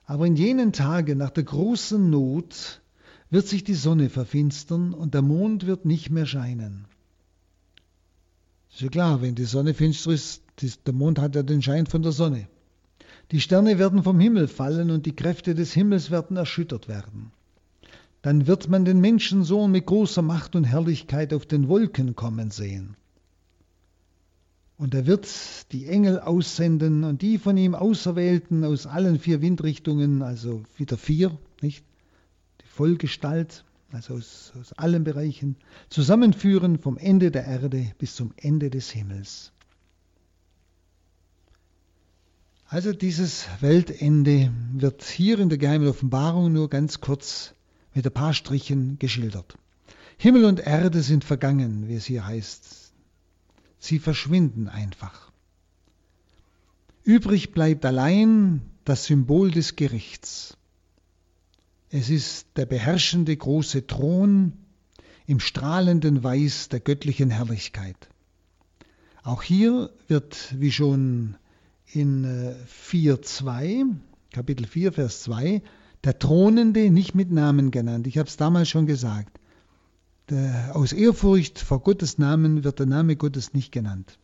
aber 0.06 0.26
in 0.26 0.34
jenen 0.34 0.72
Tagen 0.72 1.18
nach 1.18 1.28
der 1.28 1.44
großen 1.44 2.08
Not 2.08 2.80
wird 3.28 3.46
sich 3.46 3.62
die 3.62 3.74
Sonne 3.74 4.08
verfinstern 4.08 4.94
und 4.94 5.12
der 5.12 5.20
Mond 5.20 5.66
wird 5.66 5.84
nicht 5.84 6.08
mehr 6.08 6.24
scheinen. 6.24 6.86
Ist 8.72 8.80
ja 8.80 8.88
klar, 8.88 9.20
wenn 9.20 9.34
die 9.34 9.44
Sonne 9.44 9.74
finster 9.74 10.12
ist, 10.12 10.42
der 10.86 10.94
Mond 10.94 11.18
hat 11.18 11.34
ja 11.34 11.42
den 11.42 11.60
Schein 11.60 11.86
von 11.86 12.02
der 12.02 12.12
Sonne. 12.12 12.48
Die 13.32 13.40
Sterne 13.40 13.78
werden 13.78 14.02
vom 14.02 14.18
Himmel 14.18 14.48
fallen 14.48 14.90
und 14.90 15.04
die 15.04 15.14
Kräfte 15.14 15.54
des 15.54 15.74
Himmels 15.74 16.10
werden 16.10 16.38
erschüttert 16.38 16.88
werden. 16.88 17.32
dann 18.22 18.46
wird 18.46 18.68
man 18.68 18.86
den 18.86 19.00
Menschensohn 19.00 19.70
mit 19.70 19.86
großer 19.86 20.22
Macht 20.22 20.56
und 20.56 20.64
Herrlichkeit 20.64 21.34
auf 21.34 21.44
den 21.44 21.68
Wolken 21.68 22.16
kommen 22.16 22.50
sehen. 22.50 22.96
Und 24.80 24.94
er 24.94 25.04
wird 25.04 25.28
die 25.72 25.88
Engel 25.88 26.18
aussenden 26.18 27.04
und 27.04 27.20
die 27.20 27.36
von 27.36 27.58
ihm 27.58 27.74
Auserwählten 27.74 28.64
aus 28.64 28.86
allen 28.86 29.18
vier 29.18 29.42
Windrichtungen, 29.42 30.22
also 30.22 30.62
wieder 30.78 30.96
vier, 30.96 31.36
nicht? 31.60 31.84
Die 32.62 32.66
Vollgestalt, 32.66 33.62
also 33.92 34.14
aus, 34.14 34.54
aus 34.58 34.72
allen 34.72 35.04
Bereichen, 35.04 35.56
zusammenführen 35.90 36.78
vom 36.78 36.96
Ende 36.96 37.30
der 37.30 37.44
Erde 37.44 37.92
bis 37.98 38.16
zum 38.16 38.32
Ende 38.38 38.70
des 38.70 38.90
Himmels. 38.90 39.52
Also 42.64 42.94
dieses 42.94 43.48
Weltende 43.60 44.50
wird 44.72 45.02
hier 45.02 45.40
in 45.40 45.50
der 45.50 45.58
geheimen 45.58 45.88
Offenbarung 45.88 46.54
nur 46.54 46.70
ganz 46.70 47.02
kurz 47.02 47.52
mit 47.92 48.06
ein 48.06 48.14
paar 48.14 48.32
Strichen 48.32 48.98
geschildert. 48.98 49.58
Himmel 50.16 50.46
und 50.46 50.58
Erde 50.58 51.02
sind 51.02 51.22
vergangen, 51.22 51.86
wie 51.86 51.96
es 51.96 52.06
hier 52.06 52.26
heißt. 52.26 52.79
Sie 53.80 53.98
verschwinden 53.98 54.68
einfach. 54.68 55.32
Übrig 57.02 57.52
bleibt 57.52 57.84
allein 57.84 58.60
das 58.84 59.06
Symbol 59.06 59.50
des 59.50 59.74
Gerichts. 59.74 60.56
Es 61.88 62.10
ist 62.10 62.46
der 62.56 62.66
beherrschende 62.66 63.36
große 63.36 63.86
Thron 63.86 64.52
im 65.26 65.40
strahlenden 65.40 66.22
Weiß 66.22 66.68
der 66.68 66.80
göttlichen 66.80 67.30
Herrlichkeit. 67.30 67.96
Auch 69.22 69.42
hier 69.42 69.90
wird, 70.08 70.54
wie 70.58 70.72
schon 70.72 71.36
in 71.92 72.24
4.2, 72.24 73.64
äh, 73.64 73.84
Kapitel 74.32 74.66
4, 74.66 74.92
Vers 74.92 75.22
2, 75.22 75.62
der 76.04 76.18
Thronende 76.18 76.90
nicht 76.90 77.14
mit 77.14 77.30
Namen 77.30 77.70
genannt. 77.70 78.06
Ich 78.06 78.18
habe 78.18 78.28
es 78.28 78.36
damals 78.36 78.68
schon 78.68 78.86
gesagt. 78.86 79.39
Der, 80.30 80.76
aus 80.76 80.92
Ehrfurcht 80.92 81.58
vor 81.58 81.80
Gottes 81.80 82.18
Namen 82.18 82.62
wird 82.62 82.78
der 82.78 82.86
Name 82.86 83.16
Gottes 83.16 83.52
nicht 83.52 83.72
genannt. 83.72 84.18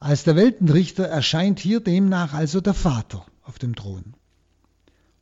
Als 0.00 0.24
der 0.24 0.36
Weltenrichter 0.36 1.04
erscheint 1.04 1.58
hier 1.58 1.80
demnach 1.80 2.32
also 2.32 2.60
der 2.60 2.74
Vater 2.74 3.26
auf 3.42 3.58
dem 3.58 3.74
Thron. 3.74 4.14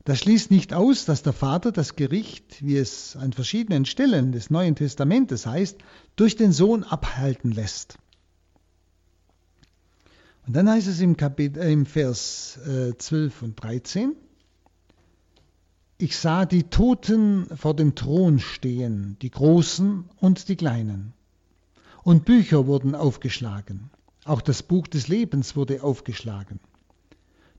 Das 0.05 0.21
schließt 0.21 0.51
nicht 0.51 0.75
aus, 0.75 1.07
dass 1.07 1.23
der 1.23 1.33
Vater 1.33 1.73
das 1.73 1.97
Gericht, 1.97 2.65
wie 2.65 2.77
es 2.77 3.17
an 3.17 3.33
verschiedenen 3.33 3.85
Stellen 3.85 4.33
des 4.33 4.51
Neuen 4.51 4.77
Testamentes 4.77 5.47
heißt, 5.47 5.79
durch 6.15 6.37
den 6.37 6.53
Sohn 6.53 6.85
abhalten 6.85 7.51
lässt. 7.51 7.99
Und 10.47 10.55
dann 10.55 10.69
heißt 10.69 10.87
es 10.87 11.01
im, 11.01 11.17
Kapitel, 11.17 11.63
äh, 11.63 11.73
im 11.73 11.87
Vers 11.87 12.59
äh, 12.67 12.97
12 12.97 13.43
und 13.43 13.63
13, 13.63 14.15
ich 15.99 16.17
sah 16.19 16.45
die 16.45 16.65
Toten 16.65 17.47
vor 17.57 17.75
dem 17.75 17.95
Thron 17.95 18.39
stehen, 18.39 19.17
die 19.23 19.31
Großen 19.31 20.05
und 20.21 20.49
die 20.49 20.57
Kleinen. 20.57 21.13
Und 22.03 22.25
Bücher 22.25 22.67
wurden 22.67 22.95
aufgeschlagen. 22.95 23.91
Auch 24.25 24.41
das 24.41 24.63
Buch 24.63 24.87
des 24.89 25.09
Lebens 25.09 25.57
wurde 25.57 25.83
aufgeschlagen. 25.83 26.61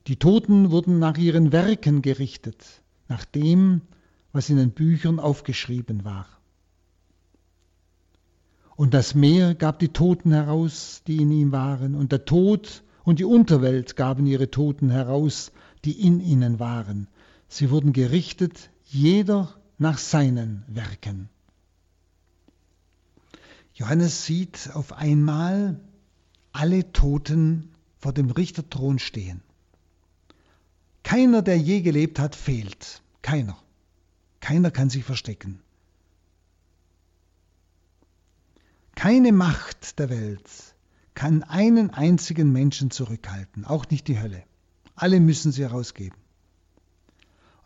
Die 0.06 0.16
Toten 0.16 0.70
wurden 0.70 0.98
nach 0.98 1.16
ihren 1.16 1.50
Werken 1.50 2.02
gerichtet, 2.02 2.64
nach 3.08 3.24
dem, 3.24 3.82
was 4.32 4.50
in 4.50 4.56
den 4.56 4.70
Büchern 4.70 5.18
aufgeschrieben 5.18 6.04
war. 6.04 6.26
Und 8.76 8.92
das 8.92 9.14
Meer 9.14 9.54
gab 9.54 9.78
die 9.78 9.88
Toten 9.88 10.32
heraus, 10.32 11.02
die 11.06 11.22
in 11.22 11.30
ihm 11.32 11.50
waren, 11.50 11.94
und 11.94 12.12
der 12.12 12.26
Tod 12.26 12.84
und 13.04 13.18
die 13.18 13.24
Unterwelt 13.24 13.96
gaben 13.96 14.26
ihre 14.26 14.50
Toten 14.50 14.90
heraus, 14.90 15.50
die 15.84 16.06
in 16.06 16.20
ihnen 16.20 16.60
waren. 16.60 17.08
Sie 17.48 17.70
wurden 17.70 17.92
gerichtet, 17.92 18.70
jeder 18.84 19.54
nach 19.78 19.98
seinen 19.98 20.64
Werken. 20.68 21.28
Johannes 23.74 24.24
sieht 24.24 24.70
auf 24.72 24.92
einmal 24.92 25.80
alle 26.52 26.92
Toten 26.92 27.74
vor 27.98 28.12
dem 28.12 28.30
Richterthron 28.30 28.98
stehen. 28.98 29.42
Keiner, 31.02 31.42
der 31.42 31.58
je 31.58 31.82
gelebt 31.82 32.18
hat, 32.18 32.34
fehlt. 32.34 33.02
Keiner. 33.22 33.56
Keiner 34.40 34.70
kann 34.70 34.90
sich 34.90 35.04
verstecken. 35.04 35.60
Keine 38.94 39.30
Macht 39.32 39.98
der 39.98 40.08
Welt 40.08 40.50
kann 41.14 41.42
einen 41.42 41.90
einzigen 41.90 42.50
Menschen 42.50 42.90
zurückhalten, 42.90 43.64
auch 43.64 43.88
nicht 43.90 44.08
die 44.08 44.18
Hölle. 44.18 44.42
Alle 44.94 45.20
müssen 45.20 45.52
sie 45.52 45.62
herausgeben. 45.62 46.16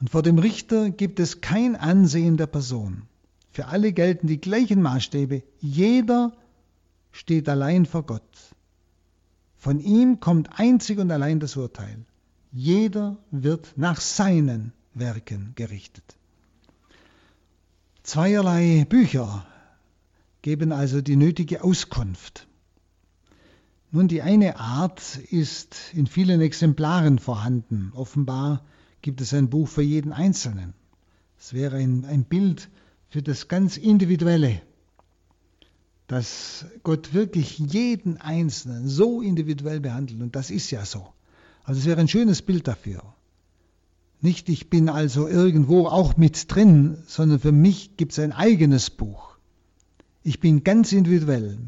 Und 0.01 0.09
vor 0.09 0.23
dem 0.23 0.39
Richter 0.39 0.91
gibt 0.91 1.21
es 1.21 1.41
kein 1.41 1.77
Ansehen 1.77 2.37
der 2.37 2.47
Person. 2.47 3.03
Für 3.53 3.67
alle 3.67 3.93
gelten 3.93 4.27
die 4.27 4.41
gleichen 4.41 4.81
Maßstäbe. 4.81 5.43
Jeder 5.61 6.33
steht 7.13 7.49
allein 7.49 7.85
vor 7.85 8.05
Gott. 8.05 8.23
Von 9.59 9.79
ihm 9.79 10.21
kommt 10.21 10.59
einzig 10.59 10.99
und 10.99 11.11
allein 11.11 11.39
das 11.39 11.57
Urteil. 11.57 12.07
Jeder 12.51 13.19
wird 13.31 13.75
nach 13.77 14.01
seinen 14.01 14.73
Werken 14.95 15.53
gerichtet. 15.55 16.17
Zweierlei 18.03 18.87
Bücher 18.89 19.47
geben 20.41 20.73
also 20.73 21.03
die 21.03 21.17
nötige 21.17 21.63
Auskunft. 21.63 22.47
Nun, 23.91 24.09
die 24.09 24.23
eine 24.23 24.59
Art 24.59 25.19
ist 25.31 25.77
in 25.93 26.07
vielen 26.07 26.41
Exemplaren 26.41 27.19
vorhanden. 27.19 27.93
Offenbar 27.95 28.65
gibt 29.03 29.21
es 29.21 29.33
ein 29.35 29.49
Buch 29.49 29.69
für 29.69 29.83
jeden 29.83 30.13
Einzelnen. 30.13 30.75
Es 31.39 31.55
wäre 31.55 31.77
ein, 31.77 32.05
ein 32.05 32.25
Bild 32.25 32.69
für 33.09 33.23
das 33.23 33.49
ganz 33.49 33.77
Individuelle, 33.77 34.61
dass 36.07 36.67
Gott 36.83 37.15
wirklich 37.15 37.59
jeden 37.59 38.19
Einzelnen 38.19 38.89
so 38.89 39.23
individuell 39.23 39.81
behandelt. 39.81 40.21
Und 40.21 40.37
das 40.37 40.51
ist 40.51 40.71
ja 40.71 40.85
so. 40.85 41.09
Also 41.65 41.81
es 41.81 41.87
wäre 41.87 42.01
ein 42.01 42.09
schönes 42.09 42.43
Bild 42.43 42.69
dafür. 42.69 43.03
Nicht, 44.21 44.49
ich 44.49 44.69
bin 44.69 44.89
also 44.89 45.29
irgendwo 45.29 45.87
auch 45.87 46.17
mit 46.17 46.53
drin, 46.55 46.99
sondern 47.07 47.41
für 47.41 47.53
mich 47.53 47.97
gibt 47.97 48.13
es 48.13 48.19
ein 48.19 48.33
eigenes 48.33 48.91
Buch. 48.91 49.37
Ich 50.23 50.41
bin 50.41 50.63
ganz 50.63 50.93
individuell. 50.93 51.59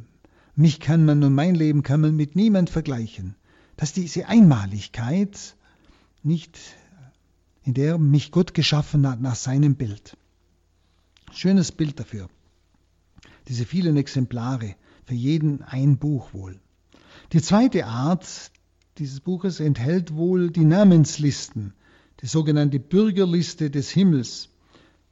Mich 0.55 0.81
kann 0.81 1.07
man 1.07 1.25
und 1.25 1.35
mein 1.35 1.55
Leben 1.55 1.83
kann 1.83 2.03
man 2.03 2.15
mit 2.15 2.37
niemand 2.37 2.69
vergleichen. 2.69 3.37
Dass 3.77 3.95
diese 3.95 4.29
Einmaligkeit 4.29 5.57
nicht, 6.23 6.59
in 7.65 7.75
der 7.75 7.99
mich 7.99 8.31
Gott 8.31 8.55
geschaffen 8.55 9.09
hat 9.09 9.21
nach 9.21 9.37
seinem 9.37 9.77
Bild. 9.77 10.17
Schönes 11.33 11.73
Bild 11.73 11.99
dafür. 11.99 12.29
Diese 13.49 13.65
vielen 13.65 13.97
Exemplare, 13.97 14.75
für 15.05 15.15
jeden 15.15 15.63
ein 15.63 15.97
Buch 15.99 16.33
wohl. 16.33 16.61
Die 17.33 17.43
zweite 17.43 17.87
Art, 17.87 18.51
dieses 18.99 19.21
Buches 19.21 19.61
enthält 19.61 20.15
wohl 20.15 20.51
die 20.51 20.65
Namenslisten, 20.65 21.73
die 22.21 22.27
sogenannte 22.27 22.79
Bürgerliste 22.79 23.71
des 23.71 23.91
Himmels. 23.91 24.49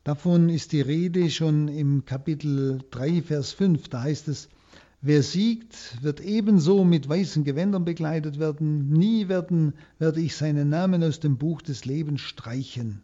Davon 0.04 0.48
ist 0.48 0.72
die 0.72 0.80
Rede 0.80 1.30
schon 1.30 1.68
im 1.68 2.04
Kapitel 2.04 2.82
3, 2.90 3.22
Vers 3.22 3.52
5. 3.52 3.88
Da 3.88 4.02
heißt 4.02 4.28
es, 4.28 4.48
wer 5.00 5.22
siegt, 5.22 6.02
wird 6.02 6.20
ebenso 6.20 6.84
mit 6.84 7.08
weißen 7.08 7.44
Gewändern 7.44 7.84
bekleidet 7.84 8.38
werden. 8.38 8.90
Nie 8.90 9.28
werden, 9.28 9.74
werde 9.98 10.20
ich 10.20 10.36
seinen 10.36 10.68
Namen 10.68 11.02
aus 11.02 11.20
dem 11.20 11.38
Buch 11.38 11.62
des 11.62 11.84
Lebens 11.84 12.20
streichen, 12.20 13.02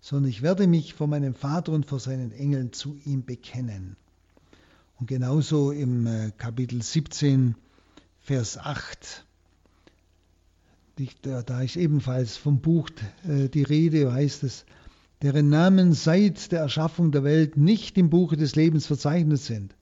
sondern 0.00 0.30
ich 0.30 0.42
werde 0.42 0.66
mich 0.66 0.94
vor 0.94 1.06
meinem 1.06 1.34
Vater 1.34 1.72
und 1.72 1.86
vor 1.86 2.00
seinen 2.00 2.32
Engeln 2.32 2.72
zu 2.72 2.96
ihm 3.04 3.24
bekennen. 3.24 3.96
Und 4.98 5.08
genauso 5.08 5.72
im 5.72 6.06
äh, 6.06 6.32
Kapitel 6.38 6.82
17, 6.82 7.54
Vers 8.20 8.58
8 8.58 9.26
da 11.22 11.60
ist 11.60 11.76
ebenfalls 11.76 12.36
vom 12.38 12.60
Buch 12.60 12.88
äh, 13.28 13.48
die 13.48 13.62
Rede, 13.62 14.12
heißt 14.12 14.44
es, 14.44 14.64
deren 15.22 15.48
Namen 15.50 15.92
seit 15.92 16.52
der 16.52 16.60
Erschaffung 16.60 17.12
der 17.12 17.22
Welt 17.22 17.56
nicht 17.56 17.98
im 17.98 18.08
Buche 18.08 18.36
des 18.36 18.56
Lebens 18.56 18.86
verzeichnet 18.86 19.40
sind. 19.40 19.74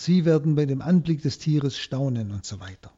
Sie 0.00 0.24
werden 0.24 0.54
bei 0.54 0.66
dem 0.66 0.80
Anblick 0.80 1.22
des 1.22 1.38
Tieres 1.38 1.76
staunen 1.76 2.30
und 2.30 2.44
so 2.46 2.60
weiter. 2.60 2.92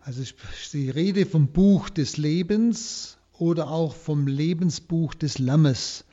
Also 0.00 0.22
die 0.72 0.90
Rede 0.90 1.26
vom 1.26 1.48
Buch 1.48 1.88
des 1.88 2.16
Lebens 2.16 3.18
oder 3.38 3.70
auch 3.70 3.94
vom 3.94 4.26
Lebensbuch 4.26 5.14
des 5.14 5.38
Lammes 5.38 6.04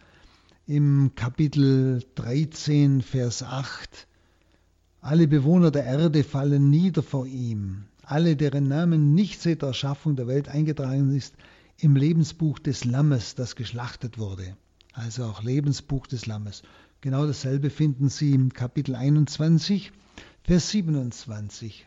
im 0.66 1.12
Kapitel 1.16 2.04
13, 2.16 3.02
Vers 3.02 3.44
8. 3.44 4.08
Alle 5.02 5.28
Bewohner 5.28 5.70
der 5.70 5.84
Erde 5.84 6.24
fallen 6.24 6.70
nieder 6.70 7.04
vor 7.04 7.28
ihm 7.28 7.86
alle, 8.04 8.36
deren 8.36 8.68
Namen 8.68 9.14
nicht 9.14 9.42
seit 9.42 9.62
der 9.62 9.70
Erschaffung 9.70 10.16
der 10.16 10.28
Welt 10.28 10.50
eingetragen 10.50 11.16
ist, 11.16 11.36
im 11.78 11.96
Lebensbuch 11.96 12.60
des 12.60 12.86
Lammes, 12.86 13.36
das 13.36 13.56
geschlachtet 13.56 14.18
wurde. 14.18 14.56
Also 14.94 15.26
auch 15.26 15.42
Lebensbuch 15.42 16.06
des 16.08 16.26
Lammes. 16.26 16.64
Genau 17.04 17.28
dasselbe 17.28 17.70
finden 17.70 18.08
Sie 18.08 18.32
im 18.32 18.54
Kapitel 18.54 18.96
21, 18.96 19.92
Vers 20.46 20.70
27. 20.70 21.86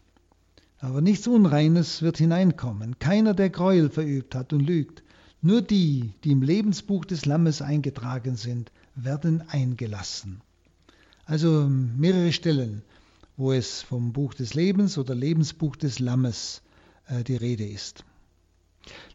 Aber 0.78 1.00
nichts 1.00 1.26
Unreines 1.26 2.02
wird 2.02 2.18
hineinkommen. 2.18 2.98
Keiner, 2.98 3.32
der 3.32 3.48
Gräuel 3.48 3.88
verübt 3.88 4.34
hat 4.34 4.52
und 4.52 4.60
lügt, 4.60 5.02
Nur 5.40 5.62
die, 5.62 6.12
die 6.22 6.32
im 6.32 6.42
Lebensbuch 6.42 7.06
des 7.06 7.24
Lammes 7.24 7.62
eingetragen 7.62 8.36
sind, 8.36 8.70
werden 8.94 9.42
eingelassen. 9.48 10.42
Also 11.24 11.66
mehrere 11.66 12.34
Stellen, 12.34 12.82
wo 13.38 13.52
es 13.52 13.80
vom 13.80 14.12
Buch 14.12 14.34
des 14.34 14.52
Lebens 14.52 14.98
oder 14.98 15.14
Lebensbuch 15.14 15.76
des 15.76 15.98
Lammes 15.98 16.60
äh, 17.06 17.24
die 17.24 17.36
Rede 17.36 17.64
ist. 17.64 18.04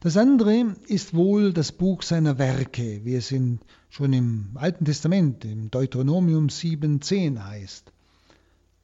Das 0.02 0.18
andere 0.18 0.76
ist 0.88 1.14
wohl 1.14 1.54
das 1.54 1.72
Buch 1.72 2.02
seiner 2.02 2.38
Werke, 2.38 3.06
wie 3.06 3.16
es 3.16 3.32
in, 3.32 3.60
schon 3.90 4.14
im 4.14 4.52
Alten 4.56 4.86
Testament, 4.86 5.46
im 5.46 5.72
Deuteronomium 5.72 6.48
7,10 6.48 7.44
heißt. 7.44 7.92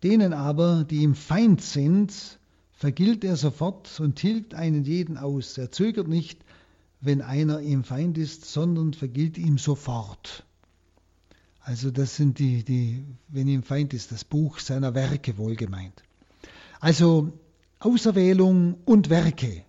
Denen 0.04 0.34
aber, 0.34 0.84
die 0.84 0.98
ihm 0.98 1.16
Feind 1.16 1.62
sind, 1.62 2.40
vergilt 2.72 3.24
er 3.24 3.36
sofort 3.36 4.00
und 4.00 4.16
tilgt 4.16 4.54
einen 4.54 4.84
jeden 4.84 5.18
aus. 5.18 5.58
Er 5.58 5.72
zögert 5.72 6.08
nicht, 6.08 6.40
wenn 7.02 7.22
einer 7.22 7.62
ihm 7.62 7.84
Feind 7.84 8.18
ist, 8.18 8.46
sondern 8.46 8.94
vergilt 8.94 9.38
ihm 9.38 9.58
sofort. 9.58 10.46
Also 11.60 11.92
das 11.92 12.16
sind 12.16 12.40
die, 12.40 12.64
die, 12.64 13.04
wenn 13.28 13.48
ihm 13.48 13.64
Feind 13.64 13.94
ist, 13.94 14.12
das 14.12 14.24
Buch 14.24 14.60
seiner 14.60 14.96
Werke 14.96 15.38
wohlgemeint. 15.38 16.04
Also 16.80 17.34
Auserwählung 17.80 18.78
und 18.86 19.10
Werke. 19.10 19.64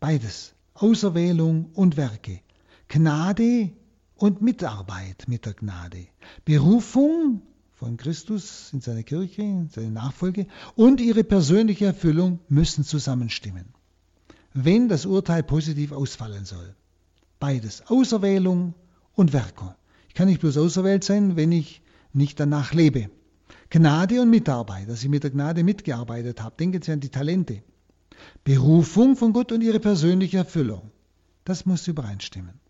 Beides. 0.00 0.54
Auserwählung 0.74 1.70
und 1.74 1.96
Werke. 1.96 2.40
Gnade 2.88 3.72
und 4.14 4.42
Mitarbeit 4.42 5.24
mit 5.26 5.46
der 5.46 5.54
Gnade. 5.54 6.06
Berufung 6.44 7.42
von 7.74 7.96
Christus 7.96 8.70
in 8.72 8.80
seine 8.80 9.04
Kirche, 9.04 9.42
in 9.42 9.68
seine 9.68 9.90
Nachfolge 9.90 10.46
und 10.74 11.00
ihre 11.00 11.24
persönliche 11.24 11.86
Erfüllung 11.86 12.40
müssen 12.48 12.84
zusammenstimmen. 12.84 13.66
Wenn 14.52 14.88
das 14.88 15.06
Urteil 15.06 15.42
positiv 15.42 15.92
ausfallen 15.92 16.44
soll. 16.44 16.74
Beides. 17.38 17.86
Auserwählung 17.88 18.74
und 19.14 19.32
Werke. 19.32 19.76
Ich 20.08 20.14
kann 20.14 20.28
nicht 20.28 20.40
bloß 20.40 20.56
auserwählt 20.56 21.04
sein, 21.04 21.36
wenn 21.36 21.52
ich 21.52 21.82
nicht 22.12 22.40
danach 22.40 22.72
lebe. 22.72 23.10
Gnade 23.68 24.22
und 24.22 24.30
Mitarbeit, 24.30 24.88
dass 24.88 25.02
ich 25.02 25.08
mit 25.08 25.24
der 25.24 25.30
Gnade 25.30 25.64
mitgearbeitet 25.64 26.42
habe. 26.42 26.56
Denken 26.56 26.80
Sie 26.80 26.92
an 26.92 27.00
die 27.00 27.10
Talente. 27.10 27.62
Berufung 28.44 29.16
von 29.16 29.32
Gott 29.32 29.52
und 29.52 29.62
ihre 29.62 29.80
persönliche 29.80 30.38
Erfüllung. 30.38 30.90
Das 31.44 31.66
muss 31.66 31.86
übereinstimmen. 31.88 32.60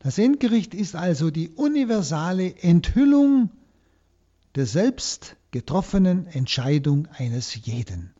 Das 0.00 0.18
Endgericht 0.18 0.74
ist 0.74 0.96
also 0.96 1.30
die 1.30 1.50
universale 1.50 2.54
Enthüllung 2.62 3.50
der 4.54 4.66
selbst 4.66 5.36
getroffenen 5.50 6.26
Entscheidung 6.26 7.06
eines 7.08 7.54
jeden. 7.66 8.12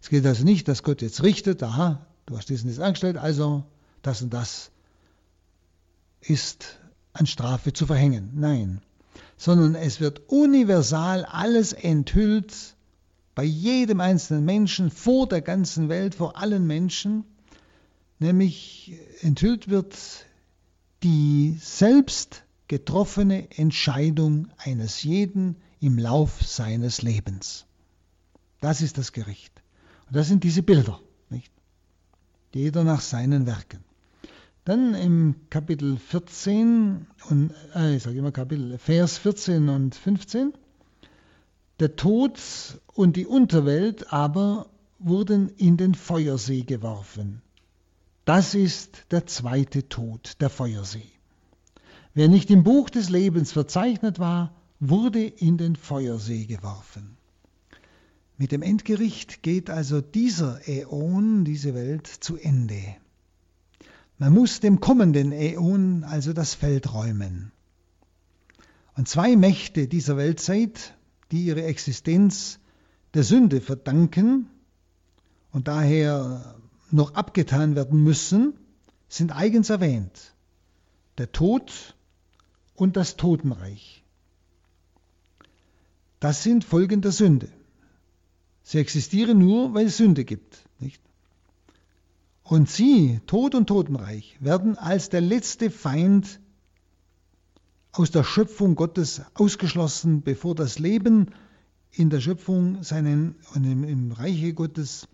Es 0.00 0.10
geht 0.10 0.26
also 0.26 0.44
nicht, 0.44 0.68
dass 0.68 0.82
Gott 0.82 1.02
jetzt 1.02 1.22
richtet, 1.22 1.62
aha, 1.62 2.06
du 2.26 2.36
hast 2.36 2.48
diesen 2.48 2.68
jetzt 2.68 2.80
angestellt, 2.80 3.16
also 3.16 3.64
das 4.02 4.22
und 4.22 4.32
das 4.32 4.70
ist 6.20 6.78
an 7.12 7.26
Strafe 7.26 7.72
zu 7.72 7.86
verhängen. 7.86 8.30
Nein, 8.34 8.80
sondern 9.36 9.74
es 9.74 10.00
wird 10.00 10.28
universal 10.28 11.24
alles 11.24 11.72
enthüllt, 11.72 12.73
bei 13.34 13.44
jedem 13.44 14.00
einzelnen 14.00 14.44
Menschen, 14.44 14.90
vor 14.90 15.28
der 15.28 15.42
ganzen 15.42 15.88
Welt, 15.88 16.14
vor 16.14 16.36
allen 16.36 16.66
Menschen, 16.66 17.24
nämlich 18.18 18.92
enthüllt 19.20 19.68
wird 19.68 19.96
die 21.02 21.56
selbst 21.60 22.44
getroffene 22.68 23.50
Entscheidung 23.58 24.48
eines 24.56 25.02
jeden 25.02 25.56
im 25.80 25.98
Lauf 25.98 26.42
seines 26.42 27.02
Lebens. 27.02 27.66
Das 28.60 28.80
ist 28.80 28.96
das 28.96 29.12
Gericht. 29.12 29.52
Und 30.06 30.16
das 30.16 30.28
sind 30.28 30.44
diese 30.44 30.62
Bilder, 30.62 31.00
nicht? 31.28 31.52
Jeder 32.54 32.84
nach 32.84 33.00
seinen 33.00 33.46
Werken. 33.46 33.84
Dann 34.64 34.94
im 34.94 35.34
Kapitel 35.50 35.98
14 35.98 37.06
und 37.28 37.50
äh, 37.74 37.96
ich 37.96 38.02
sage 38.02 38.16
immer 38.16 38.32
Kapitel 38.32 38.78
Vers 38.78 39.18
14 39.18 39.68
und 39.68 39.94
15 39.94 40.54
der 41.80 41.96
Tod 41.96 42.38
und 42.86 43.16
die 43.16 43.26
Unterwelt 43.26 44.12
aber 44.12 44.70
wurden 44.98 45.48
in 45.56 45.76
den 45.76 45.94
Feuersee 45.94 46.62
geworfen. 46.62 47.42
Das 48.24 48.54
ist 48.54 49.06
der 49.10 49.26
zweite 49.26 49.88
Tod, 49.88 50.40
der 50.40 50.50
Feuersee. 50.50 51.10
Wer 52.14 52.28
nicht 52.28 52.50
im 52.50 52.62
Buch 52.62 52.88
des 52.90 53.10
Lebens 53.10 53.52
verzeichnet 53.52 54.18
war, 54.18 54.54
wurde 54.80 55.24
in 55.24 55.58
den 55.58 55.76
Feuersee 55.76 56.46
geworfen. 56.46 57.16
Mit 58.38 58.52
dem 58.52 58.62
Endgericht 58.62 59.42
geht 59.42 59.68
also 59.68 60.00
dieser 60.00 60.66
Äon, 60.68 61.44
diese 61.44 61.74
Welt, 61.74 62.06
zu 62.06 62.36
Ende. 62.36 62.82
Man 64.18 64.32
muss 64.32 64.60
dem 64.60 64.80
kommenden 64.80 65.32
Äon 65.32 66.04
also 66.04 66.32
das 66.32 66.54
Feld 66.54 66.92
räumen. 66.94 67.52
Und 68.96 69.08
zwei 69.08 69.36
Mächte 69.36 69.88
dieser 69.88 70.16
Weltzeit, 70.16 70.94
die 71.30 71.44
ihre 71.44 71.64
Existenz 71.64 72.58
der 73.14 73.22
Sünde 73.22 73.60
verdanken 73.60 74.48
und 75.52 75.68
daher 75.68 76.56
noch 76.90 77.14
abgetan 77.14 77.76
werden 77.76 78.02
müssen, 78.02 78.54
sind 79.08 79.34
eigens 79.34 79.70
erwähnt. 79.70 80.34
Der 81.18 81.30
Tod 81.30 81.94
und 82.74 82.96
das 82.96 83.16
Totenreich. 83.16 84.02
Das 86.20 86.42
sind 86.42 86.64
Folgen 86.64 87.02
der 87.02 87.12
Sünde. 87.12 87.48
Sie 88.62 88.78
existieren 88.78 89.38
nur, 89.38 89.74
weil 89.74 89.86
es 89.86 89.98
Sünde 89.98 90.24
gibt. 90.24 90.64
Nicht? 90.80 91.00
Und 92.42 92.68
sie, 92.68 93.20
Tod 93.26 93.54
und 93.54 93.66
Totenreich, 93.66 94.36
werden 94.40 94.76
als 94.76 95.08
der 95.08 95.20
letzte 95.20 95.70
Feind 95.70 96.40
aus 97.94 98.10
der 98.10 98.24
Schöpfung 98.24 98.74
Gottes 98.74 99.22
ausgeschlossen, 99.34 100.22
bevor 100.22 100.56
das 100.56 100.80
Leben 100.80 101.30
in 101.92 102.10
der 102.10 102.20
Schöpfung 102.20 102.82
seinen 102.82 103.36
und 103.54 103.64
im, 103.64 103.84
im 103.84 104.12
Reiche 104.12 104.52
Gottes 104.52 105.06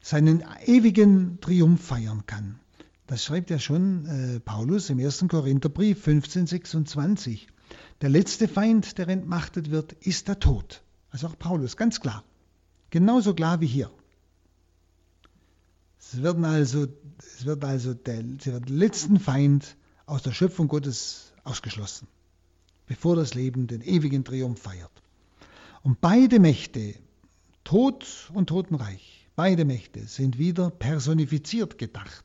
seinen 0.00 0.44
ewigen 0.66 1.40
Triumph 1.40 1.82
feiern 1.82 2.24
kann. 2.26 2.58
Das 3.06 3.24
schreibt 3.24 3.50
ja 3.50 3.58
schon 3.60 4.06
äh, 4.06 4.40
Paulus 4.40 4.90
im 4.90 4.98
1. 4.98 5.26
Korintherbrief 5.28 5.98
1526. 5.98 7.46
Der 8.00 8.08
letzte 8.08 8.48
Feind, 8.48 8.98
der 8.98 9.08
entmachtet 9.08 9.70
wird, 9.70 9.92
ist 9.92 10.26
der 10.26 10.40
Tod. 10.40 10.82
Also 11.10 11.28
auch 11.28 11.38
Paulus, 11.38 11.76
ganz 11.76 12.00
klar. 12.00 12.24
Genauso 12.90 13.34
klar 13.34 13.60
wie 13.60 13.66
hier. 13.66 13.90
Es 16.00 16.22
wird 16.22 16.42
also, 16.44 16.88
es 17.18 17.44
wird 17.44 17.64
also 17.64 17.94
der, 17.94 18.22
der 18.22 18.60
letzten 18.66 19.20
Feind 19.20 19.76
aus 20.08 20.22
der 20.22 20.32
Schöpfung 20.32 20.68
Gottes 20.68 21.32
ausgeschlossen, 21.44 22.08
bevor 22.86 23.14
das 23.16 23.34
Leben 23.34 23.66
den 23.66 23.82
ewigen 23.82 24.24
Triumph 24.24 24.60
feiert. 24.60 25.02
Und 25.82 26.00
beide 26.00 26.40
Mächte, 26.40 26.94
Tod 27.62 28.30
und 28.32 28.48
Totenreich, 28.48 29.28
beide 29.36 29.64
Mächte 29.64 30.06
sind 30.06 30.38
wieder 30.38 30.70
personifiziert 30.70 31.76
gedacht. 31.78 32.24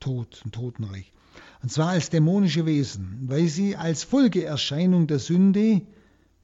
Tod 0.00 0.42
und 0.44 0.54
Totenreich. 0.54 1.12
Und 1.62 1.70
zwar 1.70 1.90
als 1.90 2.10
dämonische 2.10 2.66
Wesen, 2.66 3.22
weil 3.26 3.46
sie 3.46 3.76
als 3.76 4.02
Folgeerscheinung 4.02 5.06
der 5.06 5.20
Sünde 5.20 5.82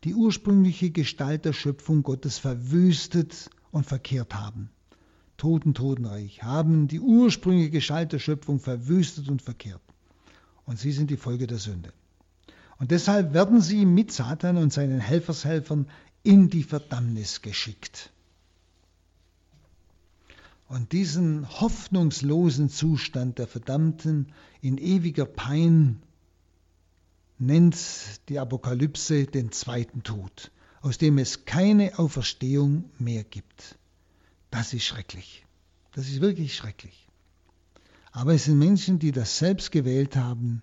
die 0.04 0.14
ursprüngliche 0.14 0.90
Gestalt 0.90 1.44
der 1.44 1.52
Schöpfung 1.52 2.04
Gottes 2.04 2.38
verwüstet 2.38 3.50
und 3.72 3.84
verkehrt 3.84 4.34
haben. 4.36 4.70
Toten, 5.36 5.74
Totenreich 5.74 6.44
haben 6.44 6.86
die 6.86 7.00
ursprüngliche 7.00 7.70
Gestalt 7.70 8.12
der 8.12 8.20
Schöpfung 8.20 8.60
verwüstet 8.60 9.28
und 9.28 9.42
verkehrt. 9.42 9.82
Und 10.68 10.78
sie 10.78 10.92
sind 10.92 11.08
die 11.08 11.16
Folge 11.16 11.46
der 11.46 11.56
Sünde. 11.56 11.94
Und 12.78 12.90
deshalb 12.90 13.32
werden 13.32 13.62
sie 13.62 13.86
mit 13.86 14.12
Satan 14.12 14.58
und 14.58 14.70
seinen 14.70 15.00
Helfershelfern 15.00 15.88
in 16.22 16.50
die 16.50 16.62
Verdammnis 16.62 17.40
geschickt. 17.40 18.10
Und 20.68 20.92
diesen 20.92 21.48
hoffnungslosen 21.48 22.68
Zustand 22.68 23.38
der 23.38 23.46
Verdammten 23.46 24.30
in 24.60 24.76
ewiger 24.76 25.24
Pein 25.24 26.02
nennt 27.38 27.78
die 28.28 28.38
Apokalypse 28.38 29.24
den 29.24 29.50
zweiten 29.52 30.02
Tod, 30.02 30.50
aus 30.82 30.98
dem 30.98 31.16
es 31.16 31.46
keine 31.46 31.98
Auferstehung 31.98 32.90
mehr 32.98 33.24
gibt. 33.24 33.78
Das 34.50 34.74
ist 34.74 34.84
schrecklich. 34.84 35.46
Das 35.92 36.08
ist 36.08 36.20
wirklich 36.20 36.54
schrecklich. 36.54 37.07
Aber 38.12 38.34
es 38.34 38.44
sind 38.44 38.58
Menschen, 38.58 38.98
die 38.98 39.12
das 39.12 39.38
selbst 39.38 39.70
gewählt 39.70 40.16
haben 40.16 40.62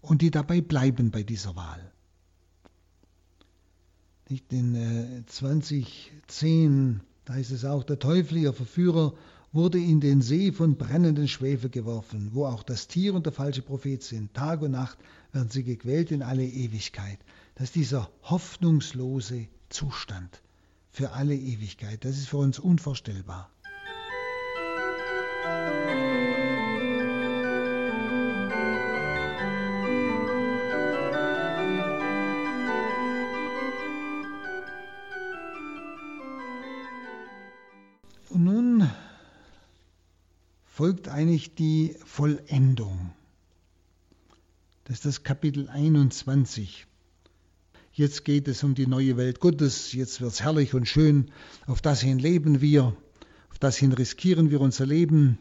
und 0.00 0.22
die 0.22 0.30
dabei 0.30 0.60
bleiben 0.60 1.10
bei 1.10 1.22
dieser 1.22 1.56
Wahl. 1.56 1.92
Nicht 4.28 4.52
in 4.52 4.74
äh, 4.74 5.24
2010, 5.26 7.00
da 7.24 7.34
heißt 7.34 7.50
es 7.50 7.64
auch, 7.64 7.82
der 7.82 7.98
Teufel, 7.98 8.52
Verführer, 8.52 9.14
wurde 9.52 9.78
in 9.78 10.00
den 10.00 10.20
See 10.20 10.52
von 10.52 10.76
brennenden 10.76 11.28
Schwefel 11.28 11.70
geworfen, 11.70 12.30
wo 12.32 12.44
auch 12.44 12.62
das 12.62 12.86
Tier 12.86 13.14
und 13.14 13.24
der 13.24 13.32
falsche 13.32 13.62
Prophet 13.62 14.02
sind. 14.02 14.34
Tag 14.34 14.60
und 14.60 14.72
Nacht 14.72 14.98
werden 15.32 15.48
sie 15.48 15.64
gequält 15.64 16.10
in 16.10 16.22
alle 16.22 16.44
Ewigkeit. 16.44 17.18
Das 17.54 17.64
ist 17.64 17.74
dieser 17.74 18.10
hoffnungslose 18.22 19.48
Zustand 19.70 20.42
für 20.90 21.12
alle 21.12 21.34
Ewigkeit. 21.34 22.04
Das 22.04 22.18
ist 22.18 22.28
für 22.28 22.38
uns 22.38 22.58
unvorstellbar. 22.58 23.50
Folgt 40.78 41.08
eigentlich 41.08 41.56
die 41.56 41.96
Vollendung. 42.04 43.10
Das 44.84 44.98
ist 44.98 45.06
das 45.06 45.22
Kapitel 45.24 45.68
21. 45.68 46.86
Jetzt 47.92 48.24
geht 48.24 48.46
es 48.46 48.62
um 48.62 48.76
die 48.76 48.86
neue 48.86 49.16
Welt 49.16 49.40
Gottes, 49.40 49.92
jetzt 49.92 50.20
wird 50.20 50.30
es 50.30 50.40
herrlich 50.40 50.74
und 50.74 50.86
schön, 50.86 51.32
auf 51.66 51.82
das 51.82 52.00
hin 52.00 52.20
leben 52.20 52.60
wir, 52.60 52.96
auf 53.50 53.58
das 53.58 53.76
hin 53.76 53.92
riskieren 53.92 54.52
wir 54.52 54.60
unser 54.60 54.86
Leben, 54.86 55.40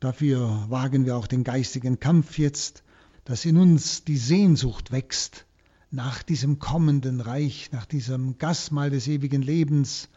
dafür 0.00 0.64
wagen 0.70 1.04
wir 1.04 1.18
auch 1.18 1.26
den 1.26 1.44
geistigen 1.44 2.00
Kampf 2.00 2.38
jetzt, 2.38 2.84
dass 3.26 3.44
in 3.44 3.58
uns 3.58 4.04
die 4.04 4.16
Sehnsucht 4.16 4.92
wächst 4.92 5.44
nach 5.90 6.22
diesem 6.22 6.58
kommenden 6.58 7.20
Reich, 7.20 7.68
nach 7.70 7.84
diesem 7.84 8.38
Gastmahl 8.38 8.88
des 8.88 9.08
ewigen 9.08 9.42
Lebens, 9.42 10.08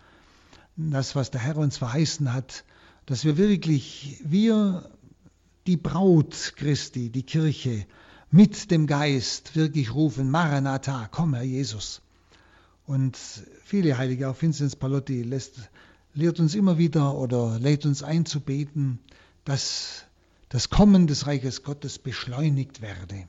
das, 0.77 1.17
was 1.17 1.31
der 1.31 1.41
Herr 1.41 1.57
uns 1.57 1.75
verheißen 1.75 2.31
hat, 2.31 2.63
dass 3.07 3.23
wir 3.23 3.37
wirklich, 3.37 4.21
wir, 4.23 4.91
die 5.65 5.77
Braut 5.77 6.53
Christi, 6.57 7.09
die 7.09 7.23
Kirche, 7.23 7.87
mit 8.29 8.69
dem 8.69 8.85
Geist 8.85 9.55
wirklich 9.55 9.95
rufen, 9.95 10.29
Maranatha, 10.29 11.07
komm 11.09 11.33
Herr 11.33 11.43
Jesus. 11.43 12.01
Und 12.85 13.17
viele 13.63 13.97
Heilige, 13.97 14.29
auch 14.29 14.39
Vinzenz 14.39 14.75
Palotti, 14.75 15.23
lässt, 15.23 15.69
lehrt 16.13 16.41
uns 16.41 16.53
immer 16.53 16.77
wieder 16.77 17.15
oder 17.15 17.57
lädt 17.59 17.85
uns 17.85 18.03
ein 18.03 18.25
zu 18.25 18.41
beten, 18.41 18.99
dass 19.45 20.03
das 20.49 20.69
Kommen 20.69 21.07
des 21.07 21.27
Reiches 21.27 21.63
Gottes 21.63 21.99
beschleunigt 21.99 22.81
werde. 22.81 23.25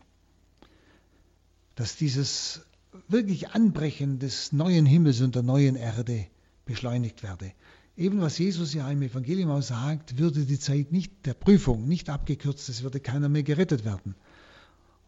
Dass 1.77 1.95
dieses 1.95 2.63
wirklich 3.07 3.51
Anbrechen 3.51 4.19
des 4.19 4.51
neuen 4.51 4.87
Himmels 4.87 5.21
und 5.21 5.37
der 5.37 5.45
neuen 5.45 5.77
Erde 5.77 6.27
beschleunigt 6.65 7.23
werde. 7.23 7.53
Eben 7.99 8.21
was 8.21 8.39
Jesus 8.39 8.75
ja 8.75 8.89
im 8.89 9.03
Evangelium 9.03 9.51
auch 9.51 9.61
sagt, 9.61 10.19
würde 10.19 10.45
die 10.45 10.61
Zeit 10.61 10.93
nicht 10.93 11.27
der 11.27 11.35
Prüfung 11.35 11.89
nicht 11.89 12.11
abgekürzt, 12.11 12.69
es 12.69 12.85
würde 12.85 13.01
keiner 13.01 13.29
mehr 13.29 13.43
gerettet 13.43 13.85
werden. 13.85 14.15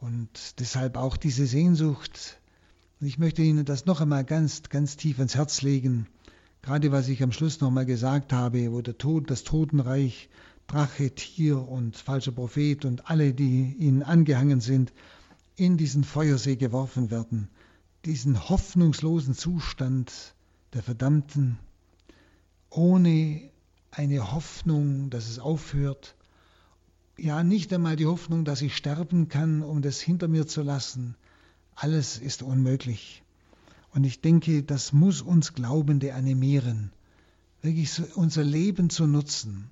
Und 0.00 0.58
deshalb 0.58 0.96
auch 0.96 1.16
diese 1.16 1.46
Sehnsucht. 1.46 2.40
Und 3.00 3.06
ich 3.06 3.16
möchte 3.16 3.42
Ihnen 3.42 3.64
das 3.64 3.86
noch 3.86 4.00
einmal 4.00 4.24
ganz, 4.24 4.64
ganz 4.70 4.96
tief 4.96 5.20
ins 5.20 5.36
Herz 5.36 5.62
legen. 5.62 6.08
Gerade 6.62 6.90
was 6.90 7.06
ich 7.06 7.22
am 7.22 7.30
Schluss 7.30 7.60
noch 7.60 7.68
einmal 7.68 7.86
gesagt 7.86 8.32
habe, 8.32 8.72
wo 8.72 8.80
der 8.80 8.98
Tod, 8.98 9.30
das 9.30 9.44
Totenreich, 9.44 10.28
Drache, 10.66 11.14
Tier 11.14 11.68
und 11.68 11.96
falscher 11.96 12.32
Prophet 12.32 12.84
und 12.84 13.08
alle, 13.08 13.32
die 13.32 13.72
ihnen 13.78 14.02
angehangen 14.02 14.60
sind, 14.60 14.92
in 15.54 15.76
diesen 15.76 16.02
Feuersee 16.02 16.56
geworfen 16.56 17.12
werden. 17.12 17.50
Diesen 18.04 18.48
hoffnungslosen 18.48 19.34
Zustand 19.34 20.34
der 20.74 20.82
Verdammten, 20.82 21.56
ohne 22.70 23.50
eine 23.90 24.32
Hoffnung, 24.32 25.10
dass 25.10 25.28
es 25.28 25.38
aufhört. 25.38 26.14
Ja, 27.18 27.42
nicht 27.42 27.72
einmal 27.72 27.96
die 27.96 28.06
Hoffnung, 28.06 28.44
dass 28.44 28.62
ich 28.62 28.76
sterben 28.76 29.28
kann, 29.28 29.62
um 29.62 29.82
das 29.82 30.00
hinter 30.00 30.28
mir 30.28 30.46
zu 30.46 30.62
lassen. 30.62 31.16
Alles 31.74 32.18
ist 32.18 32.42
unmöglich. 32.42 33.22
Und 33.92 34.04
ich 34.04 34.20
denke, 34.20 34.62
das 34.62 34.92
muss 34.92 35.20
uns 35.20 35.52
Glaubende 35.54 36.14
animieren, 36.14 36.92
wirklich 37.60 37.90
unser 38.14 38.44
Leben 38.44 38.88
zu 38.88 39.06
nutzen. 39.06 39.70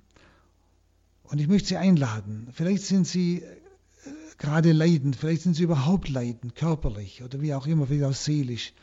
Und 1.23 1.39
ich 1.39 1.47
möchte 1.47 1.69
Sie 1.69 1.77
einladen. 1.77 2.49
Vielleicht 2.51 2.83
sind 2.83 3.07
Sie 3.07 3.41
äh, 3.41 3.45
gerade 4.37 4.73
leidend, 4.73 5.15
vielleicht 5.15 5.43
sind 5.43 5.55
Sie 5.55 5.63
überhaupt 5.63 6.09
leidend, 6.09 6.55
körperlich 6.55 7.23
oder 7.23 7.41
wie 7.41 7.53
auch 7.53 7.65
immer, 7.65 7.87
vielleicht 7.87 8.05
auch 8.05 8.15
seelisch. 8.15 8.73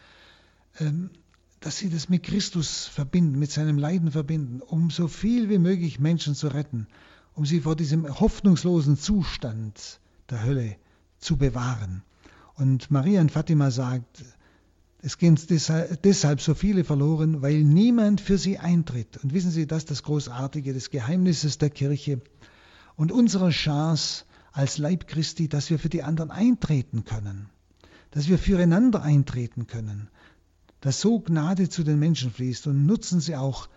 Ähm, 0.80 1.10
dass 1.60 1.78
sie 1.78 1.88
das 1.88 2.08
mit 2.08 2.22
Christus 2.22 2.86
verbinden, 2.86 3.38
mit 3.38 3.50
seinem 3.50 3.78
Leiden 3.78 4.10
verbinden, 4.10 4.60
um 4.60 4.90
so 4.90 5.08
viel 5.08 5.48
wie 5.48 5.58
möglich 5.58 5.98
Menschen 5.98 6.34
zu 6.34 6.48
retten, 6.48 6.86
um 7.34 7.46
sie 7.46 7.60
vor 7.60 7.76
diesem 7.76 8.20
hoffnungslosen 8.20 8.96
Zustand 8.96 10.00
der 10.30 10.44
Hölle 10.44 10.76
zu 11.18 11.36
bewahren. 11.36 12.02
Und 12.54 12.90
Maria 12.90 13.20
in 13.20 13.28
Fatima 13.28 13.70
sagt, 13.70 14.24
es 15.02 15.18
gehen 15.18 15.38
deshalb 15.48 16.40
so 16.40 16.54
viele 16.54 16.82
verloren, 16.82 17.42
weil 17.42 17.62
niemand 17.62 18.20
für 18.20 18.38
sie 18.38 18.58
eintritt. 18.58 19.18
Und 19.22 19.34
wissen 19.34 19.50
Sie, 19.50 19.66
das 19.66 19.82
ist 19.82 19.90
das 19.90 20.02
Großartige 20.02 20.72
des 20.72 20.90
Geheimnisses 20.90 21.58
der 21.58 21.70
Kirche 21.70 22.20
und 22.96 23.12
unserer 23.12 23.50
Chance 23.50 24.24
als 24.52 24.78
Leib 24.78 25.06
Christi, 25.06 25.48
dass 25.48 25.68
wir 25.70 25.78
für 25.78 25.90
die 25.90 26.02
anderen 26.02 26.30
eintreten 26.30 27.04
können, 27.04 27.50
dass 28.10 28.28
wir 28.28 28.38
füreinander 28.38 29.02
eintreten 29.02 29.66
können, 29.66 30.08
dass 30.86 31.00
so 31.00 31.18
Gnade 31.18 31.68
zu 31.68 31.82
den 31.82 31.98
Menschen 31.98 32.30
fließt 32.30 32.68
und 32.68 32.86
nutzen 32.86 33.18
Sie 33.18 33.34
auch 33.34 33.68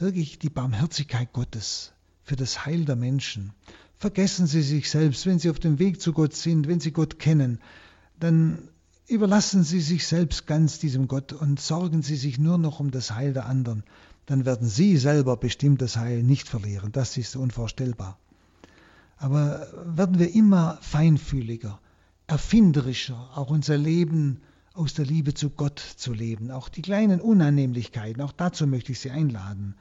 wirklich 0.00 0.40
die 0.40 0.50
Barmherzigkeit 0.50 1.32
Gottes 1.32 1.92
für 2.24 2.34
das 2.34 2.66
Heil 2.66 2.84
der 2.84 2.96
Menschen. 2.96 3.52
Vergessen 3.98 4.48
Sie 4.48 4.62
sich 4.62 4.90
selbst, 4.90 5.26
wenn 5.26 5.38
Sie 5.38 5.48
auf 5.48 5.60
dem 5.60 5.78
Weg 5.78 6.00
zu 6.00 6.12
Gott 6.12 6.34
sind, 6.34 6.66
wenn 6.66 6.80
Sie 6.80 6.90
Gott 6.90 7.20
kennen, 7.20 7.60
dann 8.18 8.68
überlassen 9.06 9.62
Sie 9.62 9.80
sich 9.80 10.08
selbst 10.08 10.48
ganz 10.48 10.80
diesem 10.80 11.06
Gott 11.06 11.32
und 11.32 11.60
sorgen 11.60 12.02
Sie 12.02 12.16
sich 12.16 12.36
nur 12.40 12.58
noch 12.58 12.80
um 12.80 12.90
das 12.90 13.12
Heil 13.12 13.32
der 13.32 13.46
anderen. 13.46 13.84
Dann 14.26 14.44
werden 14.44 14.66
Sie 14.66 14.96
selber 14.96 15.36
bestimmt 15.36 15.80
das 15.80 15.96
Heil 15.96 16.24
nicht 16.24 16.48
verlieren. 16.48 16.90
Das 16.90 17.16
ist 17.16 17.36
unvorstellbar. 17.36 18.18
Aber 19.18 19.68
werden 19.84 20.18
wir 20.18 20.34
immer 20.34 20.80
feinfühliger, 20.82 21.78
erfinderischer, 22.26 23.30
auch 23.36 23.50
unser 23.50 23.78
Leben 23.78 24.40
aus 24.76 24.94
der 24.94 25.06
Liebe 25.06 25.34
zu 25.34 25.50
Gott 25.50 25.78
zu 25.78 26.12
leben. 26.12 26.50
Auch 26.50 26.68
die 26.68 26.82
kleinen 26.82 27.20
Unannehmlichkeiten, 27.20 28.22
auch 28.22 28.32
dazu 28.32 28.66
möchte 28.66 28.92
ich 28.92 29.00
Sie 29.00 29.10
einladen. 29.10 29.74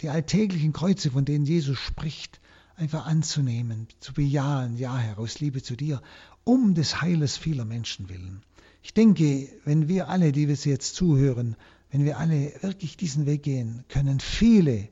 Die 0.00 0.08
alltäglichen 0.08 0.72
Kreuze, 0.72 1.10
von 1.10 1.24
denen 1.24 1.44
Jesus 1.44 1.78
spricht, 1.78 2.40
einfach 2.76 3.06
anzunehmen, 3.06 3.86
zu 4.00 4.14
bejahen, 4.14 4.76
ja 4.76 4.96
Herr, 4.96 5.18
aus 5.18 5.40
Liebe 5.40 5.62
zu 5.62 5.76
dir, 5.76 6.02
um 6.44 6.74
des 6.74 7.02
Heiles 7.02 7.36
vieler 7.36 7.64
Menschen 7.64 8.08
willen. 8.08 8.42
Ich 8.82 8.94
denke, 8.94 9.48
wenn 9.64 9.86
wir 9.86 10.08
alle, 10.08 10.32
die 10.32 10.48
wir 10.48 10.54
jetzt 10.54 10.96
zuhören, 10.96 11.56
wenn 11.90 12.04
wir 12.04 12.18
alle 12.18 12.52
wirklich 12.62 12.96
diesen 12.96 13.26
Weg 13.26 13.42
gehen, 13.42 13.84
können 13.88 14.18
viele 14.18 14.88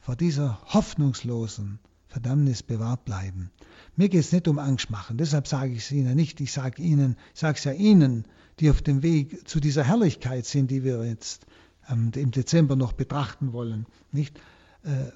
vor 0.00 0.16
dieser 0.16 0.60
hoffnungslosen 0.66 1.78
Verdammnis 2.08 2.62
bewahrt 2.62 3.04
bleiben. 3.04 3.50
Mir 3.96 4.08
geht 4.08 4.20
es 4.20 4.32
nicht 4.32 4.48
um 4.48 4.58
Angst 4.58 4.90
machen, 4.90 5.16
deshalb 5.16 5.46
sage 5.46 5.72
ich 5.72 5.84
es 5.84 5.92
Ihnen 5.92 6.16
nicht. 6.16 6.40
Ich 6.40 6.52
sage 6.52 6.82
Ihnen, 6.82 7.16
ich 7.32 7.40
sage 7.40 7.56
es 7.56 7.64
ja 7.64 7.72
Ihnen, 7.72 8.26
die 8.60 8.70
auf 8.70 8.82
dem 8.82 9.02
Weg 9.02 9.48
zu 9.48 9.60
dieser 9.60 9.84
Herrlichkeit 9.84 10.46
sind, 10.46 10.70
die 10.70 10.84
wir 10.84 11.04
jetzt 11.04 11.46
ähm, 11.88 12.10
im 12.14 12.30
Dezember 12.30 12.76
noch 12.76 12.92
betrachten 12.92 13.52
wollen. 13.52 13.86
Nicht? 14.12 14.38
Äh, 14.84 15.10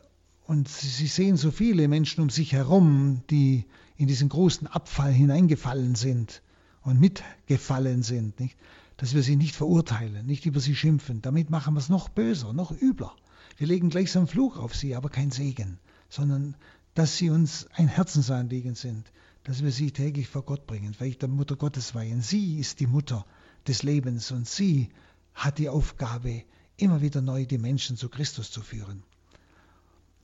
und 0.46 0.68
Sie 0.68 1.06
sehen 1.06 1.36
so 1.36 1.50
viele 1.50 1.88
Menschen 1.88 2.22
um 2.22 2.30
sich 2.30 2.52
herum, 2.52 3.22
die 3.30 3.64
in 3.96 4.06
diesen 4.06 4.28
großen 4.28 4.66
Abfall 4.66 5.12
hineingefallen 5.12 5.94
sind 5.94 6.42
und 6.82 7.00
mitgefallen 7.00 8.02
sind, 8.02 8.38
nicht? 8.38 8.56
dass 8.96 9.14
wir 9.14 9.22
sie 9.22 9.36
nicht 9.36 9.54
verurteilen, 9.54 10.24
nicht 10.24 10.46
über 10.46 10.60
sie 10.60 10.74
schimpfen. 10.74 11.20
Damit 11.20 11.50
machen 11.50 11.74
wir 11.74 11.80
es 11.80 11.88
noch 11.88 12.08
böser, 12.08 12.52
noch 12.52 12.70
übler. 12.80 13.14
Wir 13.58 13.66
legen 13.66 13.90
gleichsam 13.90 14.26
Fluch 14.26 14.56
auf 14.56 14.74
sie, 14.74 14.94
aber 14.94 15.08
kein 15.08 15.30
Segen, 15.30 15.78
sondern 16.08 16.56
dass 16.94 17.16
sie 17.16 17.30
uns 17.30 17.68
ein 17.74 17.88
Herzensanliegen 17.88 18.74
sind, 18.74 19.10
dass 19.46 19.62
wir 19.62 19.70
sie 19.70 19.92
täglich 19.92 20.26
vor 20.26 20.42
Gott 20.42 20.66
bringen, 20.66 20.92
vielleicht 20.92 21.22
der 21.22 21.28
Mutter 21.28 21.54
Gottes 21.54 21.94
weihen. 21.94 22.20
Sie 22.20 22.58
ist 22.58 22.80
die 22.80 22.88
Mutter 22.88 23.24
des 23.68 23.84
Lebens 23.84 24.32
und 24.32 24.48
sie 24.48 24.88
hat 25.34 25.58
die 25.58 25.68
Aufgabe, 25.68 26.42
immer 26.76 27.00
wieder 27.00 27.20
neu 27.22 27.46
die 27.46 27.56
Menschen 27.56 27.96
zu 27.96 28.08
Christus 28.08 28.50
zu 28.50 28.60
führen. 28.60 29.04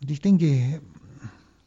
Und 0.00 0.10
ich 0.10 0.20
denke, 0.20 0.82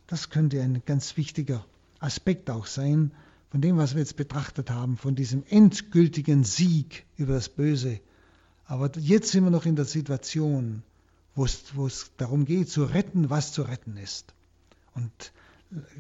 das 0.05 0.29
könnte 0.29 0.61
ein 0.61 0.83
ganz 0.85 1.15
wichtiger 1.15 1.65
Aspekt 1.99 2.49
auch 2.49 2.65
sein 2.65 3.11
von 3.51 3.61
dem, 3.61 3.77
was 3.77 3.93
wir 3.93 4.01
jetzt 4.01 4.17
betrachtet 4.17 4.69
haben, 4.69 4.97
von 4.97 5.15
diesem 5.15 5.45
endgültigen 5.47 6.43
Sieg 6.43 7.05
über 7.15 7.35
das 7.35 7.47
Böse. 7.47 8.01
Aber 8.65 8.91
jetzt 8.97 9.31
sind 9.31 9.45
wir 9.45 9.49
noch 9.49 9.65
in 9.65 9.77
der 9.77 9.85
Situation, 9.85 10.83
wo 11.35 11.45
es, 11.45 11.73
wo 11.73 11.87
es 11.87 12.11
darum 12.17 12.43
geht, 12.43 12.69
zu 12.69 12.83
retten, 12.83 13.29
was 13.29 13.53
zu 13.53 13.61
retten 13.61 13.95
ist. 13.95 14.33
Und 14.93 15.31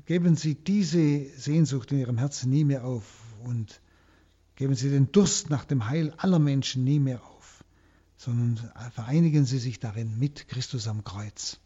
geben 0.05 0.35
Sie 0.35 0.55
diese 0.55 1.25
Sehnsucht 1.37 1.91
in 1.91 1.99
Ihrem 1.99 2.17
Herzen 2.17 2.49
nie 2.49 2.63
mehr 2.63 2.85
auf 2.85 3.05
und 3.43 3.81
geben 4.55 4.75
Sie 4.75 4.89
den 4.89 5.11
Durst 5.11 5.49
nach 5.49 5.65
dem 5.65 5.87
Heil 5.87 6.13
aller 6.17 6.39
Menschen 6.39 6.83
nie 6.83 6.99
mehr 6.99 7.23
auf, 7.23 7.63
sondern 8.17 8.71
vereinigen 8.91 9.45
Sie 9.45 9.59
sich 9.59 9.79
darin 9.79 10.17
mit 10.17 10.47
Christus 10.47 10.87
am 10.87 11.03
Kreuz. 11.03 11.59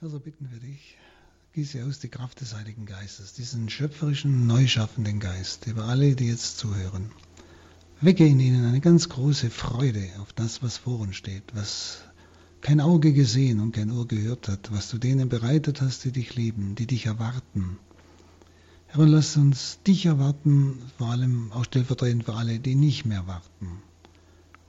Herr, 0.00 0.08
so 0.08 0.20
bitten 0.20 0.48
wir 0.50 0.60
dich, 0.60 0.96
gieße 1.54 1.84
aus 1.84 1.98
die 1.98 2.08
Kraft 2.08 2.40
des 2.40 2.54
Heiligen 2.54 2.86
Geistes, 2.86 3.32
diesen 3.34 3.68
schöpferischen, 3.68 4.46
neuschaffenden 4.46 5.18
Geist 5.18 5.66
über 5.66 5.84
alle, 5.84 6.14
die 6.14 6.28
jetzt 6.28 6.58
zuhören. 6.58 7.10
Wecke 8.00 8.24
in 8.24 8.38
ihnen 8.38 8.64
eine 8.64 8.80
ganz 8.80 9.08
große 9.08 9.50
Freude 9.50 10.08
auf 10.20 10.32
das, 10.32 10.62
was 10.62 10.76
vor 10.76 11.00
uns 11.00 11.16
steht, 11.16 11.42
was 11.52 12.04
kein 12.60 12.80
Auge 12.80 13.12
gesehen 13.12 13.60
und 13.60 13.72
kein 13.72 13.90
Ohr 13.90 14.06
gehört 14.06 14.48
hat, 14.48 14.72
was 14.72 14.90
du 14.90 14.98
denen 14.98 15.28
bereitet 15.28 15.80
hast, 15.80 16.04
die 16.04 16.12
dich 16.12 16.34
lieben, 16.34 16.74
die 16.74 16.86
dich 16.86 17.06
erwarten. 17.06 17.78
Herr, 18.88 19.00
und 19.00 19.08
lass 19.08 19.36
uns 19.36 19.80
dich 19.86 20.06
erwarten, 20.06 20.78
vor 20.96 21.08
allem 21.08 21.52
auch 21.52 21.64
stellvertretend 21.64 22.24
für 22.24 22.34
alle, 22.34 22.58
die 22.58 22.74
nicht 22.74 23.04
mehr 23.04 23.26
warten. 23.26 23.82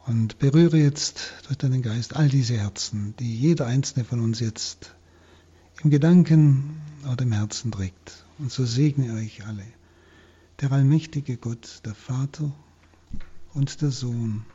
Und 0.05 0.39
berühre 0.39 0.77
jetzt 0.77 1.33
durch 1.45 1.57
deinen 1.57 1.81
Geist 1.81 2.15
all 2.15 2.29
diese 2.29 2.57
Herzen, 2.57 3.13
die 3.19 3.35
jeder 3.35 3.67
einzelne 3.67 4.05
von 4.05 4.19
uns 4.19 4.39
jetzt 4.39 4.95
im 5.83 5.89
Gedanken 5.89 6.81
oder 7.11 7.23
im 7.23 7.31
Herzen 7.31 7.71
trägt. 7.71 8.25
Und 8.37 8.51
so 8.51 8.65
segne 8.65 9.13
euch 9.13 9.45
alle. 9.45 9.65
Der 10.61 10.71
allmächtige 10.71 11.37
Gott, 11.37 11.81
der 11.85 11.95
Vater 11.95 12.51
und 13.53 13.81
der 13.81 13.91
Sohn 13.91 14.45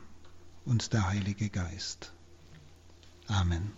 und 0.64 0.93
der 0.93 1.09
Heilige 1.09 1.49
Geist. 1.49 2.14
Amen. 3.29 3.72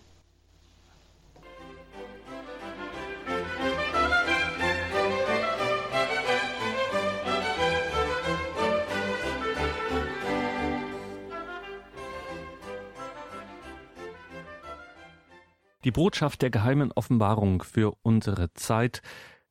Die 15.87 15.91
Botschaft 15.91 16.41
der 16.41 16.49
geheimen 16.49 16.91
Offenbarung 16.91 17.63
für 17.63 17.95
unsere 18.01 18.53
Zeit. 18.53 19.01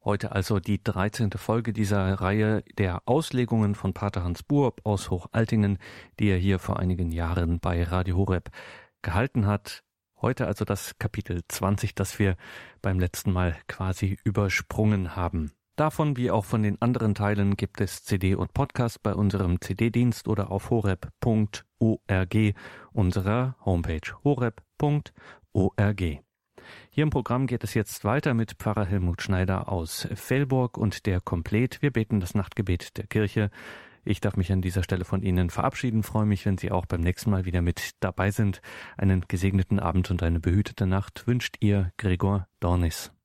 Heute 0.04 0.32
also 0.32 0.60
die 0.60 0.84
13. 0.84 1.30
Folge 1.32 1.72
dieser 1.72 2.12
Reihe 2.20 2.62
der 2.76 3.00
Auslegungen 3.06 3.74
von 3.74 3.94
Pater 3.94 4.22
Hans 4.22 4.42
Buob 4.42 4.82
aus 4.84 5.08
Hochaltingen, 5.08 5.78
die 6.20 6.28
er 6.28 6.36
hier 6.36 6.58
vor 6.58 6.78
einigen 6.78 7.10
Jahren 7.10 7.58
bei 7.58 7.82
Radio 7.82 8.18
Horeb 8.18 8.50
gehalten 9.00 9.46
hat. 9.46 9.85
Heute 10.22 10.46
also 10.46 10.64
das 10.64 10.98
Kapitel 10.98 11.42
20, 11.46 11.94
das 11.94 12.18
wir 12.18 12.36
beim 12.80 12.98
letzten 12.98 13.32
Mal 13.32 13.54
quasi 13.68 14.18
übersprungen 14.24 15.14
haben. 15.14 15.52
Davon 15.76 16.16
wie 16.16 16.30
auch 16.30 16.46
von 16.46 16.62
den 16.62 16.80
anderen 16.80 17.14
Teilen 17.14 17.54
gibt 17.54 17.82
es 17.82 18.02
CD 18.02 18.34
und 18.34 18.54
Podcast 18.54 19.02
bei 19.02 19.14
unserem 19.14 19.60
CD-Dienst 19.60 20.26
oder 20.26 20.50
auf 20.50 20.70
horeb.org, 20.70 22.36
unserer 22.92 23.56
Homepage 23.62 24.14
horeb.org. 24.24 26.00
Hier 26.90 27.02
im 27.02 27.10
Programm 27.10 27.46
geht 27.46 27.62
es 27.62 27.74
jetzt 27.74 28.04
weiter 28.04 28.32
mit 28.32 28.54
Pfarrer 28.54 28.86
Helmut 28.86 29.20
Schneider 29.20 29.68
aus 29.70 30.08
Fellburg 30.14 30.78
und 30.78 31.04
der 31.04 31.20
Komplet. 31.20 31.82
Wir 31.82 31.90
beten 31.90 32.20
das 32.20 32.34
Nachtgebet 32.34 32.96
der 32.96 33.06
Kirche. 33.06 33.50
Ich 34.08 34.20
darf 34.20 34.36
mich 34.36 34.52
an 34.52 34.62
dieser 34.62 34.84
Stelle 34.84 35.04
von 35.04 35.22
Ihnen 35.22 35.50
verabschieden, 35.50 36.04
freue 36.04 36.26
mich, 36.26 36.46
wenn 36.46 36.58
Sie 36.58 36.70
auch 36.70 36.86
beim 36.86 37.00
nächsten 37.00 37.28
Mal 37.30 37.44
wieder 37.44 37.60
mit 37.60 37.90
dabei 37.98 38.30
sind. 38.30 38.62
Einen 38.96 39.22
gesegneten 39.26 39.80
Abend 39.80 40.12
und 40.12 40.22
eine 40.22 40.38
behütete 40.38 40.86
Nacht 40.86 41.26
wünscht 41.26 41.56
Ihr 41.58 41.90
Gregor 41.96 42.46
Dornis. 42.60 43.15